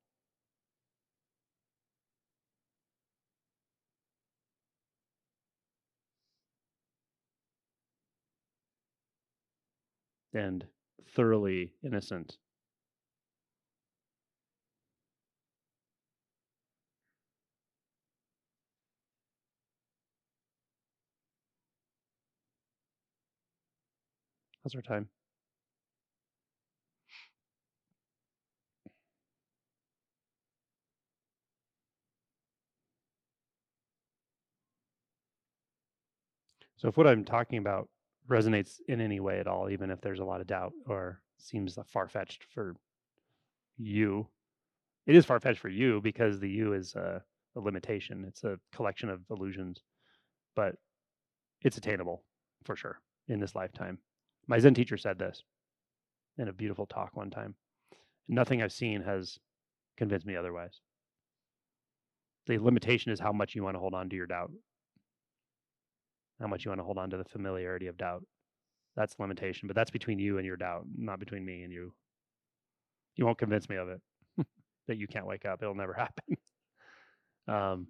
And 10.34 10.68
thoroughly 11.04 11.74
innocent. 11.82 12.38
How's 24.64 24.76
our 24.76 24.82
time? 24.82 25.10
So 36.86 36.90
if 36.90 36.98
what 36.98 37.08
I'm 37.08 37.26
talking 37.26 37.58
about 37.58 37.90
resonates 38.30 38.80
in 38.88 39.02
any 39.02 39.20
way 39.20 39.40
at 39.40 39.48
all, 39.48 39.72
even 39.72 39.90
if 39.90 40.02
there's 40.02 40.20
a 40.20 40.24
lot 40.24 40.40
of 40.40 40.46
doubt 40.46 40.72
or 40.86 41.20
seems 41.40 41.80
far 41.88 42.08
fetched 42.08 42.46
for 42.54 42.76
you, 43.76 44.28
it 45.08 45.16
is 45.16 45.26
far 45.26 45.40
fetched 45.40 45.62
for 45.62 45.70
you 45.70 46.00
because 46.00 46.40
the 46.40 46.48
you 46.48 46.74
is 46.74 46.94
a, 46.94 47.24
a 47.56 47.60
limitation. 47.60 48.24
It's 48.28 48.44
a 48.44 48.60
collection 48.72 49.10
of 49.10 49.22
illusions, 49.32 49.82
but 50.56 50.76
it's 51.64 51.78
attainable 51.78 52.24
for 52.66 52.76
sure 52.76 53.00
in 53.30 53.40
this 53.40 53.56
lifetime. 53.56 53.98
My 54.46 54.60
Zen 54.60 54.76
teacher 54.76 54.98
said 54.98 55.18
this 55.18 55.42
in 56.38 56.50
a 56.50 56.54
beautiful 56.54 56.86
talk 56.86 57.18
one 57.18 57.32
time. 57.32 57.56
Nothing 58.28 58.62
I've 58.62 58.72
seen 58.72 59.02
has 59.02 59.40
convinced 59.98 60.28
me 60.28 60.36
otherwise. 60.36 60.82
The 62.46 62.60
limitation 62.60 63.12
is 63.12 63.20
how 63.20 63.32
much 63.32 63.56
you 63.56 63.64
want 63.64 63.74
to 63.74 63.80
hold 63.80 63.96
on 63.96 64.08
to 64.10 64.16
your 64.16 64.28
doubt 64.28 64.52
how 66.40 66.48
much 66.48 66.66
you 66.66 66.72
want 66.72 66.80
to 66.80 66.86
hold 66.86 66.98
on 66.98 67.10
to 67.10 67.18
the 67.18 67.24
familiarity 67.24 67.88
of 67.88 67.98
doubt. 67.98 68.24
That's 68.96 69.16
limitation, 69.20 69.68
but 69.68 69.76
that's 69.76 69.92
between 69.92 70.20
you 70.20 70.38
and 70.38 70.46
your 70.46 70.58
doubt, 70.58 70.86
not 70.98 71.20
between 71.20 71.46
me 71.46 71.64
and 71.64 71.72
you. 71.72 71.94
You 73.16 73.26
won't 73.26 73.38
convince 73.38 73.70
me 73.70 73.76
of 73.76 73.90
it 73.90 74.02
that 74.88 74.98
you 74.98 75.08
can't 75.08 75.26
wake 75.26 75.46
up. 75.46 75.62
It'll 75.62 75.76
never 75.76 75.94
happen. 76.28 76.38
um, 77.48 77.88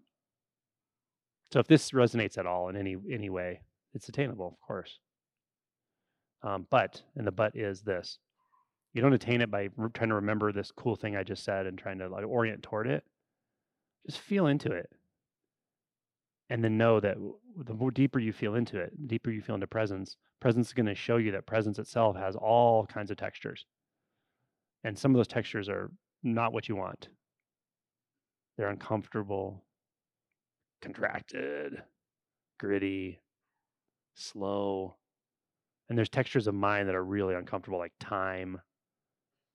so 1.51 1.59
if 1.59 1.67
this 1.67 1.91
resonates 1.91 2.37
at 2.37 2.47
all 2.47 2.69
in 2.69 2.75
any 2.75 2.97
any 3.11 3.29
way, 3.29 3.61
it's 3.93 4.09
attainable, 4.09 4.47
of 4.47 4.67
course. 4.67 4.99
Um, 6.43 6.67
but 6.69 7.01
and 7.15 7.25
the 7.25 7.31
but 7.31 7.55
is 7.55 7.81
this: 7.81 8.17
you 8.93 9.01
don't 9.01 9.13
attain 9.13 9.41
it 9.41 9.51
by 9.51 9.69
re- 9.77 9.89
trying 9.93 10.09
to 10.09 10.15
remember 10.15 10.51
this 10.51 10.71
cool 10.71 10.95
thing 10.95 11.15
I 11.15 11.23
just 11.23 11.43
said 11.43 11.65
and 11.65 11.77
trying 11.77 11.99
to 11.99 12.09
like 12.09 12.25
orient 12.25 12.63
toward 12.63 12.87
it. 12.87 13.03
Just 14.07 14.19
feel 14.19 14.47
into 14.47 14.71
it 14.71 14.89
and 16.49 16.63
then 16.63 16.77
know 16.77 16.99
that 16.99 17.17
the 17.65 17.73
more 17.73 17.91
deeper 17.91 18.19
you 18.19 18.31
feel 18.31 18.55
into 18.55 18.79
it, 18.79 18.91
the 18.99 19.07
deeper 19.07 19.31
you 19.31 19.41
feel 19.41 19.55
into 19.55 19.67
presence, 19.67 20.17
presence 20.39 20.67
is 20.67 20.73
going 20.73 20.85
to 20.85 20.95
show 20.95 21.17
you 21.17 21.31
that 21.31 21.47
presence 21.47 21.79
itself 21.79 22.15
has 22.15 22.35
all 22.35 22.85
kinds 22.85 23.09
of 23.11 23.17
textures. 23.17 23.65
And 24.83 24.97
some 24.97 25.11
of 25.11 25.17
those 25.17 25.27
textures 25.27 25.67
are 25.69 25.91
not 26.21 26.53
what 26.53 26.69
you 26.69 26.75
want. 26.75 27.09
They're 28.57 28.69
uncomfortable, 28.69 29.63
contracted, 30.81 31.81
gritty, 32.59 33.19
slow. 34.13 34.95
And 35.89 35.97
there's 35.97 36.09
textures 36.09 36.47
of 36.47 36.53
mind 36.53 36.87
that 36.87 36.95
are 36.95 37.03
really 37.03 37.35
uncomfortable, 37.35 37.79
like 37.79 37.93
time. 37.99 38.59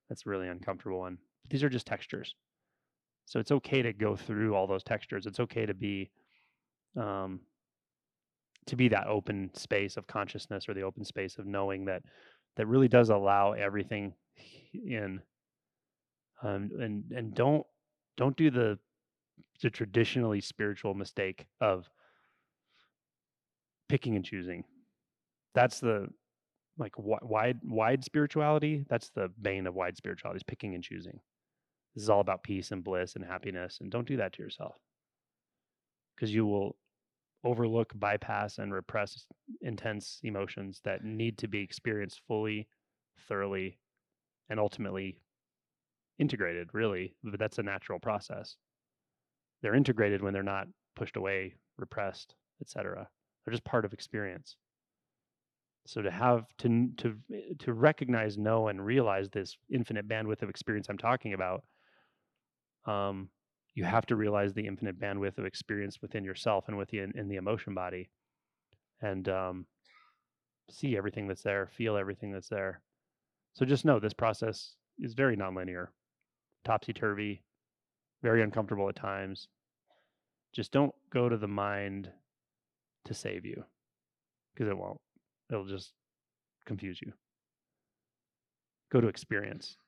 That's 0.09 0.27
really 0.27 0.49
uncomfortable 0.49 0.99
one. 0.99 1.19
But 1.43 1.51
these 1.51 1.63
are 1.63 1.69
just 1.69 1.87
textures. 1.87 2.35
So 3.27 3.39
it's 3.39 3.53
okay 3.53 3.83
to 3.83 3.93
go 3.93 4.17
through 4.17 4.55
all 4.57 4.67
those 4.67 4.83
textures. 4.83 5.27
It's 5.27 5.41
okay 5.41 5.65
to 5.65 5.75
be 5.75 6.11
um, 6.97 7.41
to 8.67 8.77
be 8.77 8.89
that 8.89 9.07
open 9.07 9.51
space 9.55 9.97
of 9.97 10.07
consciousness 10.07 10.69
or 10.69 10.75
the 10.75 10.83
open 10.83 11.05
space 11.05 11.39
of 11.39 11.47
knowing 11.47 11.85
that 11.87 12.03
that 12.57 12.67
really 12.67 12.89
does 12.89 13.11
allow 13.11 13.53
everything 13.53 14.15
in. 14.73 15.21
Um, 16.43 16.71
and 16.81 17.05
and 17.11 17.35
don't 17.35 17.67
don't 18.17 18.37
do 18.37 18.51
the 18.51 18.79
the 19.63 19.71
traditionally 19.71 20.41
spiritual 20.41 20.95
mistake 20.95 21.47
of 21.61 21.89
picking 23.89 24.17
and 24.17 24.25
choosing. 24.25 24.65
That's 25.55 25.81
the 25.81 26.09
like 26.79 26.95
wide 26.97 27.59
wide 27.63 28.05
spirituality 28.05 28.87
that's 28.89 29.11
the 29.11 29.31
bane 29.43 29.67
of 29.67 29.75
wide 29.75 29.97
spirituality 29.97 30.39
is 30.39 30.43
picking 30.43 30.75
and 30.75 30.83
choosing. 30.83 31.21
This 31.95 32.05
is 32.05 32.11
all 32.11 32.21
about 32.21 32.43
peace 32.43 32.71
and 32.71 32.83
bliss 32.83 33.17
and 33.17 33.25
happiness 33.25 33.79
and 33.81 33.91
don't 33.91 34.07
do 34.07 34.17
that 34.17 34.33
to 34.35 34.43
yourself 34.43 34.77
because 36.21 36.35
you 36.35 36.45
will 36.45 36.77
overlook, 37.45 37.93
bypass, 37.95 38.59
and 38.59 38.75
repress 38.75 39.25
intense 39.63 40.21
emotions 40.23 40.83
that 40.85 41.03
need 41.03 41.39
to 41.39 41.49
be 41.49 41.63
experienced 41.63 42.21
fully, 42.29 42.69
thoroughly, 43.27 43.79
and 44.51 44.61
ultimately 44.61 45.23
integrated, 46.19 46.69
really. 46.75 47.15
But 47.25 47.39
that's 47.39 47.59
a 47.59 47.63
natural 47.63 47.99
process. 47.99 48.57
They're 49.63 49.75
integrated 49.75 50.23
when 50.23 50.35
they're 50.35 50.43
not 50.43 50.69
pushed 50.95 51.17
away, 51.17 51.55
repressed, 51.79 52.35
etc. 52.61 53.09
They're 53.45 53.53
just 53.53 53.65
part 53.65 53.87
of 53.87 53.95
experience. 53.95 54.57
So 55.87 56.03
to 56.03 56.11
have 56.11 56.45
to 56.59 56.91
to 56.99 57.17
to 57.61 57.73
recognize, 57.73 58.37
know, 58.37 58.69
and 58.69 58.85
realize 58.85 59.31
this 59.31 59.57
infinite 59.73 60.07
bandwidth 60.07 60.43
of 60.43 60.51
experience 60.51 60.89
I'm 60.91 60.99
talking 60.99 61.33
about, 61.33 61.65
um, 62.85 63.31
you 63.81 63.87
have 63.87 64.05
to 64.05 64.15
realize 64.15 64.53
the 64.53 64.67
infinite 64.67 65.01
bandwidth 65.01 65.39
of 65.39 65.47
experience 65.47 66.03
within 66.03 66.23
yourself 66.23 66.69
and 66.69 66.77
within 66.77 67.13
in 67.15 67.29
the 67.29 67.37
emotion 67.37 67.73
body 67.73 68.11
and 69.01 69.27
um, 69.31 69.65
see 70.71 70.99
everything 70.99 71.27
that's 71.27 71.41
there 71.41 71.67
feel 71.73 71.97
everything 71.97 72.31
that's 72.31 72.51
there. 72.51 72.83
So 73.55 73.65
just 73.65 73.87
know 73.87 73.99
this 73.99 74.13
process 74.13 74.75
is 74.99 75.15
very 75.15 75.35
nonlinear 75.35 75.87
topsy-turvy 76.63 77.43
very 78.23 78.43
uncomfortable 78.43 78.87
at 78.91 78.97
times. 78.97 79.49
Just 80.53 80.73
don't 80.73 80.95
go 81.11 81.31
to 81.31 81.39
the 81.39 81.49
mind 81.49 82.11
to 83.07 83.15
save 83.15 83.47
you 83.47 83.65
because 84.53 84.69
it 84.69 84.77
won't. 84.77 85.01
It'll 85.49 85.65
just 85.65 85.95
confuse 86.67 87.01
you. 87.01 87.15
Go 88.93 89.01
to 89.01 89.09
experience. 89.09 89.79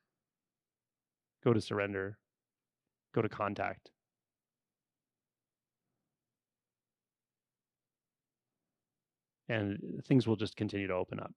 Go 1.45 1.53
to 1.53 1.61
surrender 1.61 2.17
go 3.15 3.23
to 3.23 3.29
contact. 3.29 3.91
And 9.49 9.79
uh, 9.99 10.03
things 10.07 10.27
will 10.27 10.37
just 10.37 10.57
continue 10.57 10.87
to 10.87 10.95
open 10.95 11.21
up. 11.21 11.33